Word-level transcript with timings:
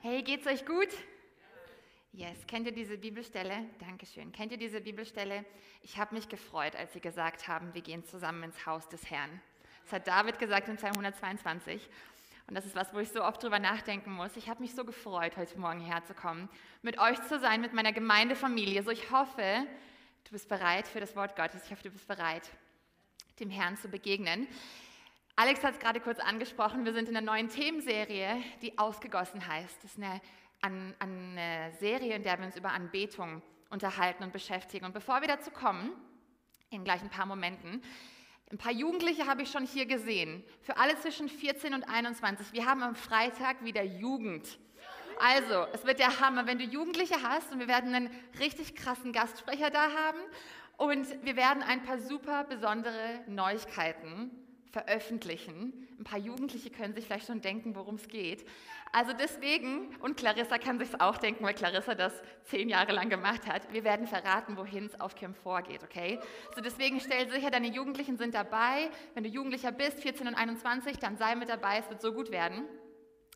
Hey, 0.00 0.22
geht's 0.22 0.46
euch 0.46 0.64
gut? 0.64 0.86
Yes, 2.12 2.46
kennt 2.46 2.66
ihr 2.66 2.72
diese 2.72 2.96
Bibelstelle? 2.96 3.64
Dankeschön. 3.80 4.30
Kennt 4.30 4.52
ihr 4.52 4.56
diese 4.56 4.80
Bibelstelle? 4.80 5.44
Ich 5.82 5.98
habe 5.98 6.14
mich 6.14 6.28
gefreut, 6.28 6.76
als 6.76 6.92
sie 6.92 7.00
gesagt 7.00 7.48
haben, 7.48 7.74
wir 7.74 7.82
gehen 7.82 8.04
zusammen 8.04 8.44
ins 8.44 8.64
Haus 8.64 8.88
des 8.88 9.10
Herrn. 9.10 9.42
Das 9.82 9.94
hat 9.94 10.06
David 10.06 10.38
gesagt 10.38 10.68
in 10.68 10.76
Psalm 10.76 10.92
122. 10.92 11.90
Und 12.46 12.54
das 12.54 12.64
ist 12.64 12.76
was, 12.76 12.94
wo 12.94 13.00
ich 13.00 13.08
so 13.08 13.24
oft 13.24 13.42
drüber 13.42 13.58
nachdenken 13.58 14.12
muss. 14.12 14.36
Ich 14.36 14.48
habe 14.48 14.62
mich 14.62 14.72
so 14.72 14.84
gefreut, 14.84 15.36
heute 15.36 15.58
Morgen 15.58 15.80
herzukommen, 15.80 16.48
mit 16.82 16.96
euch 17.00 17.20
zu 17.24 17.40
sein, 17.40 17.60
mit 17.60 17.72
meiner 17.72 17.92
Gemeindefamilie. 17.92 18.84
So, 18.84 18.92
ich 18.92 19.10
hoffe, 19.10 19.66
du 20.22 20.30
bist 20.30 20.48
bereit 20.48 20.86
für 20.86 21.00
das 21.00 21.16
Wort 21.16 21.34
Gottes. 21.34 21.64
Ich 21.64 21.72
hoffe, 21.72 21.82
du 21.82 21.90
bist 21.90 22.06
bereit, 22.06 22.48
dem 23.40 23.50
Herrn 23.50 23.76
zu 23.76 23.88
begegnen. 23.88 24.46
Alex 25.38 25.62
hat 25.62 25.74
es 25.74 25.78
gerade 25.78 26.00
kurz 26.00 26.18
angesprochen. 26.18 26.84
Wir 26.84 26.92
sind 26.92 27.08
in 27.08 27.16
einer 27.16 27.24
neuen 27.24 27.48
Themenserie, 27.48 28.42
die 28.60 28.76
ausgegossen 28.76 29.46
heißt. 29.46 29.84
Das 29.84 29.92
ist 29.92 30.02
eine, 30.60 30.94
eine 30.98 31.72
Serie, 31.78 32.16
in 32.16 32.24
der 32.24 32.40
wir 32.40 32.46
uns 32.46 32.56
über 32.56 32.72
Anbetung 32.72 33.40
unterhalten 33.70 34.24
und 34.24 34.32
beschäftigen. 34.32 34.84
Und 34.84 34.94
bevor 34.94 35.20
wir 35.20 35.28
dazu 35.28 35.52
kommen, 35.52 35.92
in 36.70 36.82
gleich 36.82 37.02
ein 37.02 37.08
paar 37.08 37.24
Momenten, 37.24 37.84
ein 38.50 38.58
paar 38.58 38.72
Jugendliche 38.72 39.28
habe 39.28 39.42
ich 39.42 39.52
schon 39.52 39.64
hier 39.64 39.86
gesehen. 39.86 40.42
Für 40.60 40.76
alle 40.76 40.98
zwischen 40.98 41.28
14 41.28 41.72
und 41.72 41.84
21. 41.84 42.52
Wir 42.52 42.66
haben 42.66 42.82
am 42.82 42.96
Freitag 42.96 43.62
wieder 43.62 43.84
Jugend. 43.84 44.58
Also, 45.20 45.68
es 45.72 45.86
wird 45.86 46.00
der 46.00 46.18
Hammer, 46.18 46.48
wenn 46.48 46.58
du 46.58 46.64
Jugendliche 46.64 47.22
hast 47.22 47.52
und 47.52 47.60
wir 47.60 47.68
werden 47.68 47.94
einen 47.94 48.10
richtig 48.40 48.74
krassen 48.74 49.12
Gastsprecher 49.12 49.70
da 49.70 49.82
haben 49.82 50.18
und 50.78 51.06
wir 51.24 51.36
werden 51.36 51.62
ein 51.62 51.84
paar 51.84 52.00
super 52.00 52.42
besondere 52.42 53.20
Neuigkeiten 53.28 54.32
veröffentlichen. 54.70 55.88
Ein 55.98 56.04
paar 56.04 56.18
Jugendliche 56.18 56.70
können 56.70 56.94
sich 56.94 57.06
vielleicht 57.06 57.26
schon 57.26 57.40
denken, 57.40 57.74
worum 57.74 57.96
es 57.96 58.08
geht. 58.08 58.46
Also 58.92 59.12
deswegen, 59.12 59.94
und 59.96 60.16
Clarissa 60.16 60.58
kann 60.58 60.78
sich 60.78 61.00
auch 61.00 61.18
denken, 61.18 61.44
weil 61.44 61.54
Clarissa 61.54 61.94
das 61.94 62.12
zehn 62.44 62.68
Jahre 62.68 62.92
lang 62.92 63.10
gemacht 63.10 63.46
hat, 63.46 63.70
wir 63.72 63.84
werden 63.84 64.06
verraten, 64.06 64.56
wohin 64.56 64.86
es 64.86 64.98
auf 64.98 65.14
Kim 65.14 65.34
vorgeht, 65.34 65.82
okay? 65.82 66.18
So 66.54 66.62
deswegen 66.62 67.00
stell 67.00 67.30
sicher, 67.30 67.50
deine 67.50 67.68
Jugendlichen 67.68 68.16
sind 68.16 68.34
dabei. 68.34 68.90
Wenn 69.14 69.24
du 69.24 69.28
Jugendlicher 69.28 69.72
bist, 69.72 70.00
14 70.00 70.28
und 70.28 70.34
21, 70.34 70.98
dann 70.98 71.16
sei 71.18 71.34
mit 71.34 71.48
dabei, 71.48 71.78
es 71.78 71.90
wird 71.90 72.00
so 72.00 72.12
gut 72.12 72.30
werden. 72.30 72.64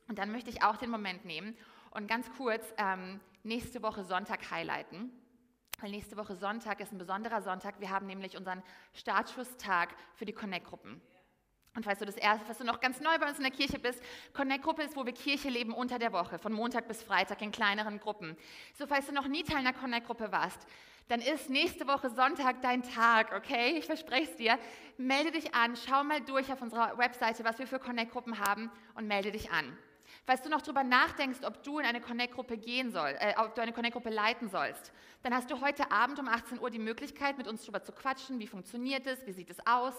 Und 0.09 0.19
dann 0.19 0.33
möchte 0.33 0.51
ich 0.51 0.63
auch 0.63 0.77
den 0.77 0.91
Moment 0.91 1.25
nehmen 1.25 1.57
und 1.91 2.09
ganz 2.09 2.31
kurz 2.37 2.65
ähm, 2.79 3.21
nächste 3.43 3.83
Woche 3.83 4.05
Sonntag 4.05 4.51
highlighten. 4.51 5.13
Weil 5.81 5.91
nächste 5.91 6.17
Woche 6.17 6.37
Sonntag 6.37 6.81
ist 6.81 6.93
ein 6.93 6.99
besonderer 6.99 7.43
Sonntag. 7.43 7.81
Wir 7.81 7.91
haben 7.91 8.07
nämlich 8.07 8.37
unseren 8.37 8.63
Startschusstag 8.95 9.95
für 10.15 10.25
die 10.25 10.33
Connect-Gruppen. 10.33 11.01
Und 11.75 11.85
falls 11.85 11.99
du 11.99 12.05
das 12.05 12.17
erste, 12.17 12.45
falls 12.45 12.59
du 12.59 12.65
noch 12.65 12.81
ganz 12.81 13.01
neu 13.01 13.19
bei 13.19 13.27
uns 13.29 13.39
in 13.39 13.45
der 13.45 13.53
Kirche 13.53 13.79
bist, 13.79 14.03
Connect-Gruppe 14.35 14.83
ist, 14.83 14.95
wo 14.95 15.07
wir 15.07 15.13
Kirche 15.13 15.49
leben 15.49 15.73
unter 15.73 15.99
der 15.99 16.13
Woche, 16.13 16.39
von 16.39 16.53
Montag 16.53 16.87
bis 16.87 17.03
Freitag 17.03 17.41
in 17.41 17.51
kleineren 17.51 17.99
Gruppen. 17.99 18.37
So, 18.75 18.87
falls 18.87 19.07
du 19.07 19.13
noch 19.13 19.27
nie 19.27 19.43
Teil 19.43 19.59
einer 19.59 19.73
Connect-Gruppe 19.73 20.31
warst, 20.33 20.67
dann 21.09 21.21
ist 21.21 21.51
nächste 21.51 21.87
Woche 21.87 22.11
Sonntag 22.11 22.63
dein 22.63 22.83
Tag, 22.83 23.35
okay? 23.35 23.77
Ich 23.79 23.87
verspreche 23.87 24.31
es 24.31 24.37
dir. 24.37 24.59
Melde 24.99 25.33
dich 25.33 25.55
an, 25.55 25.77
schau 25.77 26.05
mal 26.05 26.21
durch 26.21 26.53
auf 26.53 26.61
unserer 26.63 26.97
Webseite, 26.99 27.45
was 27.45 27.59
wir 27.59 27.67
für 27.67 27.79
Connect-Gruppen 27.79 28.39
haben 28.39 28.71
und 28.95 29.09
melde 29.09 29.33
dich 29.33 29.51
an. 29.51 29.77
Falls 30.25 30.43
du 30.43 30.49
noch 30.49 30.63
darüber 30.63 30.85
nachdenkst, 30.85 31.41
ob 31.45 31.63
du 31.65 31.81
in 31.81 31.85
eine 31.85 32.01
Connect-Gruppe 32.01 32.57
gehen 32.57 32.93
soll, 32.93 33.17
äh, 33.19 33.35
ob 33.39 33.57
du 33.57 33.61
eine 33.61 33.73
Connect-Gruppe 33.73 34.11
leiten 34.11 34.49
sollst, 34.49 34.93
dann 35.23 35.35
hast 35.35 35.51
du 35.51 35.61
heute 35.61 35.91
Abend 35.91 36.19
um 36.21 36.29
18 36.29 36.61
Uhr 36.61 36.71
die 36.71 36.79
Möglichkeit, 36.79 37.39
mit 37.39 37.49
uns 37.49 37.63
darüber 37.63 37.83
zu 37.83 37.93
quatschen. 37.93 38.39
Wie 38.39 38.47
funktioniert 38.47 39.07
es? 39.07 39.27
Wie 39.27 39.33
sieht 39.33 39.51
es 39.51 39.59
aus? 39.67 39.95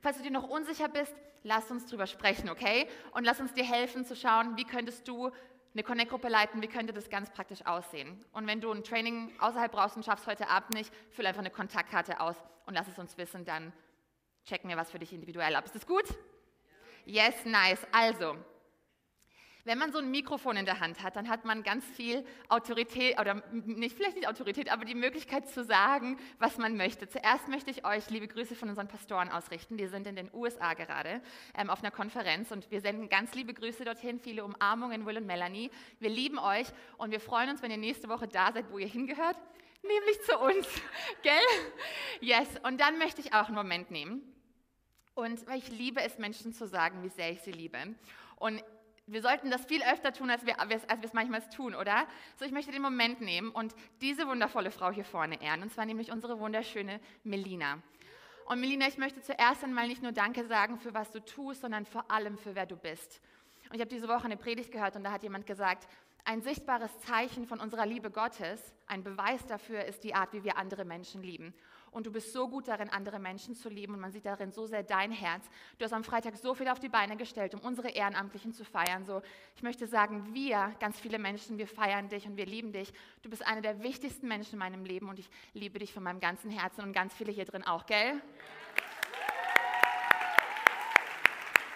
Falls 0.00 0.16
du 0.16 0.24
dir 0.24 0.32
noch 0.32 0.48
unsicher 0.48 0.88
bist, 0.88 1.14
lass 1.44 1.70
uns 1.70 1.86
darüber 1.86 2.08
sprechen, 2.08 2.50
okay? 2.50 2.88
Und 3.12 3.24
lass 3.24 3.40
uns 3.40 3.52
dir 3.52 3.64
helfen 3.64 4.04
zu 4.04 4.16
schauen, 4.16 4.56
wie 4.56 4.64
könntest 4.64 5.06
du 5.06 5.30
eine 5.74 5.84
Connect-Gruppe 5.84 6.28
leiten, 6.28 6.60
wie 6.60 6.66
könnte 6.66 6.92
das 6.92 7.08
ganz 7.08 7.30
praktisch 7.30 7.64
aussehen. 7.64 8.24
Und 8.32 8.48
wenn 8.48 8.60
du 8.60 8.72
ein 8.72 8.82
Training 8.82 9.32
außerhalb 9.38 9.70
brauchst 9.70 9.96
und 9.96 10.04
schaffst 10.04 10.26
heute 10.26 10.48
Abend 10.48 10.74
nicht, 10.74 10.92
füll 11.10 11.26
einfach 11.26 11.40
eine 11.40 11.50
Kontaktkarte 11.50 12.20
aus 12.20 12.36
und 12.66 12.74
lass 12.74 12.88
es 12.88 12.98
uns 12.98 13.16
wissen, 13.16 13.44
dann 13.44 13.72
checken 14.44 14.68
wir 14.68 14.76
was 14.76 14.90
für 14.90 14.98
dich 14.98 15.12
individuell 15.12 15.54
ab. 15.54 15.66
Ist 15.66 15.76
das 15.76 15.86
gut? 15.86 16.04
Yes, 17.04 17.44
nice. 17.44 17.86
Also, 17.92 18.36
wenn 19.64 19.78
man 19.78 19.92
so 19.92 19.98
ein 19.98 20.10
Mikrofon 20.10 20.56
in 20.56 20.64
der 20.64 20.80
Hand 20.80 21.02
hat, 21.02 21.16
dann 21.16 21.28
hat 21.28 21.44
man 21.44 21.62
ganz 21.62 21.84
viel 21.84 22.24
Autorität, 22.48 23.18
oder 23.18 23.42
nicht, 23.52 23.96
vielleicht 23.96 24.16
nicht 24.16 24.28
Autorität, 24.28 24.70
aber 24.70 24.84
die 24.84 24.94
Möglichkeit 24.94 25.48
zu 25.48 25.64
sagen, 25.64 26.18
was 26.38 26.58
man 26.58 26.76
möchte. 26.76 27.08
Zuerst 27.08 27.48
möchte 27.48 27.70
ich 27.70 27.84
euch 27.84 28.08
liebe 28.10 28.28
Grüße 28.28 28.54
von 28.54 28.68
unseren 28.68 28.88
Pastoren 28.88 29.28
ausrichten. 29.28 29.76
Die 29.76 29.86
sind 29.86 30.06
in 30.06 30.16
den 30.16 30.30
USA 30.32 30.74
gerade 30.74 31.20
ähm, 31.56 31.70
auf 31.70 31.80
einer 31.80 31.90
Konferenz 31.90 32.50
und 32.50 32.70
wir 32.70 32.80
senden 32.80 33.08
ganz 33.08 33.34
liebe 33.34 33.54
Grüße 33.54 33.84
dorthin, 33.84 34.18
viele 34.20 34.44
Umarmungen, 34.44 35.06
Will 35.06 35.18
und 35.18 35.26
Melanie. 35.26 35.70
Wir 36.00 36.10
lieben 36.10 36.38
euch 36.38 36.66
und 36.96 37.10
wir 37.10 37.20
freuen 37.20 37.50
uns, 37.50 37.62
wenn 37.62 37.70
ihr 37.70 37.76
nächste 37.76 38.08
Woche 38.08 38.28
da 38.28 38.52
seid, 38.52 38.70
wo 38.70 38.78
ihr 38.78 38.88
hingehört, 38.88 39.36
nämlich 39.82 40.20
zu 40.22 40.38
uns. 40.38 40.66
Gell? 41.22 41.34
Yes. 42.20 42.48
Und 42.62 42.80
dann 42.80 42.98
möchte 42.98 43.20
ich 43.20 43.34
auch 43.34 43.46
einen 43.46 43.56
Moment 43.56 43.90
nehmen. 43.90 44.22
Und 45.14 45.46
weil 45.48 45.58
ich 45.58 45.68
liebe 45.70 46.00
es, 46.00 46.18
Menschen 46.18 46.52
zu 46.52 46.66
sagen, 46.66 47.02
wie 47.02 47.08
sehr 47.08 47.32
ich 47.32 47.40
sie 47.40 47.50
liebe. 47.50 47.78
Und 48.36 48.62
wir 49.08 49.22
sollten 49.22 49.50
das 49.50 49.64
viel 49.64 49.82
öfter 49.82 50.12
tun, 50.12 50.30
als 50.30 50.44
wir, 50.46 50.60
als 50.60 50.70
wir 50.70 51.04
es 51.04 51.12
manchmal 51.12 51.42
tun, 51.48 51.74
oder? 51.74 52.06
So, 52.36 52.44
ich 52.44 52.52
möchte 52.52 52.72
den 52.72 52.82
Moment 52.82 53.20
nehmen 53.20 53.50
und 53.50 53.74
diese 54.00 54.26
wundervolle 54.26 54.70
Frau 54.70 54.90
hier 54.90 55.04
vorne 55.04 55.40
ehren, 55.42 55.62
und 55.62 55.72
zwar 55.72 55.86
nämlich 55.86 56.12
unsere 56.12 56.38
wunderschöne 56.38 57.00
Melina. 57.24 57.78
Und 58.46 58.60
Melina, 58.60 58.86
ich 58.86 58.98
möchte 58.98 59.20
zuerst 59.20 59.64
einmal 59.64 59.88
nicht 59.88 60.02
nur 60.02 60.12
Danke 60.12 60.46
sagen 60.46 60.78
für 60.78 60.94
was 60.94 61.10
du 61.10 61.24
tust, 61.24 61.60
sondern 61.62 61.84
vor 61.84 62.10
allem 62.10 62.38
für 62.38 62.54
wer 62.54 62.66
du 62.66 62.76
bist. 62.76 63.20
Und 63.68 63.74
ich 63.74 63.80
habe 63.80 63.90
diese 63.90 64.08
Woche 64.08 64.24
eine 64.24 64.36
Predigt 64.36 64.72
gehört 64.72 64.96
und 64.96 65.04
da 65.04 65.10
hat 65.10 65.22
jemand 65.22 65.46
gesagt, 65.46 65.86
ein 66.24 66.42
sichtbares 66.42 66.98
Zeichen 67.00 67.46
von 67.46 67.60
unserer 67.60 67.86
Liebe 67.86 68.10
Gottes, 68.10 68.74
ein 68.86 69.02
Beweis 69.02 69.46
dafür 69.46 69.84
ist 69.84 70.04
die 70.04 70.14
Art, 70.14 70.32
wie 70.32 70.44
wir 70.44 70.56
andere 70.58 70.84
Menschen 70.84 71.22
lieben. 71.22 71.54
Und 71.90 72.06
du 72.06 72.12
bist 72.12 72.32
so 72.32 72.48
gut 72.48 72.68
darin, 72.68 72.88
andere 72.90 73.18
Menschen 73.18 73.54
zu 73.54 73.68
lieben 73.68 73.94
und 73.94 74.00
man 74.00 74.12
sieht 74.12 74.26
darin 74.26 74.52
so 74.52 74.66
sehr 74.66 74.82
dein 74.82 75.10
Herz. 75.10 75.44
Du 75.78 75.84
hast 75.84 75.92
am 75.92 76.04
Freitag 76.04 76.36
so 76.36 76.54
viel 76.54 76.68
auf 76.68 76.80
die 76.80 76.88
Beine 76.88 77.16
gestellt, 77.16 77.54
um 77.54 77.60
unsere 77.60 77.90
Ehrenamtlichen 77.90 78.52
zu 78.52 78.64
feiern. 78.64 79.04
So, 79.04 79.22
ich 79.56 79.62
möchte 79.62 79.86
sagen, 79.86 80.34
wir, 80.34 80.74
ganz 80.80 80.98
viele 81.00 81.18
Menschen, 81.18 81.58
wir 81.58 81.66
feiern 81.66 82.08
dich 82.08 82.26
und 82.26 82.36
wir 82.36 82.46
lieben 82.46 82.72
dich. 82.72 82.92
Du 83.22 83.30
bist 83.30 83.46
einer 83.46 83.60
der 83.60 83.82
wichtigsten 83.82 84.28
Menschen 84.28 84.54
in 84.54 84.58
meinem 84.58 84.84
Leben 84.84 85.08
und 85.08 85.18
ich 85.18 85.28
liebe 85.54 85.78
dich 85.78 85.92
von 85.92 86.02
meinem 86.02 86.20
ganzen 86.20 86.50
Herzen 86.50 86.82
und 86.82 86.92
ganz 86.92 87.14
viele 87.14 87.32
hier 87.32 87.44
drin 87.44 87.64
auch, 87.64 87.86
gell? 87.86 88.20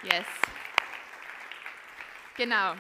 Yes. 0.03 0.27
Genau. 2.37 2.75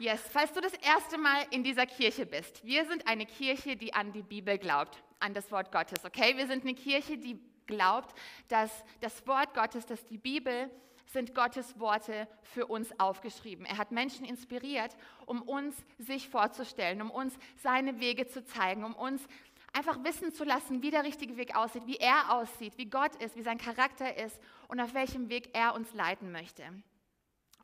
Yes, 0.00 0.20
falls 0.32 0.52
du 0.52 0.60
das 0.60 0.74
erste 0.74 1.18
Mal 1.18 1.44
in 1.50 1.64
dieser 1.64 1.86
Kirche 1.86 2.24
bist. 2.24 2.64
Wir 2.64 2.86
sind 2.86 3.06
eine 3.06 3.26
Kirche, 3.26 3.76
die 3.76 3.94
an 3.94 4.12
die 4.12 4.22
Bibel 4.22 4.56
glaubt, 4.56 5.02
an 5.20 5.34
das 5.34 5.50
Wort 5.50 5.72
Gottes, 5.72 6.04
okay? 6.04 6.36
Wir 6.36 6.46
sind 6.46 6.64
eine 6.64 6.74
Kirche, 6.74 7.18
die 7.18 7.40
glaubt, 7.66 8.14
dass 8.48 8.70
das 9.00 9.26
Wort 9.26 9.54
Gottes, 9.54 9.86
dass 9.86 10.04
die 10.06 10.18
Bibel 10.18 10.70
sind 11.06 11.34
Gottes 11.34 11.78
Worte 11.78 12.28
für 12.42 12.66
uns 12.66 12.98
aufgeschrieben. 13.00 13.64
Er 13.64 13.78
hat 13.78 13.92
Menschen 13.92 14.24
inspiriert, 14.24 14.96
um 15.26 15.42
uns 15.42 15.74
sich 15.98 16.28
vorzustellen, 16.28 17.00
um 17.00 17.10
uns 17.10 17.34
seine 17.56 18.00
Wege 18.00 18.26
zu 18.26 18.44
zeigen, 18.44 18.84
um 18.84 18.94
uns 18.94 19.26
einfach 19.72 20.02
wissen 20.04 20.32
zu 20.32 20.44
lassen, 20.44 20.82
wie 20.82 20.90
der 20.90 21.04
richtige 21.04 21.36
Weg 21.36 21.56
aussieht, 21.56 21.86
wie 21.86 21.96
er 21.96 22.32
aussieht, 22.32 22.76
wie 22.76 22.90
Gott 22.90 23.14
ist, 23.16 23.36
wie 23.36 23.42
sein 23.42 23.58
Charakter 23.58 24.16
ist 24.16 24.38
und 24.68 24.80
auf 24.80 24.94
welchem 24.94 25.28
Weg 25.28 25.50
er 25.54 25.74
uns 25.74 25.92
leiten 25.94 26.32
möchte. 26.32 26.64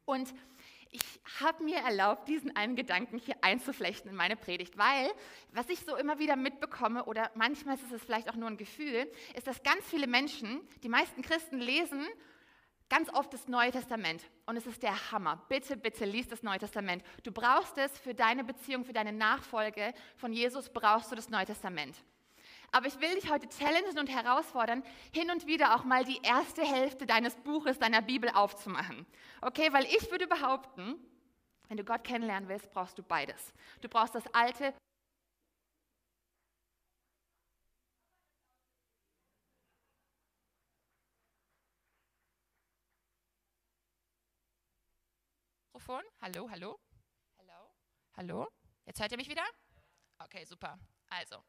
Und 0.04 0.34
ich 0.94 1.20
habe 1.42 1.64
mir 1.64 1.78
erlaubt, 1.78 2.28
diesen 2.28 2.54
einen 2.54 2.76
Gedanken 2.76 3.18
hier 3.18 3.34
einzuflechten 3.40 4.10
in 4.10 4.16
meine 4.16 4.36
Predigt, 4.36 4.78
weil 4.78 5.10
was 5.52 5.68
ich 5.68 5.80
so 5.80 5.96
immer 5.96 6.20
wieder 6.20 6.36
mitbekomme, 6.36 7.04
oder 7.06 7.32
manchmal 7.34 7.74
ist 7.74 7.90
es 7.90 8.02
vielleicht 8.02 8.30
auch 8.30 8.36
nur 8.36 8.48
ein 8.48 8.56
Gefühl, 8.56 9.10
ist, 9.34 9.46
dass 9.48 9.62
ganz 9.64 9.84
viele 9.86 10.06
Menschen, 10.06 10.60
die 10.84 10.88
meisten 10.88 11.22
Christen 11.22 11.58
lesen 11.58 12.06
ganz 12.88 13.12
oft 13.12 13.32
das 13.32 13.48
Neue 13.48 13.72
Testament. 13.72 14.22
Und 14.46 14.56
es 14.56 14.66
ist 14.66 14.82
der 14.84 15.10
Hammer. 15.10 15.44
Bitte, 15.48 15.76
bitte 15.76 16.04
lies 16.04 16.28
das 16.28 16.44
Neue 16.44 16.58
Testament. 16.58 17.02
Du 17.24 17.32
brauchst 17.32 17.76
es 17.76 17.98
für 17.98 18.14
deine 18.14 18.44
Beziehung, 18.44 18.84
für 18.84 18.92
deine 18.92 19.12
Nachfolge 19.12 19.94
von 20.16 20.32
Jesus, 20.32 20.68
brauchst 20.68 21.10
du 21.10 21.16
das 21.16 21.28
Neue 21.28 21.46
Testament. 21.46 21.96
Aber 22.72 22.86
ich 22.86 23.00
will 23.00 23.14
dich 23.14 23.30
heute 23.30 23.48
challengen 23.48 23.98
und 23.98 24.08
herausfordern, 24.08 24.82
hin 25.12 25.30
und 25.30 25.46
wieder 25.46 25.74
auch 25.74 25.84
mal 25.84 26.04
die 26.04 26.20
erste 26.22 26.62
Hälfte 26.62 27.06
deines 27.06 27.36
Buches, 27.36 27.78
deiner 27.78 28.02
Bibel 28.02 28.30
aufzumachen. 28.30 29.06
Okay, 29.40 29.72
weil 29.72 29.84
ich 29.84 30.10
würde 30.10 30.26
behaupten, 30.26 30.96
wenn 31.68 31.76
du 31.76 31.84
Gott 31.84 32.04
kennenlernen 32.04 32.48
willst, 32.48 32.70
brauchst 32.70 32.98
du 32.98 33.02
beides. 33.02 33.52
Du 33.80 33.88
brauchst 33.88 34.14
das 34.14 34.26
Alte 34.34 34.74
Mikrofon. 45.84 46.02
Hallo, 46.22 46.48
hallo. 46.50 46.78
Hallo. 47.38 47.74
Hallo. 48.16 48.48
Jetzt 48.86 49.00
hört 49.00 49.12
ihr 49.12 49.18
mich 49.18 49.28
wieder? 49.28 49.44
Okay, 50.18 50.44
super. 50.46 50.78
Also, 51.08 51.44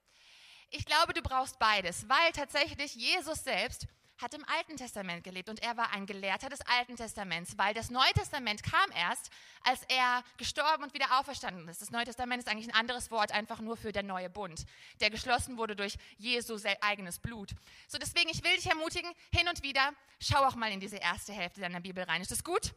ich 0.75 0.85
glaube, 0.85 1.13
du 1.13 1.21
brauchst 1.21 1.57
beides, 1.59 2.07
weil 2.09 2.31
tatsächlich 2.33 2.95
Jesus 2.95 3.43
selbst 3.43 3.87
hat 4.17 4.33
im 4.33 4.45
Alten 4.45 4.77
Testament 4.77 5.23
gelebt 5.23 5.49
und 5.49 5.61
er 5.61 5.75
war 5.75 5.91
ein 5.91 6.05
Gelehrter 6.05 6.49
des 6.49 6.61
Alten 6.61 6.95
Testaments, 6.95 7.57
weil 7.57 7.73
das 7.73 7.89
Neue 7.89 8.11
Testament 8.13 8.63
kam 8.63 8.89
erst, 8.91 9.29
als 9.63 9.81
er 9.89 10.23
gestorben 10.37 10.83
und 10.83 10.93
wieder 10.93 11.19
auferstanden 11.19 11.67
ist. 11.67 11.81
Das 11.81 11.91
Neue 11.91 12.05
Testament 12.05 12.41
ist 12.41 12.49
eigentlich 12.49 12.67
ein 12.67 12.79
anderes 12.79 13.11
Wort 13.11 13.31
einfach 13.31 13.59
nur 13.59 13.75
für 13.75 13.91
der 13.91 14.03
neue 14.03 14.29
Bund, 14.29 14.65
der 15.01 15.09
geschlossen 15.09 15.57
wurde 15.57 15.75
durch 15.75 15.97
Jesu 16.17 16.57
eigenes 16.81 17.19
Blut. 17.19 17.51
So 17.87 17.97
deswegen, 17.97 18.29
ich 18.29 18.43
will 18.43 18.55
dich 18.55 18.67
ermutigen, 18.67 19.11
hin 19.33 19.47
und 19.49 19.63
wieder, 19.63 19.93
schau 20.19 20.45
auch 20.45 20.55
mal 20.55 20.71
in 20.71 20.79
diese 20.79 20.97
erste 20.97 21.33
Hälfte 21.33 21.59
deiner 21.59 21.81
Bibel 21.81 22.03
rein. 22.03 22.21
Ist 22.21 22.31
das 22.31 22.43
gut? 22.43 22.73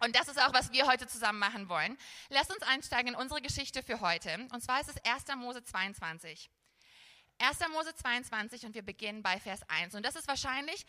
Und 0.00 0.14
das 0.14 0.28
ist 0.28 0.40
auch, 0.40 0.52
was 0.52 0.70
wir 0.70 0.86
heute 0.86 1.06
zusammen 1.08 1.38
machen 1.38 1.68
wollen. 1.68 1.96
Lass 2.28 2.50
uns 2.50 2.62
einsteigen 2.62 3.14
in 3.14 3.20
unsere 3.20 3.40
Geschichte 3.40 3.82
für 3.82 4.00
heute. 4.00 4.46
Und 4.52 4.62
zwar 4.62 4.80
ist 4.80 4.90
es 4.90 5.04
1. 5.04 5.24
Mose 5.36 5.64
22. 5.64 6.50
1. 7.38 7.58
Mose 7.72 7.94
22 7.94 8.66
und 8.66 8.74
wir 8.74 8.82
beginnen 8.82 9.22
bei 9.22 9.38
Vers 9.38 9.60
1. 9.68 9.94
Und 9.94 10.04
das 10.04 10.16
ist 10.16 10.28
wahrscheinlich 10.28 10.84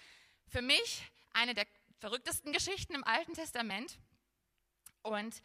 für 0.47 0.61
mich 0.61 1.03
eine 1.31 1.53
der 1.53 1.67
verrücktesten 1.99 2.51
Geschichten 2.51 2.95
im 2.95 3.03
Alten 3.03 3.33
Testament. 3.33 3.99
Und 5.01 5.41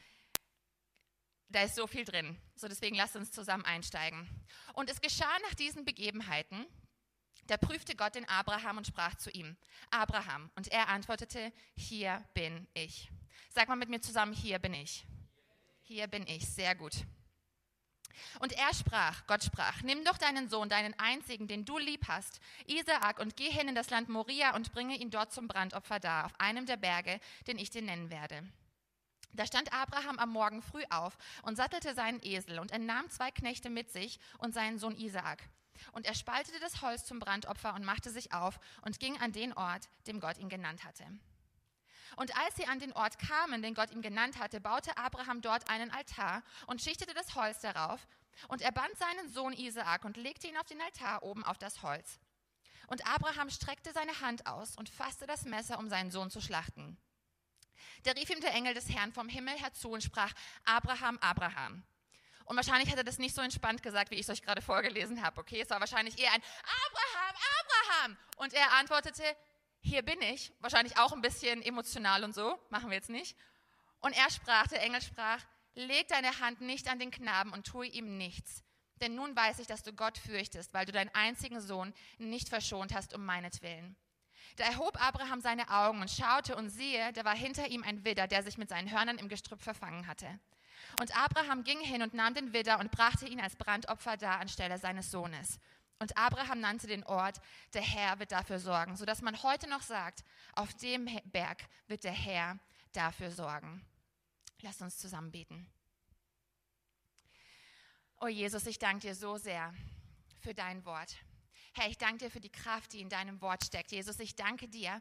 da 1.48 1.62
ist 1.62 1.76
so 1.76 1.86
viel 1.86 2.04
drin. 2.04 2.36
So 2.56 2.68
deswegen 2.68 2.96
lasst 2.96 3.16
uns 3.16 3.30
zusammen 3.30 3.64
einsteigen. 3.64 4.28
Und 4.72 4.90
es 4.90 5.00
geschah 5.00 5.38
nach 5.48 5.54
diesen 5.54 5.84
Begebenheiten, 5.84 6.66
da 7.46 7.56
prüfte 7.56 7.94
Gott 7.94 8.14
den 8.14 8.28
Abraham 8.28 8.78
und 8.78 8.86
sprach 8.86 9.14
zu 9.16 9.30
ihm, 9.30 9.56
Abraham. 9.90 10.50
Und 10.56 10.68
er 10.68 10.88
antwortete, 10.88 11.52
hier 11.76 12.24
bin 12.32 12.66
ich. 12.72 13.10
Sag 13.50 13.68
mal 13.68 13.76
mit 13.76 13.90
mir 13.90 14.00
zusammen, 14.00 14.32
hier 14.32 14.58
bin 14.58 14.72
ich. 14.74 15.04
Hier 15.82 16.06
bin 16.06 16.26
ich, 16.26 16.48
sehr 16.48 16.74
gut. 16.74 16.94
Und 18.40 18.52
er 18.52 18.74
sprach, 18.74 19.26
Gott 19.26 19.44
sprach, 19.44 19.82
nimm 19.82 20.04
doch 20.04 20.18
deinen 20.18 20.48
Sohn, 20.48 20.68
deinen 20.68 20.98
einzigen, 20.98 21.46
den 21.48 21.64
du 21.64 21.78
lieb 21.78 22.08
hast, 22.08 22.40
Isaak, 22.66 23.18
und 23.18 23.36
geh 23.36 23.50
hin 23.50 23.68
in 23.68 23.74
das 23.74 23.90
Land 23.90 24.08
Moria 24.08 24.54
und 24.54 24.72
bringe 24.72 24.96
ihn 24.96 25.10
dort 25.10 25.32
zum 25.32 25.48
Brandopfer 25.48 26.00
dar, 26.00 26.26
auf 26.26 26.38
einem 26.38 26.66
der 26.66 26.76
Berge, 26.76 27.20
den 27.46 27.58
ich 27.58 27.70
dir 27.70 27.82
nennen 27.82 28.10
werde. 28.10 28.42
Da 29.32 29.46
stand 29.46 29.72
Abraham 29.72 30.18
am 30.18 30.30
Morgen 30.30 30.62
früh 30.62 30.84
auf 30.90 31.18
und 31.42 31.56
sattelte 31.56 31.94
seinen 31.94 32.20
Esel 32.22 32.60
und 32.60 32.70
er 32.70 32.78
nahm 32.78 33.10
zwei 33.10 33.32
Knechte 33.32 33.68
mit 33.68 33.90
sich 33.90 34.20
und 34.38 34.54
seinen 34.54 34.78
Sohn 34.78 34.96
Isaak. 34.96 35.42
Und 35.92 36.06
er 36.06 36.14
spaltete 36.14 36.60
das 36.60 36.82
Holz 36.82 37.04
zum 37.04 37.18
Brandopfer 37.18 37.74
und 37.74 37.84
machte 37.84 38.10
sich 38.10 38.32
auf 38.32 38.60
und 38.82 39.00
ging 39.00 39.20
an 39.20 39.32
den 39.32 39.52
Ort, 39.52 39.88
dem 40.06 40.20
Gott 40.20 40.38
ihn 40.38 40.48
genannt 40.48 40.84
hatte. 40.84 41.04
Und 42.16 42.36
als 42.36 42.56
sie 42.56 42.66
an 42.66 42.78
den 42.78 42.92
Ort 42.92 43.18
kamen, 43.18 43.62
den 43.62 43.74
Gott 43.74 43.90
ihm 43.90 44.02
genannt 44.02 44.38
hatte, 44.38 44.60
baute 44.60 44.96
Abraham 44.96 45.40
dort 45.40 45.68
einen 45.68 45.90
Altar 45.90 46.42
und 46.66 46.82
schichtete 46.82 47.14
das 47.14 47.34
Holz 47.34 47.60
darauf. 47.60 48.06
Und 48.48 48.62
er 48.62 48.72
band 48.72 48.96
seinen 48.98 49.28
Sohn 49.28 49.52
Isaak 49.52 50.04
und 50.04 50.16
legte 50.16 50.48
ihn 50.48 50.56
auf 50.56 50.66
den 50.66 50.80
Altar 50.80 51.22
oben 51.22 51.44
auf 51.44 51.58
das 51.58 51.82
Holz. 51.82 52.18
Und 52.86 53.06
Abraham 53.06 53.50
streckte 53.50 53.92
seine 53.92 54.20
Hand 54.20 54.46
aus 54.46 54.76
und 54.76 54.88
fasste 54.88 55.26
das 55.26 55.44
Messer, 55.44 55.78
um 55.78 55.88
seinen 55.88 56.10
Sohn 56.10 56.30
zu 56.30 56.40
schlachten. 56.40 56.98
Da 58.04 58.12
rief 58.12 58.28
ihm 58.30 58.40
der 58.40 58.52
Engel 58.52 58.74
des 58.74 58.88
Herrn 58.90 59.12
vom 59.12 59.28
Himmel 59.28 59.54
herzu 59.54 59.90
und 59.90 60.02
sprach, 60.02 60.32
Abraham, 60.64 61.18
Abraham. 61.18 61.82
Und 62.44 62.56
wahrscheinlich 62.56 62.90
hat 62.90 62.98
er 62.98 63.04
das 63.04 63.18
nicht 63.18 63.34
so 63.34 63.40
entspannt 63.40 63.82
gesagt, 63.82 64.10
wie 64.10 64.16
ich 64.16 64.22
es 64.22 64.30
euch 64.30 64.42
gerade 64.42 64.60
vorgelesen 64.60 65.22
habe. 65.22 65.40
Okay, 65.40 65.62
es 65.62 65.70
war 65.70 65.80
wahrscheinlich 65.80 66.18
eher 66.18 66.30
ein 66.32 66.42
Abraham, 66.86 67.36
Abraham. 67.60 68.16
Und 68.36 68.52
er 68.52 68.72
antwortete, 68.72 69.24
hier 69.84 70.02
bin 70.02 70.20
ich, 70.22 70.52
wahrscheinlich 70.60 70.96
auch 70.98 71.12
ein 71.12 71.20
bisschen 71.20 71.62
emotional 71.62 72.24
und 72.24 72.34
so, 72.34 72.58
machen 72.70 72.88
wir 72.88 72.96
jetzt 72.96 73.10
nicht. 73.10 73.36
Und 74.00 74.16
er 74.16 74.30
sprach, 74.30 74.66
der 74.66 74.82
Engel 74.82 75.02
sprach, 75.02 75.40
leg 75.74 76.08
deine 76.08 76.40
Hand 76.40 76.60
nicht 76.60 76.88
an 76.88 76.98
den 76.98 77.10
Knaben 77.10 77.52
und 77.52 77.66
tue 77.66 77.86
ihm 77.86 78.16
nichts. 78.16 78.64
Denn 79.00 79.14
nun 79.14 79.36
weiß 79.36 79.58
ich, 79.58 79.66
dass 79.66 79.82
du 79.82 79.92
Gott 79.92 80.16
fürchtest, 80.18 80.72
weil 80.72 80.86
du 80.86 80.92
deinen 80.92 81.14
einzigen 81.14 81.60
Sohn 81.60 81.92
nicht 82.18 82.48
verschont 82.48 82.94
hast 82.94 83.14
um 83.14 83.24
meinetwillen. 83.24 83.96
Da 84.56 84.64
erhob 84.64 85.00
Abraham 85.02 85.40
seine 85.40 85.68
Augen 85.68 86.00
und 86.00 86.10
schaute 86.10 86.56
und 86.56 86.70
siehe, 86.70 87.12
da 87.12 87.24
war 87.24 87.36
hinter 87.36 87.68
ihm 87.68 87.82
ein 87.82 88.04
Widder, 88.04 88.26
der 88.26 88.42
sich 88.42 88.56
mit 88.56 88.68
seinen 88.68 88.90
Hörnern 88.90 89.18
im 89.18 89.28
Gestrüpp 89.28 89.60
verfangen 89.60 90.06
hatte. 90.06 90.38
Und 91.00 91.16
Abraham 91.16 91.64
ging 91.64 91.80
hin 91.80 92.02
und 92.02 92.14
nahm 92.14 92.34
den 92.34 92.52
Widder 92.52 92.78
und 92.78 92.90
brachte 92.90 93.26
ihn 93.26 93.40
als 93.40 93.56
Brandopfer 93.56 94.16
dar 94.16 94.38
anstelle 94.38 94.78
seines 94.78 95.10
Sohnes. 95.10 95.58
Und 96.04 96.18
Abraham 96.18 96.60
nannte 96.60 96.86
den 96.86 97.02
Ort, 97.04 97.40
der 97.72 97.80
Herr 97.80 98.18
wird 98.18 98.30
dafür 98.30 98.58
sorgen, 98.58 98.94
sodass 98.94 99.22
man 99.22 99.42
heute 99.42 99.66
noch 99.70 99.80
sagt, 99.80 100.22
auf 100.52 100.74
dem 100.74 101.08
Berg 101.24 101.66
wird 101.86 102.04
der 102.04 102.12
Herr 102.12 102.58
dafür 102.92 103.30
sorgen. 103.30 103.82
Lass 104.60 104.82
uns 104.82 104.98
zusammen 104.98 105.30
beten. 105.30 105.66
Oh 108.20 108.26
Jesus, 108.26 108.66
ich 108.66 108.78
danke 108.78 109.06
dir 109.06 109.14
so 109.14 109.38
sehr 109.38 109.72
für 110.40 110.52
dein 110.52 110.84
Wort. 110.84 111.16
Herr, 111.72 111.88
ich 111.88 111.96
danke 111.96 112.26
dir 112.26 112.30
für 112.30 112.42
die 112.42 112.52
Kraft, 112.52 112.92
die 112.92 113.00
in 113.00 113.08
deinem 113.08 113.40
Wort 113.40 113.64
steckt. 113.64 113.90
Jesus, 113.90 114.20
ich 114.20 114.36
danke 114.36 114.68
dir, 114.68 115.00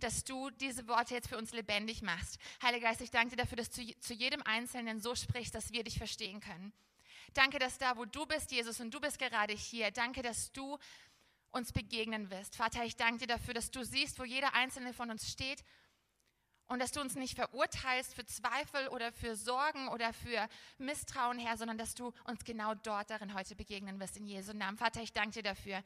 dass 0.00 0.22
du 0.22 0.50
diese 0.50 0.86
Worte 0.86 1.14
jetzt 1.14 1.30
für 1.30 1.38
uns 1.38 1.52
lebendig 1.52 2.02
machst. 2.02 2.38
Heiliger 2.62 2.88
Geist, 2.88 3.00
ich 3.00 3.10
danke 3.10 3.36
dir 3.36 3.42
dafür, 3.42 3.56
dass 3.56 3.70
du 3.70 3.82
zu 4.00 4.12
jedem 4.12 4.42
Einzelnen 4.42 5.00
so 5.00 5.14
sprichst, 5.14 5.54
dass 5.54 5.72
wir 5.72 5.82
dich 5.82 5.96
verstehen 5.96 6.40
können. 6.40 6.74
Danke, 7.34 7.58
dass 7.58 7.78
da, 7.78 7.96
wo 7.96 8.04
du 8.04 8.26
bist, 8.26 8.52
Jesus, 8.52 8.80
und 8.80 8.92
du 8.92 9.00
bist 9.00 9.18
gerade 9.18 9.52
hier, 9.52 9.90
danke, 9.90 10.22
dass 10.22 10.52
du 10.52 10.78
uns 11.50 11.72
begegnen 11.72 12.30
wirst. 12.30 12.56
Vater, 12.56 12.84
ich 12.84 12.96
danke 12.96 13.18
dir 13.18 13.26
dafür, 13.26 13.54
dass 13.54 13.70
du 13.70 13.84
siehst, 13.84 14.18
wo 14.18 14.24
jeder 14.24 14.54
einzelne 14.54 14.92
von 14.92 15.10
uns 15.10 15.30
steht 15.30 15.62
und 16.66 16.78
dass 16.78 16.92
du 16.92 17.00
uns 17.00 17.14
nicht 17.14 17.36
verurteilst 17.36 18.14
für 18.14 18.24
Zweifel 18.24 18.88
oder 18.88 19.12
für 19.12 19.36
Sorgen 19.36 19.88
oder 19.88 20.12
für 20.12 20.48
Misstrauen, 20.78 21.38
Herr, 21.38 21.56
sondern 21.56 21.76
dass 21.76 21.94
du 21.94 22.12
uns 22.24 22.44
genau 22.44 22.74
dort 22.74 23.10
darin 23.10 23.34
heute 23.34 23.54
begegnen 23.54 24.00
wirst, 24.00 24.16
in 24.16 24.26
Jesu 24.26 24.52
Namen. 24.54 24.78
Vater, 24.78 25.02
ich 25.02 25.12
danke 25.12 25.34
dir 25.34 25.42
dafür, 25.42 25.84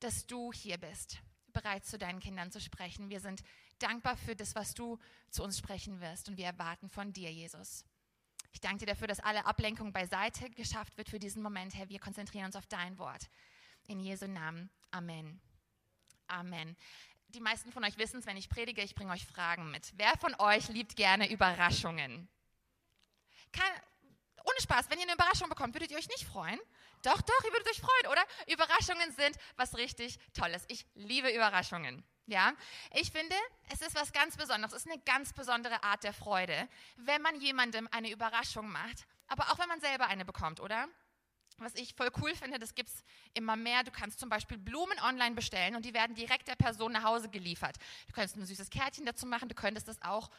dass 0.00 0.26
du 0.26 0.52
hier 0.52 0.78
bist, 0.78 1.18
bereit 1.52 1.84
zu 1.84 1.98
deinen 1.98 2.20
Kindern 2.20 2.50
zu 2.50 2.60
sprechen. 2.60 3.10
Wir 3.10 3.20
sind 3.20 3.42
dankbar 3.78 4.16
für 4.16 4.34
das, 4.34 4.54
was 4.54 4.74
du 4.74 4.98
zu 5.30 5.42
uns 5.42 5.58
sprechen 5.58 6.00
wirst 6.00 6.28
und 6.28 6.38
wir 6.38 6.46
erwarten 6.46 6.88
von 6.88 7.12
dir, 7.12 7.30
Jesus. 7.30 7.84
Ich 8.52 8.60
danke 8.60 8.84
dir 8.84 8.92
dafür, 8.92 9.08
dass 9.08 9.20
alle 9.20 9.46
Ablenkung 9.46 9.92
beiseite 9.92 10.48
geschafft 10.50 10.96
wird 10.96 11.08
für 11.08 11.18
diesen 11.18 11.42
Moment, 11.42 11.74
Herr. 11.74 11.88
Wir 11.88 11.98
konzentrieren 11.98 12.46
uns 12.46 12.56
auf 12.56 12.66
dein 12.66 12.98
Wort. 12.98 13.28
In 13.88 13.98
Jesu 13.98 14.26
Namen. 14.26 14.70
Amen. 14.90 15.40
Amen. 16.28 16.76
Die 17.28 17.40
meisten 17.40 17.72
von 17.72 17.82
euch 17.84 17.96
wissen 17.96 18.20
es, 18.20 18.26
wenn 18.26 18.36
ich 18.36 18.50
predige, 18.50 18.82
ich 18.82 18.94
bringe 18.94 19.12
euch 19.12 19.26
Fragen 19.26 19.70
mit. 19.70 19.92
Wer 19.96 20.16
von 20.18 20.34
euch 20.38 20.68
liebt 20.68 20.96
gerne 20.96 21.30
Überraschungen? 21.30 22.28
Kein, 23.52 23.72
ohne 24.44 24.60
Spaß, 24.60 24.90
wenn 24.90 24.98
ihr 24.98 25.04
eine 25.04 25.14
Überraschung 25.14 25.48
bekommt, 25.48 25.74
würdet 25.74 25.90
ihr 25.90 25.96
euch 25.96 26.08
nicht 26.08 26.24
freuen? 26.24 26.60
Doch, 27.02 27.20
doch, 27.22 27.44
ihr 27.44 27.52
würdet 27.52 27.68
euch 27.70 27.80
freuen, 27.80 28.06
oder? 28.10 28.22
Überraschungen 28.48 29.12
sind 29.12 29.36
was 29.56 29.76
richtig 29.76 30.18
Tolles. 30.34 30.64
Ich 30.68 30.86
liebe 30.94 31.30
Überraschungen. 31.30 32.04
Ja, 32.26 32.52
ich 32.92 33.10
finde, 33.10 33.34
es 33.72 33.82
ist 33.82 33.94
was 33.94 34.12
ganz 34.12 34.36
Besonderes. 34.36 34.72
Es 34.72 34.84
ist 34.84 34.90
eine 34.90 35.00
ganz 35.02 35.32
besondere 35.32 35.82
Art 35.82 36.04
der 36.04 36.12
Freude, 36.12 36.68
wenn 36.96 37.20
man 37.20 37.40
jemandem 37.40 37.88
eine 37.90 38.10
Überraschung 38.10 38.70
macht, 38.70 39.06
aber 39.26 39.50
auch 39.50 39.58
wenn 39.58 39.68
man 39.68 39.80
selber 39.80 40.06
eine 40.06 40.24
bekommt, 40.24 40.60
oder? 40.60 40.88
Was 41.58 41.74
ich 41.74 41.94
voll 41.94 42.10
cool 42.20 42.34
finde, 42.34 42.58
das 42.58 42.74
gibt 42.74 42.88
es 42.88 43.04
immer 43.34 43.56
mehr. 43.56 43.82
Du 43.84 43.90
kannst 43.90 44.18
zum 44.20 44.28
Beispiel 44.28 44.56
Blumen 44.56 44.98
online 45.00 45.34
bestellen 45.34 45.76
und 45.76 45.84
die 45.84 45.94
werden 45.94 46.14
direkt 46.14 46.48
der 46.48 46.56
Person 46.56 46.92
nach 46.92 47.02
Hause 47.02 47.28
geliefert. 47.28 47.76
Du 48.06 48.14
könntest 48.14 48.36
ein 48.36 48.46
süßes 48.46 48.70
Kärtchen 48.70 49.04
dazu 49.04 49.26
machen, 49.26 49.48
du 49.48 49.54
könntest 49.54 49.88
das 49.88 50.00
auch 50.02 50.30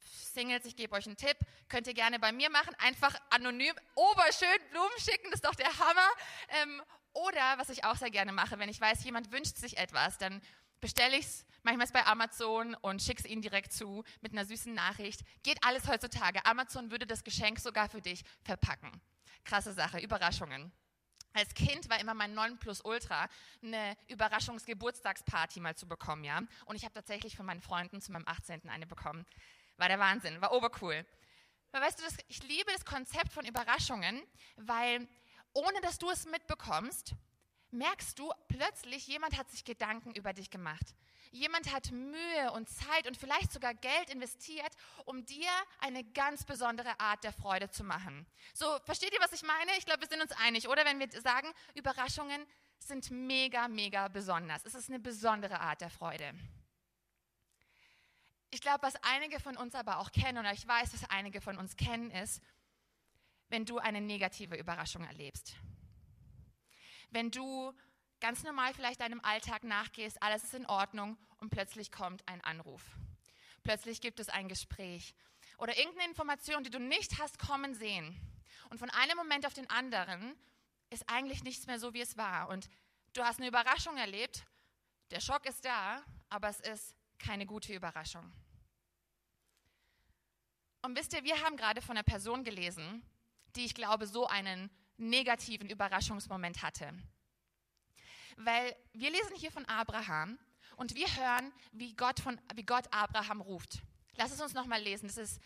Singles, 0.00 0.64
ich 0.64 0.76
gebe 0.76 0.94
euch 0.94 1.06
einen 1.06 1.16
Tipp, 1.16 1.36
könnt 1.68 1.86
ihr 1.86 1.94
gerne 1.94 2.18
bei 2.18 2.32
mir 2.32 2.50
machen. 2.50 2.74
Einfach 2.78 3.14
anonym, 3.30 3.74
oberschön 3.94 4.48
Blumen 4.70 4.98
schicken, 4.98 5.30
das 5.30 5.40
ist 5.40 5.44
doch 5.44 5.54
der 5.54 5.78
Hammer. 5.78 6.08
Ähm, 6.48 6.82
oder 7.12 7.58
was 7.58 7.70
ich 7.70 7.84
auch 7.84 7.96
sehr 7.96 8.10
gerne 8.10 8.32
mache, 8.32 8.58
wenn 8.58 8.68
ich 8.68 8.80
weiß, 8.80 9.02
jemand 9.04 9.32
wünscht 9.32 9.56
sich 9.56 9.78
etwas, 9.78 10.18
dann 10.18 10.40
bestelle 10.80 11.16
ich 11.16 11.26
es 11.26 11.46
manchmal 11.62 11.86
bei 11.88 12.06
Amazon 12.06 12.74
und 12.76 13.02
schicke 13.02 13.22
es 13.22 13.30
ihnen 13.30 13.42
direkt 13.42 13.72
zu 13.72 14.04
mit 14.20 14.32
einer 14.32 14.44
süßen 14.44 14.72
Nachricht. 14.72 15.22
Geht 15.42 15.62
alles 15.64 15.86
heutzutage. 15.88 16.44
Amazon 16.46 16.90
würde 16.90 17.06
das 17.06 17.24
Geschenk 17.24 17.58
sogar 17.58 17.88
für 17.88 18.00
dich 18.00 18.24
verpacken. 18.42 18.90
Krasse 19.44 19.72
Sache, 19.72 19.98
Überraschungen. 19.98 20.72
Als 21.34 21.54
Kind 21.54 21.88
war 21.90 22.00
immer 22.00 22.14
mein 22.14 22.34
Nonplusultra, 22.34 23.28
eine 23.62 23.96
Überraschungsgeburtstagsparty 24.08 25.60
mal 25.60 25.76
zu 25.76 25.86
bekommen, 25.86 26.24
ja. 26.24 26.42
Und 26.64 26.76
ich 26.76 26.84
habe 26.84 26.94
tatsächlich 26.94 27.36
von 27.36 27.46
meinen 27.46 27.60
Freunden 27.60 28.00
zu 28.00 28.12
meinem 28.12 28.26
18. 28.26 28.68
eine 28.68 28.86
bekommen. 28.86 29.26
War 29.76 29.88
der 29.88 29.98
Wahnsinn, 29.98 30.40
war 30.40 30.52
obercool. 30.52 31.06
Aber 31.72 31.84
weißt 31.84 31.98
du, 31.98 32.04
das, 32.04 32.16
ich 32.28 32.42
liebe 32.42 32.72
das 32.72 32.84
Konzept 32.84 33.32
von 33.32 33.44
Überraschungen, 33.44 34.22
weil 34.56 35.06
ohne 35.52 35.80
dass 35.82 35.98
du 35.98 36.08
es 36.10 36.24
mitbekommst, 36.26 37.14
merkst 37.70 38.18
du 38.18 38.32
plötzlich, 38.48 39.06
jemand 39.06 39.36
hat 39.36 39.50
sich 39.50 39.64
Gedanken 39.64 40.12
über 40.14 40.32
dich 40.32 40.50
gemacht. 40.50 40.94
Jemand 41.30 41.72
hat 41.72 41.90
Mühe 41.90 42.52
und 42.52 42.68
Zeit 42.68 43.06
und 43.06 43.16
vielleicht 43.16 43.52
sogar 43.52 43.74
Geld 43.74 44.10
investiert, 44.10 44.70
um 45.04 45.26
dir 45.26 45.50
eine 45.80 46.02
ganz 46.04 46.44
besondere 46.44 46.98
Art 46.98 47.22
der 47.22 47.32
Freude 47.32 47.70
zu 47.70 47.84
machen. 47.84 48.26
So, 48.54 48.66
versteht 48.84 49.12
ihr, 49.12 49.20
was 49.20 49.32
ich 49.32 49.42
meine? 49.42 49.72
Ich 49.76 49.84
glaube, 49.84 50.00
wir 50.00 50.08
sind 50.08 50.22
uns 50.22 50.32
einig, 50.32 50.68
oder? 50.68 50.84
Wenn 50.86 50.98
wir 50.98 51.08
sagen, 51.20 51.48
Überraschungen 51.74 52.46
sind 52.78 53.10
mega, 53.10 53.68
mega 53.68 54.08
besonders. 54.08 54.64
Es 54.64 54.74
ist 54.74 54.88
eine 54.88 55.00
besondere 55.00 55.60
Art 55.60 55.80
der 55.82 55.90
Freude. 55.90 56.32
Ich 58.50 58.62
glaube, 58.62 58.82
was 58.82 58.96
einige 59.02 59.40
von 59.40 59.58
uns 59.58 59.74
aber 59.74 59.98
auch 59.98 60.10
kennen, 60.10 60.38
oder 60.38 60.52
ich 60.52 60.66
weiß, 60.66 60.94
was 60.94 61.10
einige 61.10 61.42
von 61.42 61.58
uns 61.58 61.76
kennen, 61.76 62.10
ist, 62.10 62.42
wenn 63.50 63.66
du 63.66 63.78
eine 63.78 64.00
negative 64.00 64.56
Überraschung 64.56 65.04
erlebst. 65.04 65.54
Wenn 67.10 67.30
du 67.30 67.72
ganz 68.20 68.42
normal 68.42 68.74
vielleicht 68.74 69.00
deinem 69.00 69.20
Alltag 69.24 69.64
nachgehst, 69.64 70.22
alles 70.22 70.44
ist 70.44 70.54
in 70.54 70.66
Ordnung 70.66 71.16
und 71.38 71.50
plötzlich 71.50 71.90
kommt 71.90 72.26
ein 72.28 72.42
Anruf. 72.42 72.82
Plötzlich 73.62 74.00
gibt 74.00 74.20
es 74.20 74.28
ein 74.28 74.48
Gespräch 74.48 75.14
oder 75.58 75.76
irgendeine 75.76 76.08
Information, 76.08 76.64
die 76.64 76.70
du 76.70 76.78
nicht 76.78 77.18
hast 77.18 77.38
kommen 77.38 77.74
sehen. 77.74 78.18
Und 78.70 78.78
von 78.78 78.90
einem 78.90 79.16
Moment 79.16 79.46
auf 79.46 79.54
den 79.54 79.68
anderen 79.70 80.36
ist 80.90 81.08
eigentlich 81.08 81.42
nichts 81.42 81.66
mehr 81.66 81.78
so, 81.78 81.94
wie 81.94 82.00
es 82.00 82.16
war. 82.16 82.48
Und 82.48 82.68
du 83.12 83.22
hast 83.22 83.38
eine 83.38 83.48
Überraschung 83.48 83.96
erlebt. 83.96 84.44
Der 85.10 85.20
Schock 85.20 85.46
ist 85.46 85.64
da, 85.64 86.02
aber 86.28 86.48
es 86.48 86.60
ist 86.60 86.94
keine 87.18 87.46
gute 87.46 87.74
Überraschung. 87.74 88.32
Und 90.82 90.96
wisst 90.96 91.12
ihr, 91.12 91.24
wir 91.24 91.42
haben 91.42 91.56
gerade 91.56 91.82
von 91.82 91.96
einer 91.96 92.04
Person 92.04 92.44
gelesen, 92.44 93.02
die 93.56 93.64
ich 93.64 93.74
glaube, 93.74 94.06
so 94.06 94.26
einen 94.26 94.70
negativen 94.98 95.68
Überraschungsmoment 95.68 96.62
hatte. 96.62 96.92
Weil 98.36 98.76
wir 98.92 99.10
lesen 99.10 99.34
hier 99.36 99.50
von 99.50 99.64
Abraham 99.66 100.38
und 100.76 100.94
wir 100.94 101.08
hören, 101.16 101.52
wie 101.72 101.94
Gott, 101.94 102.20
von, 102.20 102.40
wie 102.54 102.64
Gott 102.64 102.86
Abraham 102.92 103.40
ruft. 103.40 103.80
Lass 104.16 104.32
es 104.32 104.40
uns 104.40 104.54
nochmal 104.54 104.82
lesen. 104.82 105.08
Das 105.08 105.16
ist 105.16 105.40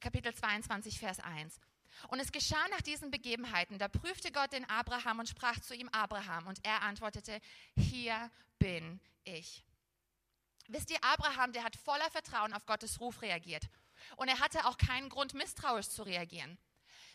Kapitel 0.00 0.34
22, 0.34 0.98
Vers 0.98 1.20
1. 1.20 1.60
Und 2.08 2.20
es 2.20 2.32
geschah 2.32 2.66
nach 2.70 2.80
diesen 2.82 3.10
Begebenheiten, 3.10 3.78
da 3.78 3.88
prüfte 3.88 4.32
Gott 4.32 4.52
den 4.52 4.68
Abraham 4.68 5.20
und 5.20 5.28
sprach 5.28 5.60
zu 5.60 5.74
ihm 5.74 5.88
Abraham 5.90 6.48
und 6.48 6.58
er 6.64 6.82
antwortete, 6.82 7.40
hier 7.76 8.30
bin 8.58 9.00
ich. 9.24 9.64
Wisst 10.68 10.90
ihr, 10.90 11.02
Abraham, 11.04 11.52
der 11.52 11.64
hat 11.64 11.76
voller 11.76 12.10
Vertrauen 12.10 12.52
auf 12.52 12.66
Gottes 12.66 13.00
Ruf 13.00 13.22
reagiert. 13.22 13.68
Und 14.16 14.28
er 14.28 14.40
hatte 14.40 14.66
auch 14.66 14.76
keinen 14.76 15.08
Grund, 15.08 15.34
misstrauisch 15.34 15.88
zu 15.88 16.02
reagieren. 16.02 16.58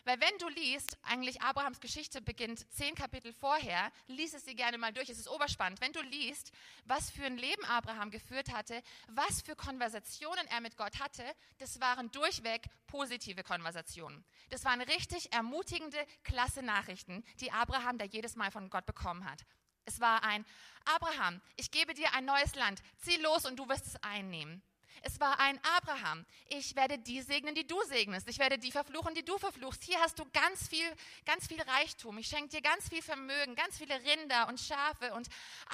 Weil 0.04 0.20
wenn 0.20 0.38
du 0.38 0.48
liest, 0.48 0.96
eigentlich 1.02 1.42
Abrahams 1.42 1.80
Geschichte 1.80 2.22
beginnt 2.22 2.70
zehn 2.72 2.94
Kapitel 2.94 3.32
vorher, 3.32 3.92
lies 4.06 4.34
es 4.34 4.44
dir 4.44 4.54
gerne 4.54 4.78
mal 4.78 4.92
durch, 4.92 5.10
es 5.10 5.18
ist 5.18 5.28
oberspannend. 5.28 5.80
Wenn 5.80 5.92
du 5.92 6.00
liest, 6.00 6.52
was 6.84 7.10
für 7.10 7.24
ein 7.24 7.36
Leben 7.36 7.64
Abraham 7.64 8.10
geführt 8.10 8.52
hatte, 8.52 8.82
was 9.08 9.42
für 9.42 9.54
Konversationen 9.54 10.46
er 10.48 10.60
mit 10.60 10.76
Gott 10.76 10.98
hatte, 11.00 11.24
das 11.58 11.80
waren 11.80 12.10
durchweg 12.10 12.62
positive 12.86 13.42
Konversationen. 13.42 14.24
Das 14.48 14.64
waren 14.64 14.80
richtig 14.80 15.32
ermutigende, 15.32 15.98
klasse 16.24 16.62
Nachrichten, 16.62 17.22
die 17.40 17.52
Abraham 17.52 17.98
da 17.98 18.04
jedes 18.04 18.36
Mal 18.36 18.50
von 18.50 18.70
Gott 18.70 18.86
bekommen 18.86 19.28
hat. 19.30 19.44
Es 19.84 20.00
war 20.00 20.22
ein, 20.22 20.46
Abraham, 20.84 21.40
ich 21.56 21.70
gebe 21.70 21.94
dir 21.94 22.14
ein 22.14 22.24
neues 22.24 22.54
Land, 22.54 22.80
zieh 22.98 23.16
los 23.18 23.44
und 23.44 23.56
du 23.56 23.68
wirst 23.68 23.86
es 23.86 24.02
einnehmen. 24.02 24.62
Es 25.02 25.18
war 25.18 25.40
ein 25.40 25.58
Abraham. 25.76 26.26
Ich 26.48 26.76
werde 26.76 26.98
die 26.98 27.22
segnen, 27.22 27.54
die 27.54 27.66
du 27.66 27.80
segnest. 27.84 28.28
Ich 28.28 28.38
werde 28.38 28.58
die 28.58 28.70
verfluchen, 28.70 29.14
die 29.14 29.24
du 29.24 29.38
verfluchst. 29.38 29.82
Hier 29.82 29.98
hast 30.00 30.18
du 30.18 30.24
ganz 30.32 30.68
viel, 30.68 30.84
ganz 31.24 31.46
viel 31.46 31.60
Reichtum. 31.60 32.18
Ich 32.18 32.28
schenke 32.28 32.48
dir 32.48 32.60
ganz 32.60 32.88
viel 32.88 33.02
Vermögen, 33.02 33.54
ganz 33.54 33.78
viele 33.78 33.94
Rinder 34.02 34.48
und 34.48 34.60
Schafe 34.60 35.14
und 35.14 35.28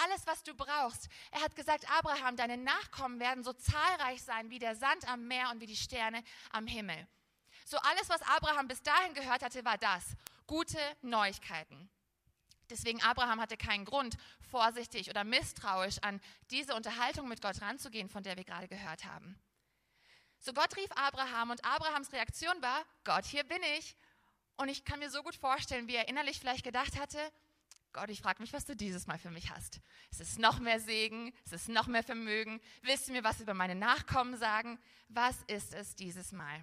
alles, 0.04 0.26
was 0.26 0.42
du 0.44 0.54
brauchst. 0.54 1.08
Er 1.32 1.42
hat 1.42 1.56
gesagt, 1.56 1.90
Abraham, 1.90 2.36
deine 2.36 2.56
Nachkommen 2.56 3.18
werden 3.18 3.42
so 3.42 3.52
zahlreich 3.52 4.22
sein 4.22 4.50
wie 4.50 4.58
der 4.58 4.76
Sand 4.76 5.08
am 5.08 5.26
Meer 5.26 5.50
und 5.50 5.60
wie 5.60 5.66
die 5.66 5.76
Sterne 5.76 6.22
am 6.50 6.66
Himmel. 6.66 7.06
So 7.64 7.78
alles, 7.78 8.08
was 8.08 8.22
Abraham 8.22 8.68
bis 8.68 8.82
dahin 8.82 9.14
gehört 9.14 9.42
hatte, 9.42 9.64
war 9.64 9.78
das. 9.78 10.04
Gute 10.46 10.78
Neuigkeiten. 11.02 11.90
Deswegen 12.70 13.02
Abraham 13.02 13.40
hatte 13.40 13.56
keinen 13.56 13.84
Grund, 13.84 14.16
vorsichtig 14.56 15.10
oder 15.10 15.22
misstrauisch 15.22 15.98
an 16.00 16.18
diese 16.50 16.74
Unterhaltung 16.74 17.28
mit 17.28 17.42
Gott 17.42 17.60
ranzugehen, 17.60 18.08
von 18.08 18.22
der 18.22 18.38
wir 18.38 18.44
gerade 18.44 18.68
gehört 18.68 19.04
haben. 19.04 19.38
So 20.38 20.54
Gott 20.54 20.74
rief 20.78 20.90
Abraham 20.92 21.50
und 21.50 21.62
Abrahams 21.62 22.10
Reaktion 22.12 22.62
war, 22.62 22.82
Gott, 23.04 23.26
hier 23.26 23.44
bin 23.44 23.62
ich. 23.76 23.96
Und 24.56 24.70
ich 24.70 24.86
kann 24.86 24.98
mir 24.98 25.10
so 25.10 25.22
gut 25.22 25.34
vorstellen, 25.34 25.88
wie 25.88 25.96
er 25.96 26.08
innerlich 26.08 26.40
vielleicht 26.40 26.64
gedacht 26.64 26.98
hatte, 26.98 27.18
Gott, 27.92 28.08
ich 28.08 28.22
frage 28.22 28.40
mich, 28.40 28.54
was 28.54 28.64
du 28.64 28.74
dieses 28.74 29.06
Mal 29.06 29.18
für 29.18 29.30
mich 29.30 29.50
hast. 29.50 29.80
Es 30.10 30.20
ist 30.20 30.38
noch 30.38 30.58
mehr 30.58 30.80
Segen, 30.80 31.34
es 31.44 31.52
ist 31.52 31.68
noch 31.68 31.86
mehr 31.86 32.02
Vermögen. 32.02 32.58
Willst 32.80 33.08
du 33.08 33.12
mir 33.12 33.24
was 33.24 33.40
über 33.40 33.52
meine 33.52 33.74
Nachkommen 33.74 34.38
sagen? 34.38 34.78
Was 35.08 35.36
ist 35.48 35.74
es 35.74 35.96
dieses 35.96 36.32
Mal? 36.32 36.62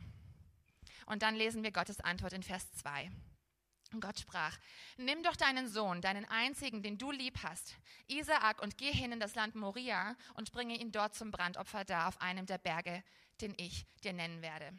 Und 1.06 1.22
dann 1.22 1.36
lesen 1.36 1.62
wir 1.62 1.72
Gottes 1.72 2.00
Antwort 2.00 2.34
in 2.34 2.42
Vers 2.42 2.72
2. 2.74 3.12
Und 3.94 4.02
Gott 4.02 4.20
sprach, 4.20 4.58
nimm 4.98 5.22
doch 5.22 5.36
deinen 5.36 5.68
Sohn, 5.68 6.02
deinen 6.02 6.26
einzigen, 6.26 6.82
den 6.82 6.98
du 6.98 7.12
lieb 7.12 7.44
hast, 7.44 7.76
Isaak, 8.08 8.62
und 8.62 8.78
geh 8.78 8.92
hin 8.92 9.12
in 9.12 9.20
das 9.20 9.36
Land 9.36 9.56
Moria 9.56 10.16
und 10.34 10.52
bringe 10.52 10.76
ihn 10.76 10.92
dort 10.92 11.14
zum 11.14 11.30
Brandopfer 11.30 11.86
dar 11.86 12.08
auf 12.08 12.20
einem 12.20 12.48
der 12.48 12.58
Berge, 12.58 13.04
den 13.40 13.54
ich 13.58 13.86
dir 14.04 14.14
nennen 14.14 14.42
werde. 14.42 14.74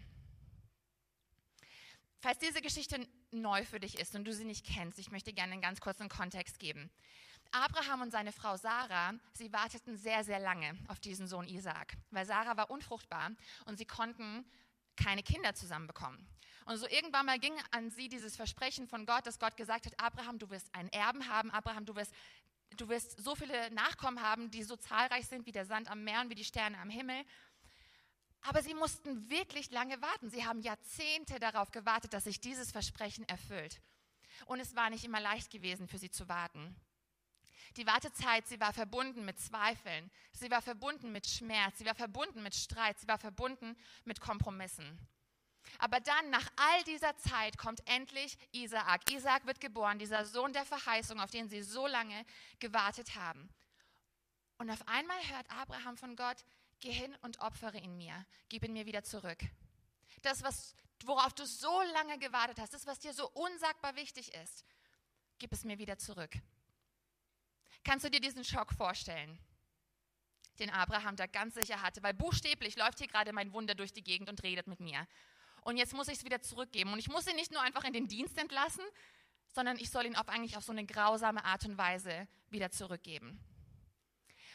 Falls 2.19 2.39
diese 2.39 2.61
Geschichte 2.61 3.07
neu 3.31 3.65
für 3.65 3.79
dich 3.79 3.99
ist 3.99 4.15
und 4.17 4.25
du 4.25 4.33
sie 4.33 4.45
nicht 4.45 4.67
kennst, 4.67 4.99
ich 4.99 5.11
möchte 5.11 5.33
gerne 5.33 5.53
einen 5.53 5.63
ganz 5.63 5.81
kurzen 5.81 6.09
Kontext 6.09 6.59
geben. 6.59 6.91
Abraham 7.53 8.03
und 8.03 8.11
seine 8.11 8.33
Frau 8.33 8.57
Sarah, 8.57 9.15
sie 9.33 9.53
warteten 9.53 9.97
sehr, 9.97 10.25
sehr 10.25 10.41
lange 10.41 10.77
auf 10.89 10.99
diesen 10.99 11.29
Sohn 11.29 11.47
Isaak, 11.47 11.97
weil 12.11 12.27
Sarah 12.27 12.57
war 12.57 12.71
unfruchtbar 12.71 13.31
und 13.67 13.79
sie 13.79 13.85
konnten 13.85 14.45
keine 14.97 15.23
Kinder 15.23 15.55
zusammenbekommen. 15.55 16.27
Und 16.67 16.79
so 16.79 16.89
irgendwann 16.89 17.27
mal 17.27 17.39
ging 17.39 17.55
an 17.73 17.91
sie 17.91 18.09
dieses 18.09 18.37
Versprechen 18.37 18.87
von 18.89 19.05
Gott, 19.05 19.27
dass 19.27 19.39
Gott 19.39 19.57
gesagt 19.57 19.87
hat, 19.87 20.01
Abraham, 20.01 20.39
du 20.39 20.49
wirst 20.51 20.75
einen 20.75 20.89
Erben 20.91 21.29
haben, 21.29 21.51
Abraham, 21.51 21.85
du 21.85 21.95
wirst, 21.95 22.15
du 22.77 22.89
wirst 22.89 23.23
so 23.23 23.35
viele 23.35 23.71
Nachkommen 23.73 24.23
haben, 24.23 24.51
die 24.51 24.63
so 24.63 24.77
zahlreich 24.77 25.27
sind 25.27 25.47
wie 25.47 25.53
der 25.53 25.67
Sand 25.67 25.91
am 25.91 26.05
Meer 26.05 26.23
und 26.23 26.31
wie 26.31 26.35
die 26.35 26.45
Sterne 26.45 26.79
am 26.79 26.89
Himmel. 26.89 27.23
Aber 28.43 28.63
sie 28.63 28.75
mussten 28.75 29.31
wirklich 29.31 29.71
lange 29.71 30.01
warten. 30.01 30.31
Sie 30.31 30.45
haben 30.45 30.61
Jahrzehnte 30.61 31.39
darauf 31.39 31.71
gewartet, 31.71 32.13
dass 32.13 32.25
sich 32.25 32.41
dieses 32.41 32.73
Versprechen 32.73 33.27
erfüllt. 33.29 33.81
Und 34.47 34.61
es 34.61 34.75
war 34.75 34.91
nicht 34.91 35.05
immer 35.05 35.21
leicht 35.21 35.51
gewesen, 35.51 35.87
für 35.89 35.99
sie 35.99 36.11
zu 36.11 36.29
warten. 36.29 36.77
Die 37.77 37.87
Wartezeit, 37.87 38.47
sie 38.47 38.61
war 38.61 38.73
verbunden 38.73 39.25
mit 39.25 39.41
Zweifeln, 39.41 40.11
sie 40.33 40.51
war 40.51 40.63
verbunden 40.63 41.11
mit 41.11 41.27
Schmerz, 41.27 41.79
sie 41.79 41.87
war 41.87 41.95
verbunden 41.95 42.43
mit 42.43 42.55
Streit, 42.55 42.99
sie 43.01 43.09
war 43.09 43.19
verbunden 43.19 43.77
mit 44.05 44.21
Kompromissen. 44.21 44.99
Aber 45.79 45.99
dann, 45.99 46.31
nach 46.31 46.49
all 46.57 46.85
dieser 46.85 47.17
Zeit, 47.17 47.59
kommt 47.59 47.87
endlich 47.89 48.39
Isaak. 48.53 49.11
Isaak 49.11 49.47
wird 49.47 49.61
geboren, 49.61 49.99
dieser 49.99 50.25
Sohn 50.25 50.53
der 50.53 50.65
Verheißung, 50.65 51.19
auf 51.21 51.31
den 51.31 51.49
sie 51.49 51.63
so 51.63 51.87
lange 51.87 52.25
gewartet 52.61 53.17
haben. 53.17 53.49
Und 54.59 54.71
auf 54.71 54.87
einmal 54.87 55.19
hört 55.31 55.51
Abraham 55.51 55.97
von 55.97 56.15
Gott, 56.15 56.45
geh 56.81 56.93
hin 56.93 57.17
und 57.23 57.41
opfere 57.41 57.79
ihn 57.79 57.97
mir, 57.97 58.25
gib 58.49 58.63
ihn 58.63 58.73
mir 58.73 58.87
wieder 58.87 59.03
zurück. 59.03 59.39
Das, 60.23 60.43
was, 60.43 60.75
worauf 61.05 61.33
du 61.33 61.45
so 61.45 61.83
lange 61.93 62.19
gewartet 62.19 62.61
hast, 62.61 62.73
das, 62.73 62.87
was 62.87 63.01
dir 63.01 63.13
so 63.13 63.29
unsagbar 63.31 63.97
wichtig 63.97 64.33
ist, 64.35 64.65
gib 65.39 65.53
es 65.53 65.65
mir 65.65 65.79
wieder 65.79 65.99
zurück. 65.99 66.31
Kannst 67.85 68.05
du 68.05 68.11
dir 68.11 68.21
diesen 68.21 68.45
Schock 68.45 68.73
vorstellen, 68.73 69.39
den 70.59 70.71
Abraham 70.71 71.17
da 71.17 71.27
ganz 71.27 71.55
sicher 71.55 71.83
hatte? 71.83 72.03
Weil 72.03 72.15
buchstäblich 72.15 72.77
läuft 72.77 72.99
hier 72.99 73.09
gerade 73.09 73.33
mein 73.33 73.53
Wunder 73.53 73.75
durch 73.75 73.93
die 73.93 74.03
Gegend 74.03 74.29
und 74.29 74.43
redet 74.43 74.67
mit 74.67 74.81
mir 74.81 75.07
und 75.65 75.79
jetzt 75.79 75.95
muss 75.95 76.09
ich 76.09 76.19
es 76.19 76.25
wieder 76.25 76.41
zurückgeben. 76.43 76.93
Und 76.93 76.99
ich 76.99 77.09
muss 77.09 77.27
ihn 77.27 77.37
nicht 77.37 77.51
nur 77.51 77.63
einfach 77.63 77.85
in 77.85 77.93
den 77.93 78.07
Dienst 78.07 78.39
entlassen, 78.39 78.85
sondern 79.49 79.79
ich 79.79 79.91
soll 79.91 80.07
ihn 80.07 80.17
auf 80.17 80.29
eigentlich 80.29 80.57
auf 80.57 80.65
so 80.65 80.73
eine 80.73 80.85
grausame 80.85 81.45
Art 81.45 81.65
und 81.65 81.79
Weise 81.79 82.29
wieder 82.51 82.71
zurückgeben. 82.71 83.41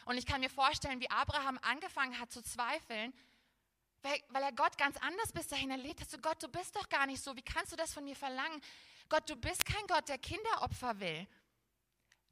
Und 0.06 0.16
ich 0.16 0.24
kann 0.24 0.40
mir 0.40 0.50
vorstellen, 0.50 1.00
wie 1.00 1.10
Abraham 1.10 1.58
angefangen 1.62 2.18
hat 2.18 2.30
zu 2.30 2.42
zweifeln, 2.42 3.12
weil, 4.02 4.18
weil 4.28 4.42
er 4.42 4.52
Gott 4.52 4.78
ganz 4.78 4.96
anders 4.98 5.32
bis 5.32 5.48
dahin 5.48 5.70
erlebt 5.70 6.00
hat. 6.00 6.10
So 6.10 6.18
Gott, 6.18 6.42
du 6.42 6.48
bist 6.48 6.74
doch 6.76 6.88
gar 6.88 7.06
nicht 7.06 7.22
so. 7.22 7.36
Wie 7.36 7.42
kannst 7.42 7.72
du 7.72 7.76
das 7.76 7.92
von 7.92 8.04
mir 8.04 8.16
verlangen? 8.16 8.60
Gott, 9.08 9.28
du 9.28 9.36
bist 9.36 9.64
kein 9.64 9.86
Gott, 9.88 10.08
der 10.08 10.18
Kinderopfer 10.18 11.00
will. 11.00 11.26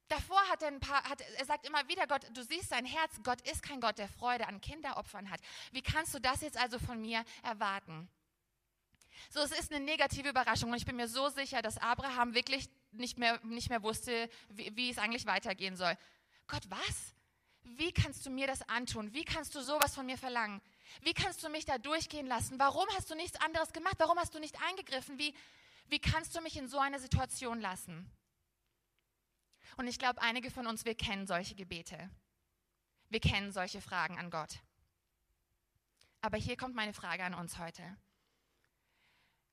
Davor 0.08 0.40
hat 0.48 0.62
er 0.62 0.68
ein 0.68 0.80
paar, 0.80 1.04
hat, 1.04 1.20
er 1.20 1.44
sagt 1.44 1.66
immer 1.66 1.86
wieder, 1.88 2.06
Gott, 2.06 2.26
du 2.32 2.42
siehst 2.42 2.70
sein 2.70 2.86
Herz. 2.86 3.20
Gott 3.22 3.40
ist 3.42 3.62
kein 3.62 3.80
Gott, 3.80 3.98
der 3.98 4.08
Freude 4.08 4.48
an 4.48 4.60
Kinderopfern 4.60 5.30
hat. 5.30 5.40
Wie 5.72 5.82
kannst 5.82 6.14
du 6.14 6.18
das 6.18 6.40
jetzt 6.40 6.56
also 6.56 6.78
von 6.78 7.00
mir 7.00 7.24
erwarten? 7.42 8.08
So, 9.30 9.40
es 9.40 9.52
ist 9.52 9.72
eine 9.72 9.84
negative 9.84 10.30
Überraschung 10.30 10.70
und 10.70 10.76
ich 10.76 10.86
bin 10.86 10.96
mir 10.96 11.08
so 11.08 11.28
sicher, 11.28 11.60
dass 11.60 11.76
Abraham 11.78 12.34
wirklich 12.34 12.68
nicht 12.92 13.18
mehr, 13.18 13.38
nicht 13.44 13.68
mehr 13.68 13.82
wusste, 13.82 14.30
wie, 14.48 14.74
wie 14.76 14.90
es 14.90 14.98
eigentlich 14.98 15.26
weitergehen 15.26 15.76
soll. 15.76 15.96
Gott, 16.46 16.62
was? 16.70 17.14
Wie 17.62 17.92
kannst 17.92 18.24
du 18.24 18.30
mir 18.30 18.46
das 18.46 18.66
antun? 18.68 19.12
Wie 19.12 19.24
kannst 19.24 19.54
du 19.54 19.60
sowas 19.60 19.94
von 19.94 20.06
mir 20.06 20.16
verlangen? 20.16 20.62
Wie 21.02 21.12
kannst 21.12 21.44
du 21.44 21.50
mich 21.50 21.66
da 21.66 21.76
durchgehen 21.76 22.26
lassen? 22.26 22.58
Warum 22.58 22.86
hast 22.96 23.10
du 23.10 23.14
nichts 23.14 23.38
anderes 23.40 23.72
gemacht? 23.72 23.96
Warum 23.98 24.18
hast 24.18 24.34
du 24.34 24.38
nicht 24.38 24.56
eingegriffen? 24.62 25.18
Wie, 25.18 25.34
wie 25.88 25.98
kannst 25.98 26.34
du 26.34 26.40
mich 26.40 26.56
in 26.56 26.68
so 26.68 26.78
eine 26.78 26.98
Situation 26.98 27.60
lassen? 27.60 28.10
Und 29.76 29.86
ich 29.86 29.98
glaube, 29.98 30.20
einige 30.22 30.50
von 30.50 30.66
uns, 30.66 30.84
wir 30.84 30.94
kennen 30.94 31.26
solche 31.26 31.54
Gebete. 31.54 32.10
Wir 33.08 33.20
kennen 33.20 33.52
solche 33.52 33.80
Fragen 33.80 34.18
an 34.18 34.30
Gott. 34.30 34.58
Aber 36.20 36.36
hier 36.36 36.56
kommt 36.56 36.74
meine 36.74 36.92
Frage 36.92 37.24
an 37.24 37.34
uns 37.34 37.58
heute. 37.58 37.82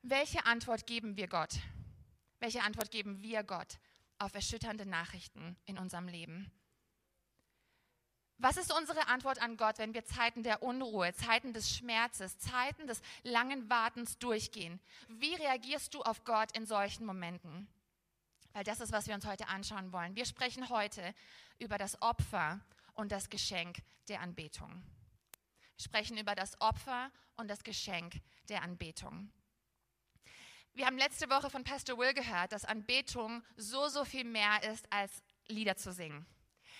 Welche 0.01 0.45
Antwort 0.45 0.87
geben 0.87 1.15
wir 1.17 1.27
Gott? 1.27 1.55
Welche 2.39 2.63
Antwort 2.63 2.91
geben 2.91 3.21
wir 3.21 3.43
Gott 3.43 3.79
auf 4.19 4.33
erschütternde 4.33 4.85
Nachrichten 4.85 5.57
in 5.65 5.77
unserem 5.77 6.07
Leben? 6.07 6.51
Was 8.37 8.57
ist 8.57 8.73
unsere 8.73 9.07
Antwort 9.07 9.41
an 9.41 9.55
Gott, 9.55 9.77
wenn 9.77 9.93
wir 9.93 10.03
Zeiten 10.03 10.43
der 10.43 10.61
Unruhe, 10.61 11.13
Zeiten 11.13 11.53
des 11.53 11.73
Schmerzes, 11.73 12.37
Zeiten 12.37 12.85
des 12.85 13.01
langen 13.23 13.69
Wartens 13.69 14.17
durchgehen? 14.17 14.81
Wie 15.07 15.35
reagierst 15.35 15.93
du 15.93 16.01
auf 16.01 16.25
Gott 16.25 16.51
in 16.51 16.65
solchen 16.65 17.05
Momenten? 17.05 17.67
Weil 18.55 18.63
das 18.63 18.79
ist, 18.79 18.93
was 18.93 19.05
wir 19.07 19.15
uns 19.15 19.25
heute 19.25 19.49
anschauen 19.49 19.91
wollen. 19.91 20.15
Wir 20.15 20.25
sprechen 20.25 20.69
heute 20.69 21.13
über 21.59 21.77
das 21.77 22.01
Opfer 22.01 22.61
und 22.93 23.11
das 23.11 23.29
Geschenk 23.29 23.79
der 24.07 24.21
Anbetung. 24.21 24.81
Wir 25.75 25.83
sprechen 25.83 26.17
über 26.17 26.35
das 26.35 26.59
Opfer 26.61 27.11
und 27.35 27.49
das 27.49 27.65
Geschenk 27.65 28.21
der 28.47 28.61
Anbetung. 28.61 29.29
Wir 30.73 30.85
haben 30.85 30.97
letzte 30.97 31.29
Woche 31.29 31.49
von 31.49 31.65
Pastor 31.65 31.97
Will 31.97 32.13
gehört, 32.13 32.53
dass 32.53 32.63
Anbetung 32.63 33.43
so, 33.57 33.89
so 33.89 34.05
viel 34.05 34.23
mehr 34.23 34.63
ist, 34.71 34.89
als 34.89 35.11
Lieder 35.47 35.75
zu 35.75 35.91
singen. 35.91 36.25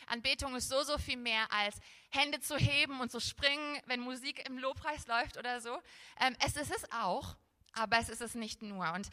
Anbetung 0.07 0.55
ist 0.55 0.69
so, 0.69 0.81
so 0.83 0.97
viel 0.97 1.17
mehr 1.17 1.51
als 1.51 1.75
Hände 2.09 2.39
zu 2.39 2.55
heben 2.55 3.01
und 3.01 3.11
zu 3.11 3.19
springen, 3.19 3.81
wenn 3.85 3.99
Musik 3.99 4.47
im 4.47 4.57
Lobpreis 4.57 5.07
läuft 5.07 5.35
oder 5.35 5.59
so. 5.59 5.77
Ähm, 6.21 6.37
es 6.39 6.55
ist 6.55 6.73
es 6.73 6.89
auch, 6.93 7.35
aber 7.73 7.99
es 7.99 8.07
ist 8.07 8.21
es 8.21 8.33
nicht 8.33 8.61
nur. 8.61 8.93
Und 8.93 9.09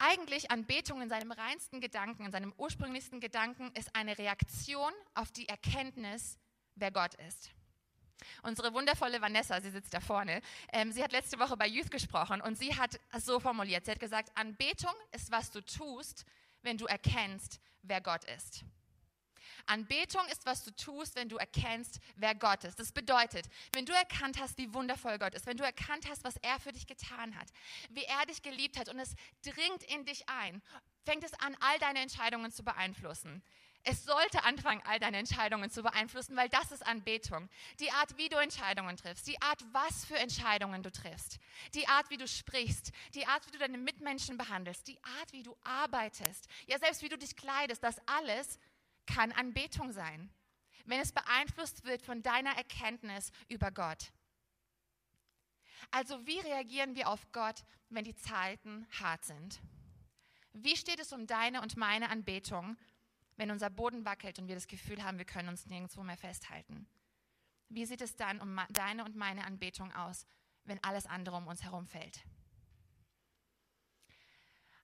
eigentlich 0.00 0.50
Anbetung 0.50 1.02
in 1.02 1.08
seinem 1.08 1.30
reinsten 1.30 1.80
Gedanken, 1.80 2.24
in 2.24 2.32
seinem 2.32 2.52
ursprünglichsten 2.56 3.20
Gedanken, 3.20 3.70
ist 3.74 3.94
eine 3.94 4.18
Reaktion 4.18 4.92
auf 5.14 5.30
die 5.30 5.48
Erkenntnis, 5.48 6.38
wer 6.74 6.90
Gott 6.90 7.14
ist. 7.28 7.50
Unsere 8.42 8.74
wundervolle 8.74 9.20
Vanessa, 9.20 9.60
sie 9.60 9.70
sitzt 9.70 9.94
da 9.94 10.00
vorne, 10.00 10.42
ähm, 10.72 10.92
sie 10.92 11.02
hat 11.02 11.12
letzte 11.12 11.38
Woche 11.38 11.56
bei 11.56 11.66
Youth 11.66 11.90
gesprochen 11.90 12.40
und 12.40 12.56
sie 12.56 12.76
hat 12.76 12.98
es 13.12 13.24
so 13.24 13.40
formuliert. 13.40 13.84
Sie 13.84 13.90
hat 13.90 14.00
gesagt, 14.00 14.30
Anbetung 14.34 14.94
ist, 15.12 15.30
was 15.30 15.50
du 15.50 15.62
tust, 15.62 16.24
wenn 16.62 16.76
du 16.76 16.86
erkennst, 16.86 17.60
wer 17.82 18.00
Gott 18.00 18.24
ist. 18.24 18.64
Anbetung 19.66 20.26
ist, 20.30 20.46
was 20.46 20.64
du 20.64 20.70
tust, 20.72 21.16
wenn 21.16 21.28
du 21.28 21.36
erkennst, 21.36 22.00
wer 22.16 22.34
Gott 22.34 22.64
ist. 22.64 22.78
Das 22.78 22.92
bedeutet, 22.92 23.46
wenn 23.72 23.86
du 23.86 23.92
erkannt 23.92 24.40
hast, 24.40 24.58
wie 24.58 24.72
wundervoll 24.72 25.18
Gott 25.18 25.34
ist, 25.34 25.46
wenn 25.46 25.56
du 25.56 25.64
erkannt 25.64 26.08
hast, 26.08 26.24
was 26.24 26.36
er 26.36 26.58
für 26.60 26.72
dich 26.72 26.86
getan 26.86 27.38
hat, 27.38 27.48
wie 27.90 28.04
er 28.04 28.26
dich 28.26 28.42
geliebt 28.42 28.78
hat 28.78 28.88
und 28.88 28.98
es 28.98 29.14
dringt 29.42 29.82
in 29.84 30.04
dich 30.04 30.28
ein, 30.28 30.62
fängt 31.04 31.24
es 31.24 31.34
an, 31.34 31.56
all 31.60 31.78
deine 31.78 32.00
Entscheidungen 32.00 32.52
zu 32.52 32.62
beeinflussen. 32.62 33.42
Es 33.82 34.04
sollte 34.04 34.44
anfangen, 34.44 34.82
all 34.84 34.98
deine 34.98 35.16
Entscheidungen 35.16 35.70
zu 35.70 35.82
beeinflussen, 35.82 36.36
weil 36.36 36.50
das 36.50 36.70
ist 36.70 36.86
Anbetung. 36.86 37.48
Die 37.78 37.90
Art, 37.90 38.16
wie 38.18 38.28
du 38.28 38.36
Entscheidungen 38.36 38.96
triffst, 38.96 39.26
die 39.26 39.40
Art, 39.40 39.64
was 39.72 40.04
für 40.04 40.18
Entscheidungen 40.18 40.82
du 40.82 40.92
triffst, 40.92 41.38
die 41.74 41.88
Art, 41.88 42.10
wie 42.10 42.18
du 42.18 42.28
sprichst, 42.28 42.92
die 43.14 43.26
Art, 43.26 43.46
wie 43.46 43.52
du 43.52 43.58
deine 43.58 43.78
Mitmenschen 43.78 44.36
behandelst, 44.36 44.86
die 44.86 45.02
Art, 45.02 45.32
wie 45.32 45.42
du 45.42 45.56
arbeitest, 45.64 46.46
ja 46.66 46.78
selbst 46.78 47.02
wie 47.02 47.08
du 47.08 47.16
dich 47.16 47.36
kleidest, 47.36 47.82
das 47.82 47.96
alles 48.06 48.58
kann 49.06 49.32
Anbetung 49.32 49.92
sein, 49.92 50.30
wenn 50.84 51.00
es 51.00 51.12
beeinflusst 51.12 51.84
wird 51.84 52.02
von 52.02 52.22
deiner 52.22 52.56
Erkenntnis 52.56 53.30
über 53.48 53.70
Gott. 53.70 54.12
Also 55.90 56.26
wie 56.26 56.38
reagieren 56.40 56.94
wir 56.94 57.08
auf 57.08 57.32
Gott, 57.32 57.64
wenn 57.88 58.04
die 58.04 58.14
Zeiten 58.14 58.86
hart 59.00 59.24
sind? 59.24 59.60
Wie 60.52 60.76
steht 60.76 61.00
es 61.00 61.12
um 61.12 61.26
deine 61.26 61.62
und 61.62 61.76
meine 61.76 62.10
Anbetung, 62.10 62.76
wenn 63.36 63.50
unser 63.50 63.70
Boden 63.70 64.04
wackelt 64.04 64.38
und 64.38 64.48
wir 64.48 64.54
das 64.54 64.66
Gefühl 64.66 65.02
haben, 65.02 65.18
wir 65.18 65.24
können 65.24 65.48
uns 65.48 65.66
nirgendwo 65.66 66.02
mehr 66.02 66.16
festhalten? 66.16 66.86
Wie 67.68 67.86
sieht 67.86 68.02
es 68.02 68.16
dann 68.16 68.40
um 68.40 68.60
deine 68.70 69.04
und 69.04 69.14
meine 69.14 69.44
Anbetung 69.44 69.92
aus, 69.92 70.26
wenn 70.64 70.82
alles 70.82 71.06
andere 71.06 71.36
um 71.36 71.46
uns 71.46 71.62
herum 71.62 71.86
fällt? 71.86 72.20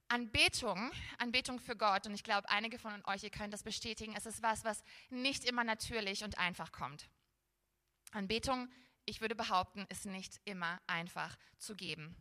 Anbetung, 0.08 0.92
Anbetung 1.18 1.58
für 1.58 1.76
Gott, 1.76 2.06
und 2.06 2.14
ich 2.14 2.22
glaube, 2.22 2.48
einige 2.48 2.78
von 2.78 3.04
euch, 3.06 3.24
ihr 3.24 3.30
könnt 3.30 3.52
das 3.52 3.62
bestätigen, 3.62 4.14
es 4.16 4.26
ist 4.26 4.42
was, 4.42 4.64
was 4.64 4.84
nicht 5.10 5.44
immer 5.44 5.64
natürlich 5.64 6.22
und 6.22 6.38
einfach 6.38 6.70
kommt. 6.70 7.08
Anbetung, 8.12 8.68
ich 9.04 9.20
würde 9.20 9.34
behaupten, 9.34 9.84
ist 9.88 10.06
nicht 10.06 10.40
immer 10.44 10.80
einfach 10.86 11.36
zu 11.58 11.74
geben. 11.74 12.16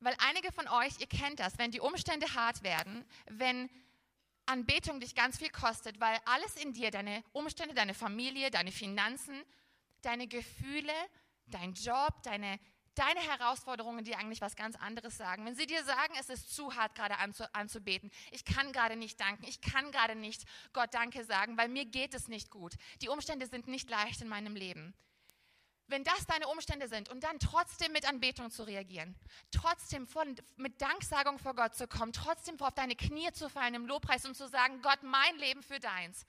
Weil 0.00 0.16
einige 0.18 0.50
von 0.52 0.66
euch, 0.66 0.98
ihr 0.98 1.06
kennt 1.06 1.38
das, 1.38 1.58
wenn 1.58 1.70
die 1.70 1.80
Umstände 1.80 2.34
hart 2.34 2.64
werden, 2.64 3.04
wenn 3.26 3.70
Anbetung 4.46 4.98
dich 4.98 5.14
ganz 5.14 5.38
viel 5.38 5.50
kostet, 5.50 6.00
weil 6.00 6.18
alles 6.24 6.56
in 6.56 6.72
dir, 6.72 6.90
deine 6.90 7.22
Umstände, 7.32 7.74
deine 7.74 7.94
Familie, 7.94 8.50
deine 8.50 8.72
Finanzen, 8.72 9.40
deine 10.02 10.26
Gefühle, 10.26 10.92
dein 11.46 11.74
Job, 11.74 12.20
deine 12.24 12.58
deine 12.94 13.20
Herausforderungen 13.20 14.04
dir 14.04 14.18
eigentlich 14.18 14.40
was 14.40 14.56
ganz 14.56 14.76
anderes 14.76 15.16
sagen. 15.16 15.44
Wenn 15.44 15.54
sie 15.54 15.66
dir 15.66 15.84
sagen, 15.84 16.14
es 16.18 16.28
ist 16.28 16.54
zu 16.54 16.74
hart 16.74 16.94
gerade 16.94 17.16
anzubeten, 17.52 18.10
ich 18.30 18.44
kann 18.44 18.72
gerade 18.72 18.96
nicht 18.96 19.20
danken, 19.20 19.44
ich 19.44 19.60
kann 19.60 19.90
gerade 19.92 20.14
nicht 20.14 20.44
Gott 20.72 20.92
Danke 20.94 21.24
sagen, 21.24 21.56
weil 21.56 21.68
mir 21.68 21.84
geht 21.84 22.14
es 22.14 22.28
nicht 22.28 22.50
gut. 22.50 22.74
Die 23.00 23.08
Umstände 23.08 23.46
sind 23.46 23.68
nicht 23.68 23.88
leicht 23.88 24.20
in 24.20 24.28
meinem 24.28 24.56
Leben. 24.56 24.94
Wenn 25.88 26.04
das 26.04 26.26
deine 26.26 26.48
Umstände 26.48 26.88
sind 26.88 27.10
und 27.10 27.22
dann 27.22 27.38
trotzdem 27.38 27.92
mit 27.92 28.08
Anbetung 28.08 28.50
zu 28.50 28.62
reagieren, 28.62 29.14
trotzdem 29.50 30.06
von, 30.06 30.36
mit 30.56 30.80
Danksagung 30.80 31.38
vor 31.38 31.54
Gott 31.54 31.74
zu 31.74 31.86
kommen, 31.86 32.12
trotzdem 32.12 32.58
auf 32.60 32.74
deine 32.74 32.96
Knie 32.96 33.30
zu 33.32 33.50
fallen 33.50 33.74
im 33.74 33.86
Lobpreis 33.86 34.24
und 34.24 34.34
zu 34.34 34.48
sagen, 34.48 34.80
Gott, 34.80 35.02
mein 35.02 35.36
Leben 35.36 35.62
für 35.62 35.80
deins, 35.80 36.24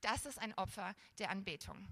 das 0.00 0.24
ist 0.24 0.38
ein 0.38 0.54
Opfer 0.54 0.94
der 1.18 1.30
Anbetung. 1.30 1.86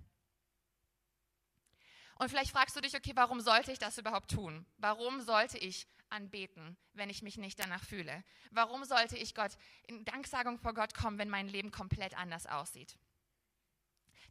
Und 2.18 2.28
vielleicht 2.30 2.50
fragst 2.50 2.74
du 2.76 2.80
dich, 2.80 2.96
okay, 2.96 3.12
warum 3.14 3.40
sollte 3.40 3.72
ich 3.72 3.78
das 3.78 3.98
überhaupt 3.98 4.30
tun? 4.30 4.66
Warum 4.78 5.20
sollte 5.20 5.58
ich 5.58 5.86
anbeten, 6.08 6.76
wenn 6.94 7.10
ich 7.10 7.22
mich 7.22 7.36
nicht 7.36 7.58
danach 7.58 7.84
fühle? 7.84 8.24
Warum 8.50 8.84
sollte 8.84 9.16
ich 9.16 9.34
Gott 9.34 9.52
in 9.86 10.04
Danksagung 10.04 10.58
vor 10.58 10.74
Gott 10.74 10.94
kommen, 10.94 11.18
wenn 11.18 11.28
mein 11.28 11.48
Leben 11.48 11.70
komplett 11.70 12.16
anders 12.16 12.46
aussieht? 12.46 12.96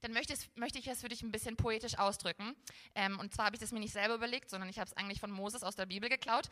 Dann 0.01 0.13
möchte, 0.13 0.33
ich 0.79 0.87
es 0.87 1.01
für 1.01 1.09
dich 1.09 1.21
ein 1.23 1.31
bisschen 1.31 1.57
poetisch 1.57 1.97
ausdrücken. 1.97 2.55
Ähm, 2.93 3.19
und 3.19 3.33
zwar 3.33 3.45
habe 3.45 3.55
ich 3.55 3.59
das 3.59 3.71
mir 3.71 3.79
nicht 3.79 3.93
selber 3.93 4.15
überlegt, 4.15 4.49
sondern 4.49 4.69
ich 4.69 4.77
habe 4.77 4.89
es 4.89 4.97
eigentlich 4.97 5.19
von 5.19 5.31
Moses 5.31 5.63
aus 5.63 5.75
der 5.75 5.85
Bibel 5.85 6.09
geklaut. 6.09 6.49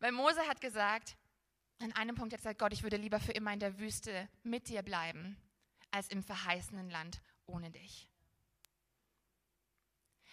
Weil 0.00 0.12
Mose 0.12 0.40
hat 0.48 0.60
gesagt, 0.60 1.16
an 1.80 1.92
einem 1.92 2.16
Punkt 2.16 2.32
hat 2.32 2.40
er 2.40 2.42
gesagt, 2.42 2.58
Gott, 2.58 2.72
ich 2.72 2.82
würde 2.82 2.96
lieber 2.96 3.20
für 3.20 3.32
immer 3.32 3.52
in 3.52 3.60
der 3.60 3.78
Wüste 3.78 4.28
mit 4.42 4.68
dir 4.68 4.82
bleiben, 4.82 5.36
als 5.90 6.08
im 6.08 6.22
verheißenen 6.22 6.90
Land 6.90 7.20
ohne 7.46 7.70
dich. 7.70 8.08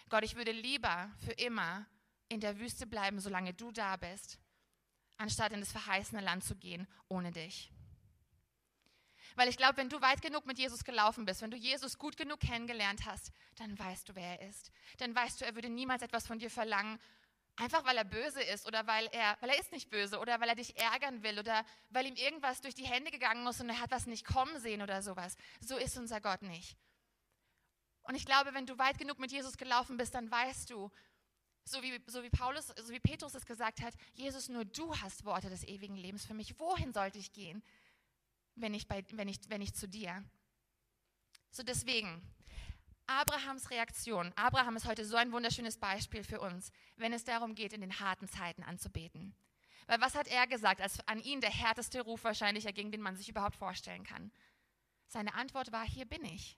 Gott, 0.10 0.24
ich 0.24 0.36
würde 0.36 0.52
lieber 0.52 1.12
für 1.26 1.32
immer 1.32 1.86
in 2.30 2.39
der 2.39 2.60
Wüste 2.60 2.86
bleiben, 2.86 3.20
solange 3.20 3.54
du 3.54 3.72
da 3.72 3.98
bist, 3.98 4.39
anstatt 5.18 5.52
in 5.52 5.60
das 5.60 5.72
verheißene 5.72 6.22
Land 6.22 6.44
zu 6.44 6.56
gehen 6.56 6.88
ohne 7.08 7.32
dich. 7.32 7.72
Weil 9.36 9.50
ich 9.50 9.58
glaube, 9.58 9.78
wenn 9.78 9.89
du 9.89 10.02
weit 10.02 10.22
genug 10.22 10.46
mit 10.46 10.58
Jesus 10.58 10.84
gelaufen 10.84 11.26
bist, 11.26 11.41
wenn 11.41 11.52
du 11.52 11.58
Jesus 11.58 11.98
gut 11.98 12.15
genug 12.15 12.39
kennengelernt 12.39 13.06
hast, 13.06 13.32
dann 13.56 13.78
weißt 13.78 14.08
du, 14.08 14.15
wer 14.15 14.39
er 14.39 14.48
ist. 14.48 14.72
Dann 14.98 15.13
weißt 15.13 15.41
du, 15.41 15.46
er 15.46 15.56
würde 15.56 15.70
niemals 15.70 16.02
etwas 16.02 16.26
von 16.26 16.39
dir 16.39 16.50
verlangen, 16.50 17.00
einfach 17.58 17.84
weil 17.86 17.98
er 17.98 18.06
böse 18.06 18.41
ist 18.41 18.65
oder 18.65 18.88
weil 18.88 19.08
er, 19.12 19.38
weil 19.41 19.50
er 19.50 19.60
ist 19.60 19.72
nicht 19.72 19.89
böse 19.89 20.20
oder 20.20 20.39
weil 20.39 20.50
er 20.50 20.56
dich 20.56 20.78
ärgern 20.78 21.24
will 21.24 21.39
oder 21.39 21.65
weil 21.89 22.06
ihm 22.06 22.15
irgendwas 22.15 22.62
durch 22.62 22.76
die 22.76 22.86
Hände 22.86 23.12
gegangen 23.12 23.46
ist 23.48 23.60
und 23.60 23.70
er 23.70 23.82
hat 23.82 23.91
was 23.91 24.08
nicht 24.08 24.26
kommen 24.26 24.60
sehen 24.60 24.82
oder 24.82 25.02
sowas. 25.02 25.36
So 25.60 25.76
ist 25.78 25.98
unser 25.98 26.22
Gott 26.22 26.41
nicht. 26.41 26.78
Und 28.06 28.15
ich 28.15 28.26
glaube, 28.26 28.54
wenn 28.54 28.65
du 28.65 28.78
weit 28.78 28.98
genug 28.98 29.20
mit 29.20 29.32
Jesus 29.32 29.58
gelaufen 29.58 29.98
bist, 29.98 30.15
dann 30.15 30.30
weißt 30.30 30.70
du, 30.70 30.91
so 31.63 31.82
wie, 31.82 32.00
so 32.06 32.22
wie 32.24 32.30
Paulus, 32.30 32.68
so 32.68 32.89
wie 32.89 33.00
Petrus 33.00 33.34
es 33.34 33.46
gesagt 33.46 33.82
hat, 33.82 33.96
Jesus, 34.13 34.50
nur 34.50 34.65
du 34.65 34.96
hast 34.98 35.26
Worte 35.26 35.50
des 35.50 35.63
ewigen 35.63 35.96
Lebens 35.96 36.26
für 36.26 36.36
mich. 36.36 36.60
Wohin 36.60 36.94
sollte 36.94 37.18
ich 37.18 37.34
gehen, 37.34 37.63
wenn 38.56 38.74
ich, 38.74 38.88
bei, 38.88 39.04
wenn 39.12 39.28
ich, 39.28 39.39
wenn 39.50 39.62
ich 39.62 39.74
zu 39.74 39.88
dir? 39.88 40.24
So 41.50 41.63
deswegen, 41.63 42.22
Abrahams 43.08 43.72
Reaktion. 43.72 44.32
Abraham 44.36 44.76
ist 44.76 44.86
heute 44.86 45.06
so 45.06 45.15
ein 45.15 45.32
wunderschönes 45.32 45.78
Beispiel 45.78 46.24
für 46.24 46.39
uns, 46.39 46.72
wenn 46.98 47.13
es 47.13 47.24
darum 47.24 47.56
geht, 47.56 47.74
in 47.74 47.82
den 47.82 48.00
harten 48.00 48.28
Zeiten 48.28 48.63
anzubeten. 48.63 49.36
Weil 49.88 50.02
was 50.02 50.15
hat 50.15 50.28
er 50.28 50.48
gesagt, 50.48 50.82
als 50.82 51.00
an 51.08 51.20
ihn 51.20 51.41
der 51.41 51.52
härteste 51.52 52.02
Ruf 52.02 52.24
wahrscheinlich, 52.24 52.65
gegen 52.74 52.91
den 52.91 53.02
man 53.02 53.15
sich 53.15 53.30
überhaupt 53.30 53.56
vorstellen 53.56 54.04
kann? 54.04 54.32
Seine 55.08 55.36
Antwort 55.36 55.72
war, 55.72 55.86
hier 55.86 56.06
bin 56.06 56.26
ich. 56.26 56.58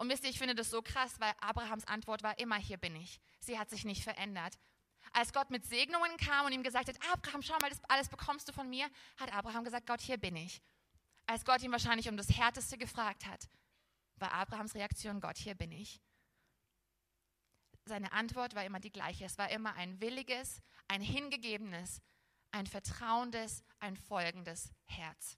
Und 0.00 0.08
wisst 0.08 0.24
ihr, 0.24 0.30
ich 0.30 0.38
finde 0.38 0.54
das 0.54 0.70
so 0.70 0.80
krass, 0.80 1.20
weil 1.20 1.34
Abrahams 1.42 1.86
Antwort 1.86 2.22
war 2.22 2.38
immer, 2.38 2.56
hier 2.56 2.78
bin 2.78 2.96
ich. 2.96 3.20
Sie 3.38 3.58
hat 3.58 3.68
sich 3.68 3.84
nicht 3.84 4.02
verändert. 4.02 4.58
Als 5.12 5.34
Gott 5.34 5.50
mit 5.50 5.66
Segnungen 5.66 6.16
kam 6.16 6.46
und 6.46 6.52
ihm 6.52 6.62
gesagt 6.62 6.88
hat, 6.88 6.96
Abraham, 7.12 7.42
schau 7.42 7.58
mal, 7.60 7.68
das 7.68 7.84
alles 7.84 8.08
bekommst 8.08 8.48
du 8.48 8.52
von 8.54 8.70
mir, 8.70 8.88
hat 9.18 9.30
Abraham 9.30 9.62
gesagt, 9.62 9.86
Gott, 9.86 10.00
hier 10.00 10.16
bin 10.16 10.36
ich. 10.36 10.62
Als 11.26 11.44
Gott 11.44 11.60
ihn 11.60 11.70
wahrscheinlich 11.70 12.08
um 12.08 12.16
das 12.16 12.30
Härteste 12.30 12.78
gefragt 12.78 13.26
hat, 13.26 13.46
war 14.16 14.32
Abrahams 14.32 14.74
Reaktion, 14.74 15.20
Gott, 15.20 15.36
hier 15.36 15.54
bin 15.54 15.70
ich. 15.70 16.00
Seine 17.84 18.10
Antwort 18.12 18.54
war 18.54 18.64
immer 18.64 18.80
die 18.80 18.92
gleiche. 18.92 19.26
Es 19.26 19.36
war 19.36 19.50
immer 19.50 19.74
ein 19.74 20.00
williges, 20.00 20.62
ein 20.88 21.02
hingegebenes, 21.02 22.00
ein 22.52 22.66
vertrauendes, 22.66 23.62
ein 23.80 23.96
folgendes 23.96 24.72
Herz. 24.86 25.36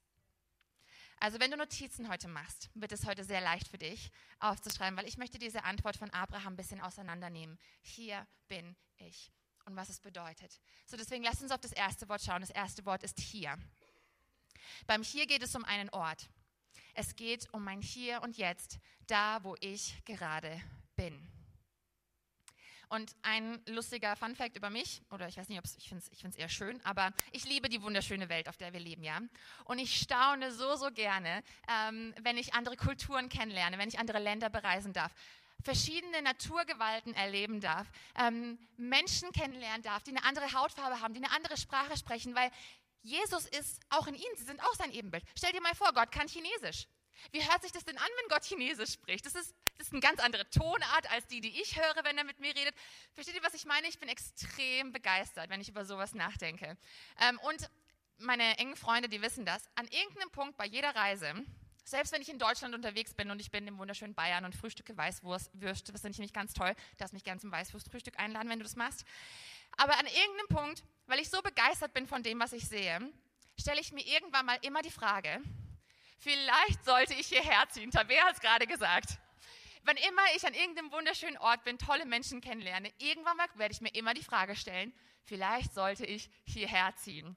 Also 1.23 1.39
wenn 1.39 1.51
du 1.51 1.55
Notizen 1.55 2.09
heute 2.09 2.27
machst, 2.27 2.69
wird 2.73 2.91
es 2.91 3.05
heute 3.05 3.23
sehr 3.23 3.39
leicht 3.39 3.69
für 3.69 3.77
dich 3.77 4.11
aufzuschreiben, 4.39 4.97
weil 4.97 5.07
ich 5.07 5.17
möchte 5.17 5.39
diese 5.39 5.63
Antwort 5.63 5.95
von 5.95 6.09
Abraham 6.09 6.51
ein 6.51 6.57
bisschen 6.57 6.81
auseinandernehmen. 6.81 7.57
Hier 7.81 8.27
bin 8.49 8.75
ich 8.97 9.31
und 9.63 9.73
was 9.77 9.87
es 9.87 10.01
bedeutet. 10.01 10.59
So 10.85 10.97
deswegen 10.97 11.23
lass 11.23 11.41
uns 11.41 11.51
auf 11.51 11.61
das 11.61 11.71
erste 11.71 12.09
Wort 12.09 12.23
schauen. 12.23 12.41
Das 12.41 12.49
erste 12.49 12.85
Wort 12.85 13.03
ist 13.03 13.21
hier. 13.21 13.57
Beim 14.85 15.01
Hier 15.01 15.25
geht 15.25 15.43
es 15.43 15.55
um 15.55 15.63
einen 15.63 15.89
Ort. 15.91 16.29
Es 16.93 17.15
geht 17.15 17.47
um 17.53 17.63
mein 17.63 17.81
Hier 17.81 18.21
und 18.21 18.35
Jetzt, 18.35 18.79
da 19.07 19.45
wo 19.45 19.55
ich 19.61 20.03
gerade 20.03 20.61
bin. 20.97 21.32
Und 22.93 23.15
ein 23.23 23.59
lustiger 23.65 24.15
Fun-Fact 24.15 24.55
über 24.55 24.69
mich, 24.69 25.01
oder 25.09 25.27
ich 25.27 25.35
weiß 25.35 25.49
nicht, 25.49 25.57
ob 25.57 25.65
ich 25.65 25.89
finde 25.89 26.03
es 26.05 26.11
ich 26.11 26.39
eher 26.39 26.47
schön, 26.47 26.79
aber 26.85 27.11
ich 27.31 27.43
liebe 27.43 27.67
die 27.67 27.81
wunderschöne 27.81 28.29
Welt, 28.29 28.47
auf 28.47 28.57
der 28.57 28.71
wir 28.71 28.79
leben, 28.79 29.03
ja. 29.03 29.19
Und 29.65 29.79
ich 29.79 29.99
staune 29.99 30.51
so, 30.51 30.75
so 30.75 30.91
gerne, 30.91 31.41
ähm, 31.67 32.13
wenn 32.21 32.37
ich 32.37 32.53
andere 32.53 32.77
Kulturen 32.77 33.29
kennenlerne, 33.29 33.79
wenn 33.79 33.89
ich 33.89 33.97
andere 33.97 34.19
Länder 34.19 34.51
bereisen 34.51 34.93
darf 34.93 35.11
verschiedene 35.63 36.21
Naturgewalten 36.21 37.15
erleben 37.15 37.61
darf, 37.61 37.87
ähm, 38.19 38.59
Menschen 38.75 39.31
kennenlernen 39.31 39.81
darf, 39.81 40.03
die 40.03 40.11
eine 40.11 40.25
andere 40.25 40.51
Hautfarbe 40.51 40.99
haben, 40.99 41.13
die 41.13 41.23
eine 41.23 41.31
andere 41.31 41.57
Sprache 41.57 41.97
sprechen, 41.97 42.35
weil 42.35 42.51
Jesus 43.01 43.45
ist 43.47 43.79
auch 43.89 44.05
in 44.07 44.13
ihnen, 44.13 44.35
sie 44.35 44.43
sind 44.43 44.61
auch 44.61 44.75
sein 44.75 44.91
Ebenbild. 44.91 45.23
Stell 45.37 45.53
dir 45.53 45.61
mal 45.61 45.73
vor, 45.73 45.93
Gott 45.93 46.11
kann 46.11 46.27
Chinesisch. 46.27 46.87
Wie 47.31 47.43
hört 47.43 47.61
sich 47.61 47.71
das 47.71 47.85
denn 47.85 47.97
an, 47.97 48.09
wenn 48.21 48.29
Gott 48.29 48.43
Chinesisch 48.43 48.93
spricht? 48.93 49.25
Das 49.25 49.35
ist, 49.35 49.55
das 49.77 49.87
ist 49.87 49.93
eine 49.93 50.01
ganz 50.01 50.19
andere 50.19 50.49
Tonart 50.49 51.09
als 51.11 51.27
die, 51.27 51.41
die 51.41 51.61
ich 51.61 51.79
höre, 51.79 52.03
wenn 52.03 52.17
er 52.17 52.23
mit 52.23 52.39
mir 52.39 52.55
redet. 52.55 52.73
Versteht 53.13 53.35
ihr, 53.35 53.43
was 53.43 53.53
ich 53.53 53.65
meine? 53.65 53.87
Ich 53.87 53.99
bin 53.99 54.09
extrem 54.09 54.91
begeistert, 54.91 55.49
wenn 55.49 55.61
ich 55.61 55.69
über 55.69 55.85
sowas 55.85 56.13
nachdenke. 56.13 56.77
Ähm, 57.19 57.39
und 57.39 57.69
meine 58.17 58.57
engen 58.57 58.75
Freunde, 58.75 59.09
die 59.09 59.21
wissen 59.21 59.45
das, 59.45 59.63
an 59.75 59.87
irgendeinem 59.87 60.31
Punkt 60.31 60.57
bei 60.57 60.65
jeder 60.65 60.95
Reise, 60.95 61.33
selbst 61.85 62.13
wenn 62.13 62.21
ich 62.21 62.29
in 62.29 62.39
Deutschland 62.39 62.73
unterwegs 62.73 63.13
bin 63.13 63.29
und 63.29 63.41
ich 63.41 63.51
bin 63.51 63.67
im 63.67 63.77
wunderschönen 63.77 64.15
Bayern 64.15 64.45
und 64.45 64.55
frühstücke 64.55 64.95
Weißwurst, 64.95 65.51
das 65.53 65.81
finde 65.81 66.11
ich 66.11 66.17
nämlich 66.17 66.33
ganz 66.33 66.53
toll, 66.53 66.73
darfst 66.97 67.13
mich 67.13 67.23
gerne 67.23 67.41
zum 67.41 67.51
Weißwurstfrühstück 67.51 68.17
einladen, 68.19 68.49
wenn 68.49 68.59
du 68.59 68.63
das 68.63 68.75
machst. 68.75 69.03
Aber 69.75 69.97
an 69.97 70.05
irgendeinem 70.05 70.47
Punkt, 70.47 70.83
weil 71.07 71.19
ich 71.19 71.29
so 71.29 71.41
begeistert 71.41 71.93
bin 71.93 72.07
von 72.07 72.23
dem, 72.23 72.39
was 72.39 72.53
ich 72.53 72.67
sehe, 72.67 73.01
stelle 73.59 73.81
ich 73.81 73.91
mir 73.91 74.05
irgendwann 74.05 74.45
mal 74.45 74.57
immer 74.61 74.81
die 74.81 74.91
Frage, 74.91 75.41
vielleicht 76.23 76.85
sollte 76.85 77.13
ich 77.13 77.27
hierher 77.27 77.67
ziehen. 77.69 77.91
Tabea 77.91 78.23
hat 78.25 78.35
es 78.35 78.41
gerade 78.41 78.65
gesagt. 78.65 79.19
Wann 79.83 79.97
immer 79.97 80.21
ich 80.35 80.47
an 80.47 80.53
irgendeinem 80.53 80.91
wunderschönen 80.91 81.37
Ort 81.37 81.63
bin, 81.65 81.77
tolle 81.77 82.05
Menschen 82.05 82.39
kennenlerne, 82.39 82.91
irgendwann 82.99 83.37
werde 83.55 83.73
ich 83.73 83.81
mir 83.81 83.93
immer 83.93 84.13
die 84.13 84.23
Frage 84.23 84.55
stellen, 84.55 84.93
vielleicht 85.25 85.73
sollte 85.73 86.05
ich 86.05 86.29
hierher 86.45 86.95
ziehen. 86.95 87.35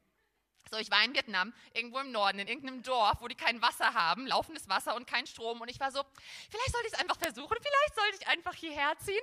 So, 0.71 0.79
ich 0.79 0.91
war 0.91 1.05
in 1.05 1.15
Vietnam, 1.15 1.53
irgendwo 1.75 1.99
im 1.99 2.11
Norden, 2.13 2.41
in 2.41 2.49
irgendeinem 2.49 2.83
Dorf, 2.83 3.21
wo 3.21 3.29
die 3.29 3.37
kein 3.37 3.63
Wasser 3.63 3.95
haben, 3.95 4.27
laufendes 4.27 4.69
Wasser 4.69 4.97
und 4.97 5.07
kein 5.07 5.27
Strom. 5.27 5.61
Und 5.61 5.69
ich 5.69 5.79
war 5.79 5.93
so, 5.93 6.03
vielleicht 6.51 6.73
sollte 6.73 6.87
ich 6.89 6.93
es 6.93 6.99
einfach 6.99 7.19
versuchen, 7.19 7.57
vielleicht 7.61 7.95
sollte 7.95 8.19
ich 8.21 8.29
einfach 8.29 8.55
hierher 8.55 8.97
ziehen. 8.99 9.23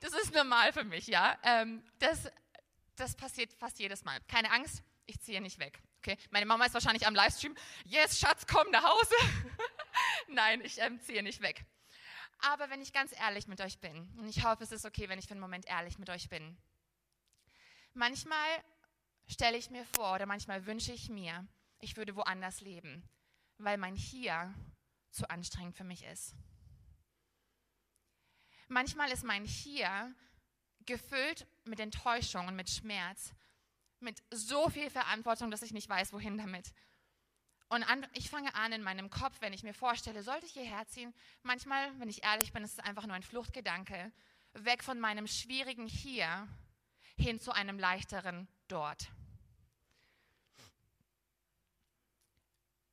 Das 0.00 0.12
ist 0.12 0.34
normal 0.34 0.72
für 0.72 0.84
mich, 0.84 1.06
ja. 1.06 1.38
Ähm, 1.44 1.82
das, 1.98 2.30
das 2.96 3.16
passiert 3.16 3.52
fast 3.54 3.78
jedes 3.78 4.04
Mal. 4.04 4.18
Keine 4.28 4.50
Angst, 4.50 4.82
ich 5.06 5.20
ziehe 5.20 5.40
nicht 5.40 5.58
weg. 5.58 5.80
Okay? 6.04 6.18
Meine 6.30 6.46
Mama 6.46 6.64
ist 6.64 6.74
wahrscheinlich 6.74 7.06
am 7.06 7.14
Livestream. 7.14 7.54
Yes, 7.84 8.18
Schatz, 8.18 8.44
komm 8.46 8.68
nach 8.72 8.82
Hause. 8.82 9.14
Nein, 10.26 10.60
ich 10.62 10.78
ähm, 10.78 11.00
ziehe 11.00 11.22
nicht 11.22 11.40
weg. 11.42 11.64
Aber 12.40 12.70
wenn 12.70 12.82
ich 12.82 12.92
ganz 12.92 13.12
ehrlich 13.12 13.46
mit 13.46 13.60
euch 13.60 13.78
bin, 13.78 14.08
und 14.18 14.28
ich 14.28 14.44
hoffe, 14.44 14.64
es 14.64 14.72
ist 14.72 14.84
okay, 14.84 15.08
wenn 15.08 15.20
ich 15.20 15.26
für 15.26 15.32
einen 15.32 15.40
Moment 15.40 15.64
ehrlich 15.66 15.98
mit 15.98 16.10
euch 16.10 16.28
bin, 16.28 16.58
manchmal 17.94 18.48
stelle 19.28 19.56
ich 19.56 19.70
mir 19.70 19.84
vor 19.94 20.14
oder 20.14 20.26
manchmal 20.26 20.66
wünsche 20.66 20.92
ich 20.92 21.08
mir, 21.08 21.46
ich 21.78 21.96
würde 21.96 22.16
woanders 22.16 22.60
leben, 22.60 23.08
weil 23.58 23.78
mein 23.78 23.94
Hier 23.94 24.52
zu 25.12 25.30
anstrengend 25.30 25.76
für 25.76 25.84
mich 25.84 26.02
ist. 26.04 26.34
Manchmal 28.66 29.12
ist 29.12 29.22
mein 29.22 29.44
Hier 29.44 30.12
gefüllt 30.84 31.46
mit 31.64 31.78
Enttäuschung 31.78 32.48
und 32.48 32.56
mit 32.56 32.68
Schmerz, 32.68 33.32
mit 34.02 34.22
so 34.30 34.68
viel 34.68 34.90
Verantwortung, 34.90 35.50
dass 35.50 35.62
ich 35.62 35.72
nicht 35.72 35.88
weiß, 35.88 36.12
wohin 36.12 36.36
damit. 36.36 36.72
Und 37.68 37.84
an, 37.84 38.06
ich 38.12 38.28
fange 38.28 38.54
an 38.54 38.72
in 38.72 38.82
meinem 38.82 39.08
Kopf, 39.08 39.40
wenn 39.40 39.54
ich 39.54 39.62
mir 39.62 39.72
vorstelle, 39.72 40.22
sollte 40.22 40.44
ich 40.44 40.52
hierher 40.52 40.86
ziehen, 40.88 41.14
manchmal, 41.42 41.98
wenn 41.98 42.08
ich 42.10 42.22
ehrlich 42.22 42.52
bin, 42.52 42.64
ist 42.64 42.74
es 42.74 42.84
einfach 42.84 43.06
nur 43.06 43.16
ein 43.16 43.22
Fluchtgedanke, 43.22 44.12
weg 44.52 44.84
von 44.84 45.00
meinem 45.00 45.26
schwierigen 45.26 45.86
Hier 45.86 46.46
hin 47.16 47.40
zu 47.40 47.52
einem 47.52 47.78
leichteren 47.78 48.46
Dort. 48.68 49.08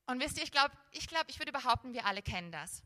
Und 0.05 0.19
wisst 0.19 0.37
ihr, 0.37 0.43
ich 0.43 0.51
glaube, 0.51 0.75
ich, 0.91 1.07
glaub, 1.07 1.25
ich 1.27 1.39
würde 1.39 1.51
behaupten, 1.51 1.93
wir 1.93 2.05
alle 2.05 2.21
kennen 2.21 2.51
das. 2.51 2.81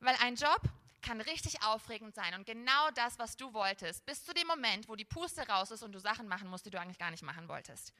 Weil 0.00 0.16
ein 0.22 0.34
Job 0.34 0.60
kann 1.06 1.20
richtig 1.20 1.62
aufregend 1.62 2.14
sein 2.14 2.34
und 2.34 2.44
genau 2.46 2.90
das, 2.94 3.18
was 3.18 3.36
du 3.36 3.52
wolltest, 3.52 4.04
bis 4.06 4.24
zu 4.24 4.34
dem 4.34 4.46
Moment, 4.46 4.88
wo 4.88 4.96
die 4.96 5.04
Puste 5.04 5.46
raus 5.46 5.70
ist 5.70 5.82
und 5.82 5.92
du 5.92 6.00
Sachen 6.00 6.26
machen 6.26 6.48
musst, 6.48 6.66
die 6.66 6.70
du 6.70 6.80
eigentlich 6.80 6.98
gar 6.98 7.10
nicht 7.10 7.22
machen 7.22 7.48
wolltest. 7.48 7.92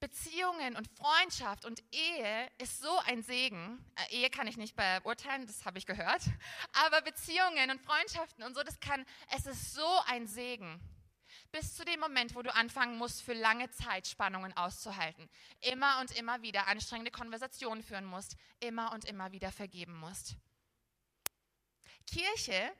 Beziehungen 0.00 0.76
und 0.76 0.88
Freundschaft 0.96 1.64
und 1.64 1.82
Ehe 1.92 2.48
ist 2.58 2.80
so 2.80 2.98
ein 3.06 3.22
Segen. 3.22 3.84
Äh, 3.96 4.16
Ehe 4.16 4.30
kann 4.30 4.46
ich 4.46 4.56
nicht 4.56 4.76
beurteilen, 4.76 5.46
das 5.46 5.64
habe 5.64 5.78
ich 5.78 5.86
gehört. 5.86 6.22
Aber 6.86 7.00
Beziehungen 7.02 7.70
und 7.70 7.80
Freundschaften 7.80 8.44
und 8.44 8.54
so, 8.54 8.62
das 8.62 8.78
kann, 8.80 9.04
es 9.36 9.46
ist 9.46 9.74
so 9.74 9.88
ein 10.06 10.26
Segen 10.26 10.80
bis 11.52 11.74
zu 11.74 11.84
dem 11.84 12.00
Moment, 12.00 12.34
wo 12.34 12.42
du 12.42 12.54
anfangen 12.54 12.98
musst, 12.98 13.22
für 13.22 13.32
lange 13.32 13.70
Zeit 13.70 14.06
Spannungen 14.06 14.54
auszuhalten. 14.56 15.28
Immer 15.60 16.00
und 16.00 16.10
immer 16.16 16.42
wieder 16.42 16.66
anstrengende 16.68 17.10
Konversationen 17.10 17.82
führen 17.82 18.04
musst, 18.04 18.36
immer 18.60 18.92
und 18.92 19.04
immer 19.06 19.32
wieder 19.32 19.50
vergeben 19.50 19.94
musst. 19.98 20.36
Kirche 22.08 22.72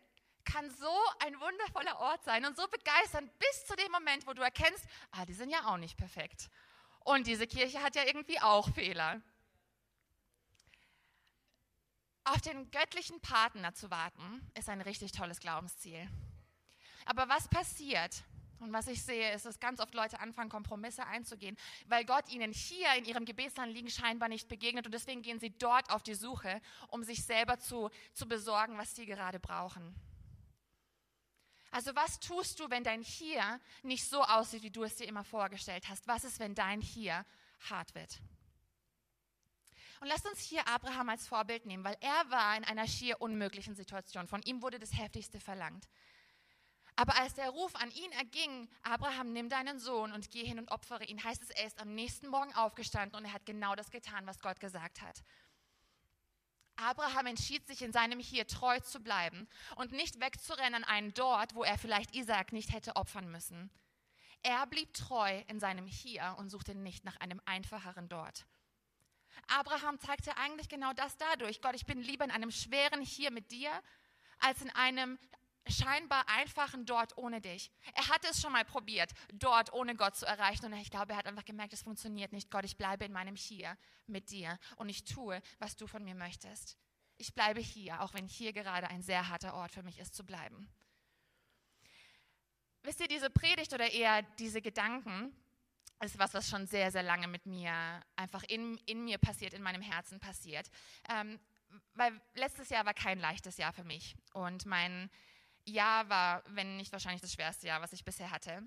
kann 0.45 0.71
so 0.71 0.99
ein 1.21 1.39
wundervoller 1.41 1.99
Ort 2.01 2.25
sein 2.25 2.45
und 2.47 2.57
so 2.57 2.67
begeisternd 2.69 3.31
bis 3.39 3.67
zu 3.67 3.77
dem 3.77 3.93
Moment, 3.93 4.27
wo 4.27 4.33
du 4.33 4.43
erkennst, 4.43 4.85
ah, 5.11 5.27
die 5.27 5.35
sind 5.35 5.51
ja 5.51 5.67
auch 5.67 5.77
nicht 5.77 5.97
perfekt. 5.97 6.49
Und 7.01 7.27
diese 7.27 7.47
Kirche 7.47 7.83
hat 7.83 7.97
ja 7.97 8.05
irgendwie 8.05 8.41
auch 8.41 8.73
Fehler. 8.73 9.21
Auf 12.25 12.41
den 12.41 12.71
göttlichen 12.71 13.21
Partner 13.21 13.75
zu 13.75 13.91
warten, 13.91 14.51
ist 14.55 14.69
ein 14.69 14.81
richtig 14.81 15.13
tolles 15.13 15.41
Glaubensziel. 15.41 16.09
Aber 17.05 17.29
was 17.29 17.49
passiert, 17.49 18.23
und 18.61 18.73
was 18.73 18.89
ich 18.89 19.03
sehe, 19.03 19.33
ist, 19.33 19.47
dass 19.47 19.61
ganz 19.61 19.81
oft 19.81 19.95
Leute 19.95 20.21
anfangen, 20.21 20.51
Kompromisse 20.51 21.07
einzugehen, 21.07 21.57
weil 21.87 22.05
Gott 22.05 22.29
ihnen 22.31 22.53
hier 22.53 22.93
in 22.97 23.05
ihrem 23.05 23.25
Gebetsanliegen 23.25 23.91
scheinbar 23.91 24.29
nicht 24.29 24.49
begegnet 24.49 24.87
und 24.87 24.93
deswegen 24.93 25.23
gehen 25.23 25.41
sie 25.41 25.51
dort 25.51 25.91
auf 25.91 26.03
die 26.03 26.15
Suche, 26.15 26.61
um 26.89 27.03
sich 27.03 27.25
selber 27.25 27.59
zu, 27.59 27.91
zu 28.13 28.27
besorgen, 28.27 28.79
was 28.79 28.95
sie 28.95 29.07
gerade 29.07 29.39
brauchen. 29.39 29.95
Also 31.71 31.95
was 31.95 32.19
tust 32.21 32.61
du, 32.61 32.71
wenn 32.71 32.85
dein 32.85 33.03
Hier 33.03 33.61
nicht 33.83 34.09
so 34.09 34.23
aussieht, 34.23 34.63
wie 34.63 34.71
du 34.71 34.85
es 34.85 34.97
dir 34.97 35.07
immer 35.07 35.25
vorgestellt 35.25 35.89
hast? 35.89 36.09
Was 36.09 36.25
ist, 36.25 36.41
wenn 36.41 36.55
dein 36.55 36.81
Hier 36.81 37.25
hart 37.69 37.95
wird? 37.95 38.21
Und 40.01 40.07
lasst 40.07 40.27
uns 40.27 40.41
hier 40.41 40.67
Abraham 40.69 41.09
als 41.09 41.27
Vorbild 41.27 41.67
nehmen, 41.67 41.85
weil 41.85 41.97
er 42.01 42.31
war 42.31 42.57
in 42.57 42.65
einer 42.65 42.87
schier 42.87 43.21
unmöglichen 43.21 43.75
Situation. 43.75 44.29
Von 44.29 44.43
ihm 44.43 44.63
wurde 44.63 44.79
das 44.79 44.97
Heftigste 44.97 45.41
verlangt. 45.41 45.89
Aber 46.99 47.15
als 47.15 47.35
der 47.35 47.51
Ruf 47.51 47.77
an 47.77 47.93
ihn 47.93 48.11
erging, 48.11 48.69
Abraham, 48.83 49.33
nimm 49.33 49.49
deinen 49.49 49.79
Sohn 49.79 50.11
und 50.11 50.33
geh 50.33 50.45
hin 50.45 50.59
und 50.59 50.73
opfere 50.73 51.05
ihn, 51.05 51.23
heißt 51.23 51.41
es, 51.45 51.51
er 51.51 51.65
ist 51.65 51.79
am 51.79 51.95
nächsten 51.95 52.27
Morgen 52.27 52.53
aufgestanden 52.55 53.17
und 53.17 53.25
er 53.25 53.33
hat 53.33 53.47
genau 53.47 53.77
das 53.77 53.93
getan, 53.93 54.27
was 54.27 54.41
Gott 54.41 54.59
gesagt 54.59 55.01
hat. 55.01 55.23
Abraham 56.75 57.27
entschied 57.27 57.65
sich 57.69 57.83
in 57.83 57.93
seinem 57.93 58.19
Hier 58.19 58.49
treu 58.49 58.81
zu 58.81 58.99
bleiben 58.99 59.47
und 59.77 59.93
nicht 59.93 60.19
wegzurennen 60.21 60.83
an 60.83 60.91
einen 60.91 61.15
dort, 61.15 61.55
wo 61.55 61.63
er 61.63 61.79
vielleicht 61.79 62.17
Isaac 62.17 62.53
nicht 62.53 62.73
hätte 62.73 62.97
opfern 62.97 63.31
müssen. 63.31 63.71
Er 64.43 64.67
blieb 64.67 64.93
treu 64.93 65.45
in 65.47 65.61
seinem 65.61 65.87
Hier 65.87 66.35
und 66.39 66.49
suchte 66.49 66.75
nicht 66.75 67.05
nach 67.05 67.19
einem 67.19 67.41
einfacheren 67.45 68.09
dort. 68.09 68.45
Abraham 69.47 70.01
zeigte 70.01 70.37
eigentlich 70.37 70.69
genau 70.69 70.93
das 70.95 71.17
dadurch. 71.17 71.61
Gott, 71.61 71.77
ich 71.77 71.87
bin 71.87 72.03
lieber 72.03 72.25
in 72.25 72.33
einem 72.33 72.51
schweren 72.51 73.03
Hier 73.03 73.31
mit 73.31 73.53
dir, 73.53 73.71
als 74.41 74.63
in 74.63 74.71
einem 74.71 75.17
scheinbar 75.71 76.29
einfachen 76.29 76.85
dort 76.85 77.17
ohne 77.17 77.41
dich. 77.41 77.71
Er 77.95 78.09
hatte 78.09 78.29
es 78.29 78.41
schon 78.41 78.53
mal 78.53 78.65
probiert, 78.65 79.13
dort 79.33 79.73
ohne 79.73 79.95
Gott 79.95 80.17
zu 80.17 80.27
erreichen. 80.27 80.67
Und 80.67 80.73
ich 80.75 80.91
glaube, 80.91 81.13
er 81.13 81.19
hat 81.19 81.27
einfach 81.27 81.45
gemerkt, 81.45 81.73
es 81.73 81.83
funktioniert 81.83 82.33
nicht. 82.33 82.51
Gott, 82.51 82.65
ich 82.65 82.77
bleibe 82.77 83.05
in 83.05 83.13
meinem 83.13 83.37
Hier 83.37 83.77
mit 84.07 84.31
dir 84.31 84.59
und 84.77 84.89
ich 84.89 85.05
tue, 85.05 85.41
was 85.59 85.77
du 85.77 85.87
von 85.87 86.05
mir 86.05 86.15
möchtest. 86.15 86.77
Ich 87.17 87.35
bleibe 87.35 87.61
hier, 87.61 88.01
auch 88.03 88.15
wenn 88.15 88.27
hier 88.27 88.53
gerade 88.53 88.89
ein 88.89 89.03
sehr 89.03 89.29
harter 89.29 89.55
Ort 89.55 89.73
für 89.73 89.83
mich 89.83 89.99
ist 89.99 90.15
zu 90.15 90.25
bleiben. 90.25 90.69
Wisst 92.83 93.01
ihr, 93.01 93.09
diese 93.09 93.29
Predigt 93.29 93.73
oder 93.73 93.91
eher 93.91 94.23
diese 94.39 94.63
Gedanken 94.63 95.35
ist 96.05 96.19
was, 96.19 96.33
was 96.35 96.49
schon 96.49 96.67
sehr, 96.67 96.93
sehr 96.93 97.03
lange 97.03 97.27
mit 97.27 97.45
mir 97.45 97.73
einfach 98.15 98.45
in, 98.45 98.79
in 98.87 99.05
mir 99.05 99.19
passiert, 99.19 99.53
in 99.53 99.63
meinem 99.63 99.83
Herzen 99.83 100.21
passiert. 100.21 100.71
Ähm, 101.09 101.41
weil 101.95 102.21
letztes 102.35 102.71
Jahr 102.71 102.87
war 102.87 102.95
kein 102.95 103.19
leichtes 103.19 103.57
Jahr 103.57 103.73
für 103.73 103.85
mich. 103.85 104.17
Und 104.33 104.65
mein 104.67 105.11
Jahr 105.69 106.09
war, 106.09 106.43
wenn 106.49 106.77
nicht 106.77 106.93
wahrscheinlich 106.93 107.23
das 107.23 107.33
schwerste 107.33 107.67
Jahr, 107.67 107.81
was 107.81 107.93
ich 107.93 108.05
bisher 108.05 108.31
hatte. 108.31 108.63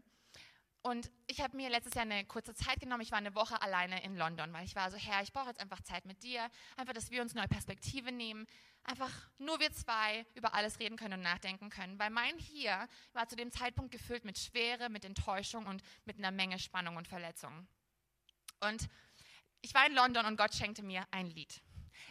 Und 0.84 1.12
ich 1.28 1.42
habe 1.42 1.56
mir 1.56 1.70
letztes 1.70 1.94
Jahr 1.94 2.06
eine 2.06 2.26
kurze 2.26 2.56
Zeit 2.56 2.80
genommen. 2.80 3.02
Ich 3.02 3.12
war 3.12 3.20
eine 3.20 3.36
Woche 3.36 3.62
alleine 3.62 4.04
in 4.04 4.16
London, 4.16 4.52
weil 4.52 4.66
ich 4.66 4.76
war 4.76 4.90
so, 4.90 4.98
Herr, 4.98 5.22
ich 5.22 5.32
brauche 5.32 5.50
jetzt 5.50 5.60
einfach 5.60 5.82
Zeit 5.82 6.06
mit 6.06 6.24
dir. 6.24 6.50
Einfach, 6.76 6.94
dass 6.94 7.12
wir 7.12 7.22
uns 7.22 7.36
neue 7.36 7.48
Perspektive 7.48 8.12
nehmen. 8.12 8.48
Einfach 8.84 9.12
nur 9.38 9.60
wir 9.60 9.72
zwei 9.72 10.26
über 10.34 10.56
alles 10.56 10.80
reden 10.80 10.98
können 10.98 11.16
und 11.16 11.22
nachdenken 11.22 11.70
können. 11.70 12.00
Weil 12.00 12.10
mein 12.10 12.36
Hier 12.40 12.88
war 13.14 13.28
zu 13.28 13.36
dem 13.36 13.52
Zeitpunkt 13.52 13.92
gefüllt 13.92 14.26
mit 14.26 14.40
Schwere, 14.40 14.90
mit 14.90 15.06
Enttäuschung 15.06 15.68
und 15.68 15.84
mit 16.06 16.18
einer 16.18 16.32
Menge 16.32 16.58
Spannung 16.58 16.98
und 16.98 17.08
Verletzung. 17.08 17.68
Und 18.62 18.88
ich 19.62 19.76
war 19.76 19.86
in 19.86 19.94
London 19.94 20.26
und 20.26 20.38
Gott 20.38 20.56
schenkte 20.56 20.82
mir 20.82 21.06
ein 21.12 21.30
Lied. 21.30 21.62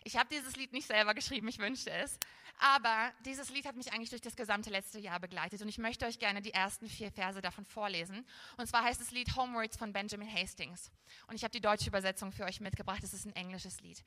Ich 0.04 0.16
habe 0.16 0.28
dieses 0.30 0.56
Lied 0.56 0.72
nicht 0.72 0.86
selber 0.86 1.14
geschrieben, 1.14 1.48
ich 1.48 1.58
wünschte 1.58 1.90
es. 1.90 2.18
Aber 2.62 3.12
dieses 3.24 3.48
Lied 3.48 3.64
hat 3.64 3.76
mich 3.76 3.92
eigentlich 3.92 4.10
durch 4.10 4.20
das 4.20 4.36
gesamte 4.36 4.68
letzte 4.68 4.98
Jahr 4.98 5.18
begleitet 5.18 5.62
und 5.62 5.68
ich 5.68 5.78
möchte 5.78 6.04
euch 6.04 6.18
gerne 6.18 6.42
die 6.42 6.52
ersten 6.52 6.88
vier 6.88 7.10
Verse 7.10 7.40
davon 7.40 7.64
vorlesen. 7.64 8.26
Und 8.58 8.66
zwar 8.66 8.84
heißt 8.84 9.00
das 9.00 9.12
Lied 9.12 9.34
Homewards 9.34 9.78
von 9.78 9.94
Benjamin 9.94 10.30
Hastings. 10.30 10.92
Und 11.26 11.36
ich 11.36 11.42
habe 11.42 11.52
die 11.52 11.62
deutsche 11.62 11.88
Übersetzung 11.88 12.32
für 12.32 12.44
euch 12.44 12.60
mitgebracht, 12.60 13.02
es 13.02 13.14
ist 13.14 13.24
ein 13.24 13.34
englisches 13.34 13.80
Lied. 13.80 14.04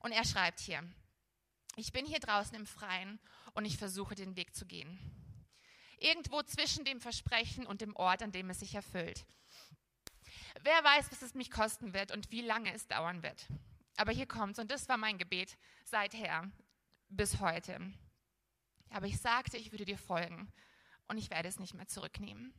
Und 0.00 0.12
er 0.12 0.24
schreibt 0.26 0.60
hier, 0.60 0.82
ich 1.76 1.92
bin 1.92 2.04
hier 2.04 2.20
draußen 2.20 2.54
im 2.54 2.66
Freien 2.66 3.18
und 3.54 3.64
ich 3.64 3.78
versuche 3.78 4.14
den 4.14 4.36
Weg 4.36 4.54
zu 4.54 4.66
gehen. 4.66 4.98
Irgendwo 5.98 6.42
zwischen 6.42 6.84
dem 6.84 7.00
Versprechen 7.00 7.66
und 7.66 7.80
dem 7.80 7.96
Ort, 7.96 8.22
an 8.22 8.32
dem 8.32 8.50
es 8.50 8.60
sich 8.60 8.74
erfüllt. 8.74 9.24
Wer 10.62 10.84
weiß, 10.84 11.10
was 11.10 11.22
es 11.22 11.34
mich 11.34 11.50
kosten 11.50 11.94
wird 11.94 12.12
und 12.12 12.30
wie 12.30 12.42
lange 12.42 12.72
es 12.74 12.86
dauern 12.86 13.22
wird. 13.22 13.46
Aber 13.96 14.12
hier 14.12 14.26
kommt's 14.26 14.58
und 14.58 14.70
das 14.70 14.88
war 14.88 14.96
mein 14.96 15.18
Gebet 15.18 15.56
seither 15.84 16.50
bis 17.08 17.40
heute. 17.40 17.80
Aber 18.90 19.06
ich 19.06 19.20
sagte, 19.20 19.56
ich 19.56 19.72
würde 19.72 19.84
dir 19.84 19.98
folgen 19.98 20.52
und 21.08 21.18
ich 21.18 21.30
werde 21.30 21.48
es 21.48 21.58
nicht 21.58 21.74
mehr 21.74 21.86
zurücknehmen. 21.88 22.54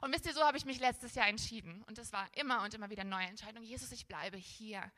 Und 0.00 0.12
wisst 0.12 0.26
ihr, 0.26 0.32
so 0.32 0.42
habe 0.44 0.56
ich 0.56 0.64
mich 0.64 0.78
letztes 0.78 1.14
Jahr 1.14 1.26
entschieden. 1.26 1.82
Und 1.84 1.98
es 1.98 2.12
war 2.12 2.28
immer 2.36 2.62
und 2.62 2.74
immer 2.74 2.90
wieder 2.90 3.04
neue 3.04 3.26
Entscheidung. 3.26 3.64
Jesus, 3.64 3.90
ich 3.92 4.06
bleibe 4.06 4.36
hier. 4.36 4.92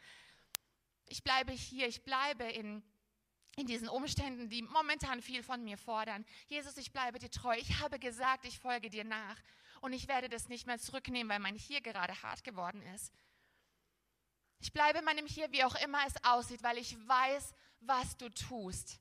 Ich 1.07 1.23
bleibe 1.25 1.53
hier. 1.53 1.87
Ich 1.87 2.03
bleibe 2.05 2.45
in, 2.45 2.83
in 3.57 3.67
diesen 3.67 3.89
Umständen, 3.89 4.49
die 4.49 4.63
momentan 4.63 5.23
viel 5.23 5.43
von 5.43 5.63
mir 5.65 5.79
fordern. 5.79 6.27
Jesus, 6.49 6.77
ich 6.77 6.93
bleibe 6.93 7.19
dir 7.19 7.31
treu. 7.31 7.57
Ich 7.57 7.81
habe 7.81 7.99
gesagt, 7.99 8.45
ich 8.45 8.59
folge 8.59 8.91
dir 8.91 9.05
nach. 9.05 9.37
Und 9.81 9.93
ich 9.93 10.09
werde 10.09 10.29
das 10.29 10.49
nicht 10.49 10.66
mehr 10.66 10.79
zurücknehmen, 10.79 11.31
weil 11.31 11.38
mein 11.38 11.57
Hier 11.57 11.81
gerade 11.81 12.23
hart 12.23 12.45
geworden 12.45 12.83
ist. 12.95 13.12
Ich 14.61 14.73
bleibe 14.73 14.99
in 14.99 15.05
meinem 15.05 15.27
Hier, 15.27 15.51
wie 15.53 15.64
auch 15.64 15.75
immer 15.77 16.01
es 16.07 16.23
aussieht, 16.25 16.62
weil 16.62 16.79
ich 16.79 16.97
weiß, 17.09 17.55
was 17.81 18.16
du 18.19 18.29
tust. 18.29 19.01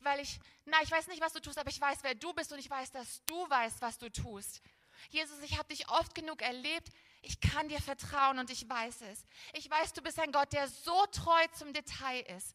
Weil 0.00 0.20
ich, 0.20 0.38
na, 0.66 0.76
ich 0.82 0.90
weiß 0.90 1.06
nicht, 1.08 1.22
was 1.22 1.32
du 1.32 1.40
tust, 1.40 1.58
aber 1.58 1.70
ich 1.70 1.80
weiß, 1.80 1.98
wer 2.02 2.14
du 2.14 2.32
bist 2.34 2.52
und 2.52 2.58
ich 2.58 2.68
weiß, 2.68 2.90
dass 2.90 3.24
du 3.24 3.48
weißt, 3.48 3.80
was 3.80 3.98
du 3.98 4.10
tust. 4.10 4.60
Jesus, 5.08 5.38
ich 5.42 5.58
habe 5.58 5.68
dich 5.68 5.88
oft 5.88 6.14
genug 6.14 6.42
erlebt. 6.42 6.90
Ich 7.22 7.40
kann 7.40 7.68
dir 7.68 7.80
vertrauen 7.80 8.38
und 8.38 8.50
ich 8.50 8.68
weiß 8.68 9.02
es. 9.02 9.24
Ich 9.54 9.70
weiß, 9.70 9.92
du 9.94 10.02
bist 10.02 10.18
ein 10.18 10.32
Gott, 10.32 10.52
der 10.52 10.68
so 10.68 11.06
treu 11.06 11.46
zum 11.54 11.72
Detail 11.72 12.20
ist. 12.36 12.54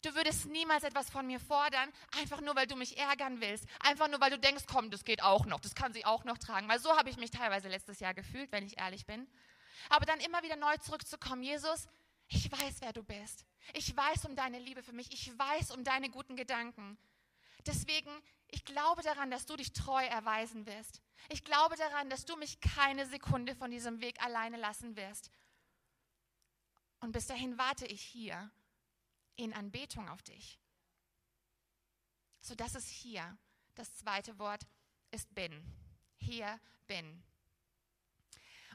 Du 0.00 0.14
würdest 0.14 0.46
niemals 0.46 0.84
etwas 0.84 1.10
von 1.10 1.26
mir 1.26 1.38
fordern, 1.38 1.92
einfach 2.18 2.40
nur, 2.40 2.56
weil 2.56 2.66
du 2.66 2.76
mich 2.76 2.98
ärgern 2.98 3.40
willst. 3.40 3.66
Einfach 3.80 4.08
nur, 4.08 4.20
weil 4.20 4.30
du 4.30 4.38
denkst, 4.38 4.64
komm, 4.66 4.90
das 4.90 5.04
geht 5.04 5.22
auch 5.22 5.46
noch, 5.46 5.60
das 5.60 5.74
kann 5.74 5.92
sie 5.92 6.04
auch 6.04 6.24
noch 6.24 6.38
tragen. 6.38 6.68
Weil 6.68 6.80
so 6.80 6.96
habe 6.96 7.10
ich 7.10 7.16
mich 7.16 7.30
teilweise 7.30 7.68
letztes 7.68 8.00
Jahr 8.00 8.14
gefühlt, 8.14 8.50
wenn 8.52 8.66
ich 8.66 8.78
ehrlich 8.78 9.06
bin. 9.06 9.28
Aber 9.90 10.06
dann 10.06 10.20
immer 10.20 10.42
wieder 10.42 10.56
neu 10.56 10.76
zurückzukommen, 10.78 11.42
Jesus, 11.42 11.86
ich 12.28 12.50
weiß, 12.50 12.76
wer 12.80 12.92
du 12.92 13.02
bist. 13.02 13.44
Ich 13.74 13.94
weiß 13.96 14.24
um 14.24 14.34
deine 14.34 14.58
Liebe 14.58 14.82
für 14.82 14.92
mich. 14.92 15.12
Ich 15.12 15.36
weiß 15.38 15.70
um 15.72 15.84
deine 15.84 16.08
guten 16.08 16.36
Gedanken. 16.36 16.96
Deswegen, 17.66 18.10
ich 18.48 18.64
glaube 18.64 19.02
daran, 19.02 19.30
dass 19.30 19.46
du 19.46 19.56
dich 19.56 19.72
treu 19.72 20.04
erweisen 20.04 20.66
wirst. 20.66 21.00
Ich 21.28 21.44
glaube 21.44 21.76
daran, 21.76 22.10
dass 22.10 22.24
du 22.24 22.36
mich 22.36 22.60
keine 22.60 23.06
Sekunde 23.06 23.54
von 23.54 23.70
diesem 23.70 24.00
Weg 24.00 24.20
alleine 24.22 24.56
lassen 24.56 24.96
wirst. 24.96 25.30
Und 27.00 27.12
bis 27.12 27.26
dahin 27.26 27.58
warte 27.58 27.86
ich 27.86 28.00
hier 28.00 28.50
in 29.36 29.52
Anbetung 29.52 30.08
auf 30.08 30.22
dich. 30.22 30.58
So, 32.40 32.54
das 32.54 32.74
ist 32.74 32.88
hier. 32.88 33.36
Das 33.74 33.94
zweite 33.94 34.38
Wort 34.38 34.66
ist 35.10 35.34
bin. 35.34 35.64
Hier 36.16 36.60
bin. 36.86 37.22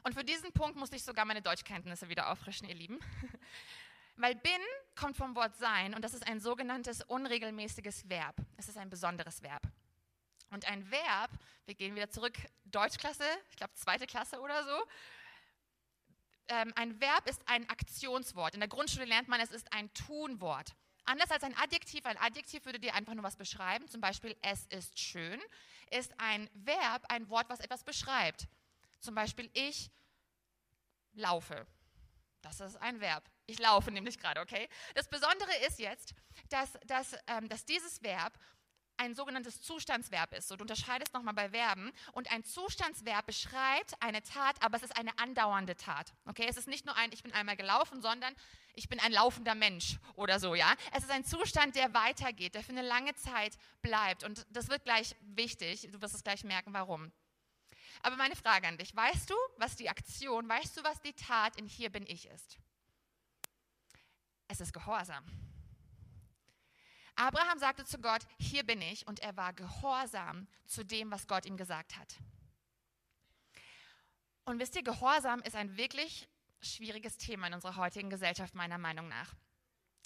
Und 0.02 0.14
für 0.14 0.24
diesen 0.24 0.52
Punkt 0.52 0.76
musste 0.76 0.96
ich 0.96 1.02
sogar 1.02 1.24
meine 1.24 1.42
Deutschkenntnisse 1.42 2.08
wieder 2.08 2.30
auffrischen, 2.30 2.68
ihr 2.68 2.74
Lieben. 2.74 2.98
Weil 4.16 4.34
bin 4.34 4.60
kommt 4.96 5.16
vom 5.16 5.36
Wort 5.36 5.56
sein 5.56 5.94
und 5.94 6.02
das 6.02 6.14
ist 6.14 6.26
ein 6.26 6.40
sogenanntes 6.40 7.02
unregelmäßiges 7.02 8.08
Verb. 8.08 8.36
Es 8.56 8.68
ist 8.68 8.76
ein 8.76 8.90
besonderes 8.90 9.42
Verb. 9.42 9.62
Und 10.50 10.64
ein 10.66 10.90
Verb, 10.90 11.30
wir 11.66 11.74
gehen 11.74 11.94
wieder 11.94 12.10
zurück, 12.10 12.36
Deutschklasse, 12.64 13.24
ich 13.50 13.56
glaube 13.56 13.74
zweite 13.74 14.06
Klasse 14.06 14.40
oder 14.40 14.64
so. 14.64 14.82
Ähm, 16.48 16.72
ein 16.76 17.00
Verb 17.00 17.28
ist 17.28 17.42
ein 17.46 17.68
Aktionswort. 17.68 18.54
In 18.54 18.60
der 18.60 18.68
Grundschule 18.68 19.04
lernt 19.04 19.28
man, 19.28 19.40
es 19.40 19.50
ist 19.50 19.72
ein 19.72 19.92
Tunwort. 19.94 20.74
Anders 21.04 21.30
als 21.30 21.42
ein 21.42 21.56
Adjektiv, 21.56 22.04
ein 22.04 22.18
Adjektiv 22.18 22.66
würde 22.66 22.78
dir 22.78 22.94
einfach 22.94 23.14
nur 23.14 23.24
was 23.24 23.36
beschreiben, 23.36 23.88
zum 23.88 24.00
Beispiel 24.00 24.36
es 24.42 24.66
ist 24.66 24.98
schön, 24.98 25.40
ist 25.90 26.12
ein 26.18 26.50
Verb 26.52 27.04
ein 27.08 27.28
Wort, 27.30 27.48
was 27.48 27.60
etwas 27.60 27.82
beschreibt. 27.82 28.46
Zum 29.00 29.14
Beispiel 29.14 29.50
ich 29.54 29.90
laufe. 31.14 31.66
Das 32.42 32.60
ist 32.60 32.76
ein 32.76 33.00
Verb. 33.00 33.28
Ich 33.46 33.58
laufe 33.58 33.90
nämlich 33.92 34.18
gerade, 34.18 34.40
okay? 34.40 34.68
Das 34.94 35.08
Besondere 35.08 35.54
ist 35.66 35.78
jetzt, 35.78 36.14
dass, 36.50 36.78
dass, 36.86 37.14
ähm, 37.26 37.48
dass 37.48 37.64
dieses 37.64 38.02
Verb 38.02 38.38
ein 38.98 39.14
sogenanntes 39.14 39.62
Zustandsverb 39.62 40.34
ist. 40.34 40.48
So, 40.48 40.56
du 40.56 40.62
unterscheidest 40.62 41.14
nochmal 41.14 41.34
bei 41.34 41.50
Verben. 41.50 41.92
Und 42.12 42.30
ein 42.30 42.44
Zustandsverb 42.44 43.26
beschreibt 43.26 44.00
eine 44.00 44.22
Tat, 44.22 44.62
aber 44.62 44.76
es 44.76 44.82
ist 44.82 44.96
eine 44.98 45.18
andauernde 45.18 45.76
Tat. 45.76 46.12
Okay, 46.26 46.46
es 46.48 46.56
ist 46.56 46.68
nicht 46.68 46.84
nur 46.84 46.96
ein, 46.96 47.12
ich 47.12 47.22
bin 47.22 47.32
einmal 47.32 47.56
gelaufen, 47.56 48.00
sondern 48.02 48.34
ich 48.74 48.88
bin 48.88 49.00
ein 49.00 49.12
laufender 49.12 49.54
Mensch 49.54 49.98
oder 50.14 50.38
so, 50.38 50.54
ja. 50.54 50.74
Es 50.92 51.04
ist 51.04 51.10
ein 51.10 51.24
Zustand, 51.24 51.76
der 51.76 51.94
weitergeht, 51.94 52.54
der 52.54 52.62
für 52.62 52.72
eine 52.72 52.82
lange 52.82 53.14
Zeit 53.14 53.56
bleibt. 53.82 54.24
Und 54.24 54.46
das 54.50 54.68
wird 54.68 54.84
gleich 54.84 55.16
wichtig. 55.20 55.88
Du 55.90 56.00
wirst 56.00 56.14
es 56.14 56.22
gleich 56.22 56.44
merken, 56.44 56.72
warum. 56.72 57.10
Aber 58.02 58.16
meine 58.16 58.36
Frage 58.36 58.68
an 58.68 58.78
dich, 58.78 58.94
weißt 58.94 59.30
du, 59.30 59.34
was 59.56 59.76
die 59.76 59.88
Aktion, 59.88 60.48
weißt 60.48 60.76
du, 60.76 60.84
was 60.84 61.00
die 61.00 61.14
Tat 61.14 61.56
in 61.56 61.66
Hier 61.66 61.90
bin 61.90 62.06
ich 62.06 62.26
ist? 62.26 62.58
Es 64.46 64.60
ist 64.60 64.72
Gehorsam. 64.72 65.24
Abraham 67.18 67.58
sagte 67.58 67.84
zu 67.84 67.98
Gott, 67.98 68.22
hier 68.38 68.64
bin 68.64 68.80
ich, 68.80 69.06
und 69.08 69.18
er 69.18 69.36
war 69.36 69.52
gehorsam 69.52 70.46
zu 70.66 70.84
dem, 70.84 71.10
was 71.10 71.26
Gott 71.26 71.46
ihm 71.46 71.56
gesagt 71.56 71.96
hat. 71.96 72.16
Und 74.44 74.60
wisst 74.60 74.76
ihr, 74.76 74.84
Gehorsam 74.84 75.42
ist 75.42 75.56
ein 75.56 75.76
wirklich 75.76 76.28
schwieriges 76.62 77.18
Thema 77.18 77.48
in 77.48 77.54
unserer 77.54 77.76
heutigen 77.76 78.08
Gesellschaft, 78.08 78.54
meiner 78.54 78.78
Meinung 78.78 79.08
nach. 79.08 79.34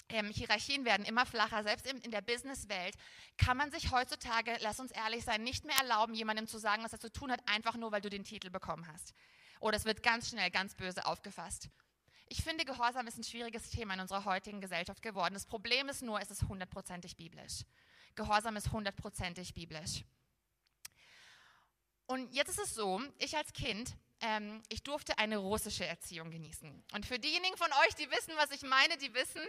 Ähm, 0.09 0.31
Hierarchien 0.31 0.85
werden 0.85 1.05
immer 1.05 1.27
flacher. 1.27 1.61
Selbst 1.61 1.85
in, 1.85 1.99
in 2.01 2.09
der 2.09 2.21
Businesswelt 2.21 2.95
kann 3.37 3.57
man 3.57 3.71
sich 3.71 3.91
heutzutage, 3.91 4.57
lass 4.61 4.79
uns 4.79 4.91
ehrlich 4.91 5.23
sein, 5.23 5.43
nicht 5.43 5.65
mehr 5.65 5.77
erlauben, 5.77 6.15
jemandem 6.15 6.47
zu 6.47 6.57
sagen, 6.57 6.83
was 6.83 6.93
er 6.93 6.99
zu 6.99 7.11
tun 7.11 7.31
hat, 7.31 7.47
einfach 7.47 7.75
nur, 7.75 7.91
weil 7.91 8.01
du 8.01 8.09
den 8.09 8.23
Titel 8.23 8.49
bekommen 8.49 8.87
hast. 8.87 9.13
Oder 9.59 9.77
es 9.77 9.85
wird 9.85 10.01
ganz 10.01 10.29
schnell 10.29 10.49
ganz 10.49 10.73
böse 10.73 11.05
aufgefasst. 11.05 11.69
Ich 12.35 12.43
finde, 12.43 12.65
Gehorsam 12.65 13.05
ist 13.05 13.19
ein 13.19 13.23
schwieriges 13.23 13.69
Thema 13.69 13.93
in 13.93 13.99
unserer 13.99 14.25
heutigen 14.25 14.59
Gesellschaft 14.59 15.03
geworden. 15.03 15.35
Das 15.35 15.45
Problem 15.45 15.87
ist 15.87 16.01
nur, 16.01 16.19
es 16.19 16.31
ist 16.31 16.41
hundertprozentig 16.49 17.15
biblisch. 17.15 17.61
Gehorsam 18.15 18.55
ist 18.55 18.71
hundertprozentig 18.71 19.53
biblisch. 19.53 20.03
Und 22.07 22.33
jetzt 22.33 22.49
ist 22.49 22.59
es 22.59 22.73
so, 22.73 22.99
ich 23.19 23.37
als 23.37 23.53
Kind 23.53 23.95
ähm, 24.21 24.63
ich 24.69 24.81
durfte 24.81 25.19
eine 25.19 25.37
russische 25.37 25.85
Erziehung 25.85 26.31
genießen. 26.31 26.83
Und 26.93 27.05
für 27.05 27.19
diejenigen 27.19 27.55
von 27.55 27.71
euch, 27.85 27.93
die 27.95 28.09
wissen, 28.09 28.33
was 28.37 28.49
ich 28.49 28.63
meine, 28.63 28.97
die 28.97 29.13
wissen, 29.13 29.41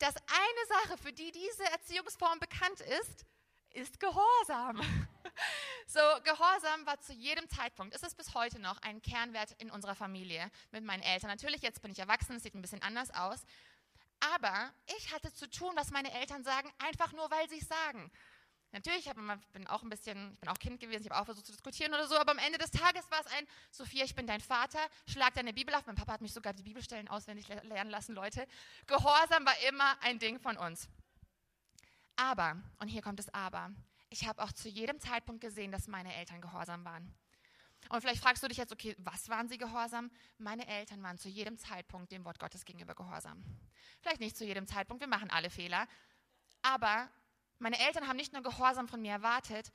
dass 0.00 0.16
eine 0.16 0.82
Sache, 0.88 0.98
für 0.98 1.12
die 1.12 1.30
diese 1.30 1.64
Erziehungsform 1.70 2.40
bekannt 2.40 2.80
ist, 2.80 3.24
ist 3.70 4.00
Gehorsam. 4.00 4.80
So, 5.86 6.00
Gehorsam 6.24 6.86
war 6.86 6.98
zu 7.00 7.12
jedem 7.12 7.48
Zeitpunkt, 7.50 7.94
ist 7.94 8.04
es 8.04 8.14
bis 8.14 8.34
heute 8.34 8.58
noch 8.58 8.80
ein 8.80 9.02
Kernwert 9.02 9.52
in 9.58 9.70
unserer 9.70 9.94
Familie 9.94 10.50
mit 10.70 10.82
meinen 10.82 11.02
Eltern. 11.02 11.28
Natürlich, 11.28 11.60
jetzt 11.60 11.82
bin 11.82 11.92
ich 11.92 11.98
erwachsen, 11.98 12.36
es 12.36 12.42
sieht 12.42 12.54
ein 12.54 12.62
bisschen 12.62 12.82
anders 12.82 13.10
aus. 13.10 13.44
Aber 14.20 14.72
ich 14.96 15.12
hatte 15.12 15.32
zu 15.32 15.48
tun, 15.48 15.72
was 15.76 15.90
meine 15.90 16.12
Eltern 16.12 16.42
sagen, 16.42 16.72
einfach 16.78 17.12
nur, 17.12 17.30
weil 17.30 17.48
sie 17.50 17.58
es 17.58 17.68
sagen. 17.68 18.10
Natürlich, 18.72 19.06
ich 19.06 19.12
bin 19.52 19.66
auch 19.68 19.84
ein 19.84 19.88
bisschen, 19.88 20.32
ich 20.32 20.40
bin 20.40 20.48
auch 20.48 20.58
Kind 20.58 20.80
gewesen, 20.80 21.02
ich 21.02 21.10
habe 21.10 21.20
auch 21.20 21.26
versucht 21.26 21.46
zu 21.46 21.52
diskutieren 21.52 21.94
oder 21.94 22.08
so, 22.08 22.16
aber 22.16 22.32
am 22.32 22.38
Ende 22.38 22.58
des 22.58 22.72
Tages 22.72 23.08
war 23.08 23.20
es 23.20 23.26
ein, 23.28 23.46
Sophia, 23.70 24.04
ich 24.04 24.16
bin 24.16 24.26
dein 24.26 24.40
Vater, 24.40 24.80
schlag 25.06 25.32
deine 25.34 25.52
Bibel 25.52 25.72
auf. 25.76 25.86
Mein 25.86 25.94
Papa 25.94 26.14
hat 26.14 26.20
mich 26.20 26.32
sogar 26.32 26.54
die 26.54 26.64
Bibelstellen 26.64 27.06
auswendig 27.06 27.46
lernen 27.46 27.90
lassen, 27.90 28.14
Leute. 28.14 28.48
Gehorsam 28.88 29.46
war 29.46 29.56
immer 29.68 29.96
ein 30.00 30.18
Ding 30.18 30.40
von 30.40 30.56
uns. 30.56 30.88
Aber, 32.16 32.56
und 32.80 32.88
hier 32.88 33.00
kommt 33.00 33.20
das 33.20 33.32
Aber, 33.32 33.70
ich 34.14 34.28
habe 34.28 34.44
auch 34.44 34.52
zu 34.52 34.68
jedem 34.68 35.00
Zeitpunkt 35.00 35.40
gesehen, 35.40 35.72
dass 35.72 35.88
meine 35.88 36.14
Eltern 36.14 36.40
gehorsam 36.40 36.84
waren. 36.84 37.12
Und 37.88 38.00
vielleicht 38.00 38.22
fragst 38.22 38.44
du 38.44 38.48
dich 38.48 38.58
jetzt, 38.58 38.72
okay, 38.72 38.94
was 38.98 39.28
waren 39.28 39.48
sie 39.48 39.58
gehorsam? 39.58 40.08
Meine 40.38 40.68
Eltern 40.68 41.02
waren 41.02 41.18
zu 41.18 41.28
jedem 41.28 41.58
Zeitpunkt 41.58 42.12
dem 42.12 42.24
Wort 42.24 42.38
Gottes 42.38 42.64
gegenüber 42.64 42.94
gehorsam. 42.94 43.42
Vielleicht 44.00 44.20
nicht 44.20 44.36
zu 44.36 44.44
jedem 44.44 44.68
Zeitpunkt, 44.68 45.00
wir 45.00 45.08
machen 45.08 45.30
alle 45.30 45.50
Fehler, 45.50 45.88
aber 46.62 47.10
meine 47.58 47.78
Eltern 47.80 48.06
haben 48.06 48.16
nicht 48.16 48.32
nur 48.32 48.42
Gehorsam 48.42 48.86
von 48.86 49.02
mir 49.02 49.10
erwartet, 49.10 49.72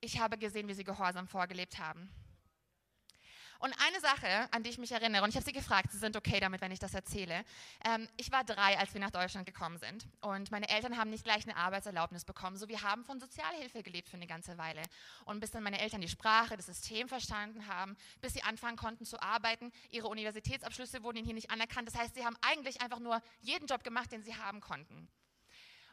ich 0.00 0.18
habe 0.18 0.38
gesehen, 0.38 0.66
wie 0.68 0.74
sie 0.74 0.84
Gehorsam 0.84 1.28
vorgelebt 1.28 1.78
haben. 1.78 2.10
Und 3.58 3.74
eine 3.84 4.00
Sache, 4.00 4.48
an 4.52 4.62
die 4.62 4.70
ich 4.70 4.78
mich 4.78 4.92
erinnere, 4.92 5.24
und 5.24 5.30
ich 5.30 5.34
habe 5.34 5.44
sie 5.44 5.52
gefragt, 5.52 5.90
sie 5.90 5.98
sind 5.98 6.16
okay 6.16 6.38
damit, 6.38 6.60
wenn 6.60 6.70
ich 6.70 6.78
das 6.78 6.94
erzähle. 6.94 7.44
Ähm, 7.84 8.08
ich 8.16 8.30
war 8.30 8.44
drei, 8.44 8.78
als 8.78 8.94
wir 8.94 9.00
nach 9.00 9.10
Deutschland 9.10 9.46
gekommen 9.46 9.78
sind. 9.78 10.06
Und 10.20 10.52
meine 10.52 10.68
Eltern 10.68 10.96
haben 10.96 11.10
nicht 11.10 11.24
gleich 11.24 11.42
eine 11.42 11.56
Arbeitserlaubnis 11.56 12.24
bekommen. 12.24 12.56
So, 12.56 12.68
wir 12.68 12.82
haben 12.82 13.04
von 13.04 13.18
Sozialhilfe 13.18 13.82
gelebt 13.82 14.08
für 14.08 14.16
eine 14.16 14.28
ganze 14.28 14.58
Weile. 14.58 14.82
Und 15.24 15.40
bis 15.40 15.50
dann 15.50 15.64
meine 15.64 15.80
Eltern 15.80 16.00
die 16.00 16.08
Sprache, 16.08 16.56
das 16.56 16.66
System 16.66 17.08
verstanden 17.08 17.66
haben, 17.66 17.96
bis 18.20 18.34
sie 18.34 18.44
anfangen 18.44 18.76
konnten 18.76 19.04
zu 19.04 19.20
arbeiten, 19.20 19.72
ihre 19.90 20.06
Universitätsabschlüsse 20.06 21.02
wurden 21.02 21.18
ihnen 21.18 21.26
hier 21.26 21.34
nicht 21.34 21.50
anerkannt. 21.50 21.88
Das 21.88 21.96
heißt, 21.96 22.14
sie 22.14 22.24
haben 22.24 22.36
eigentlich 22.42 22.80
einfach 22.80 23.00
nur 23.00 23.20
jeden 23.40 23.66
Job 23.66 23.82
gemacht, 23.82 24.12
den 24.12 24.22
sie 24.22 24.36
haben 24.36 24.60
konnten. 24.60 25.08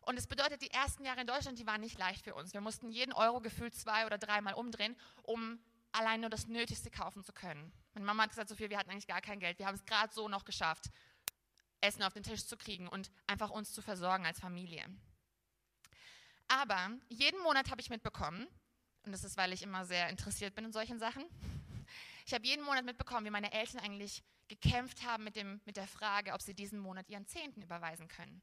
Und 0.01 0.19
es 0.19 0.27
bedeutet, 0.27 0.61
die 0.61 0.69
ersten 0.69 1.03
Jahre 1.03 1.21
in 1.21 1.27
Deutschland, 1.27 1.57
die 1.57 1.65
waren 1.65 1.81
nicht 1.81 1.97
leicht 1.97 2.23
für 2.23 2.35
uns. 2.35 2.53
Wir 2.53 2.61
mussten 2.61 2.91
jeden 2.91 3.11
Euro 3.11 3.41
gefühlt 3.41 3.73
zwei 3.73 4.05
oder 4.05 4.19
dreimal 4.19 4.53
umdrehen, 4.53 4.95
um 5.23 5.59
allein 5.95 6.21
nur 6.21 6.29
das 6.29 6.47
Nötigste 6.47 6.91
kaufen 6.91 7.23
zu 7.23 7.33
können. 7.33 7.71
Meine 7.93 8.05
Mama 8.05 8.23
hat 8.23 8.29
gesagt, 8.29 8.49
Sophia, 8.49 8.69
wir 8.69 8.77
hatten 8.77 8.89
eigentlich 8.89 9.07
gar 9.07 9.21
kein 9.21 9.39
Geld. 9.39 9.59
Wir 9.59 9.67
haben 9.67 9.75
es 9.75 9.85
gerade 9.85 10.13
so 10.13 10.27
noch 10.27 10.45
geschafft, 10.45 10.91
Essen 11.81 12.03
auf 12.03 12.13
den 12.13 12.23
Tisch 12.23 12.45
zu 12.45 12.57
kriegen 12.57 12.87
und 12.87 13.11
einfach 13.27 13.49
uns 13.49 13.73
zu 13.73 13.81
versorgen 13.81 14.25
als 14.25 14.39
Familie. 14.39 14.83
Aber 16.47 16.91
jeden 17.09 17.41
Monat 17.41 17.71
habe 17.71 17.81
ich 17.81 17.89
mitbekommen, 17.89 18.47
und 19.03 19.11
das 19.11 19.23
ist, 19.23 19.37
weil 19.37 19.53
ich 19.53 19.63
immer 19.63 19.85
sehr 19.85 20.09
interessiert 20.09 20.55
bin 20.55 20.65
in 20.65 20.73
solchen 20.73 20.99
Sachen, 20.99 21.23
ich 22.25 22.33
habe 22.33 22.45
jeden 22.45 22.65
Monat 22.65 22.85
mitbekommen, 22.85 23.25
wie 23.25 23.31
meine 23.31 23.51
Eltern 23.53 23.79
eigentlich 23.79 24.23
gekämpft 24.47 25.03
haben 25.03 25.23
mit, 25.23 25.35
dem, 25.35 25.61
mit 25.65 25.77
der 25.77 25.87
Frage, 25.87 26.33
ob 26.33 26.41
sie 26.41 26.53
diesen 26.53 26.79
Monat 26.79 27.09
ihren 27.09 27.25
Zehnten 27.27 27.61
überweisen 27.61 28.07
können. 28.07 28.41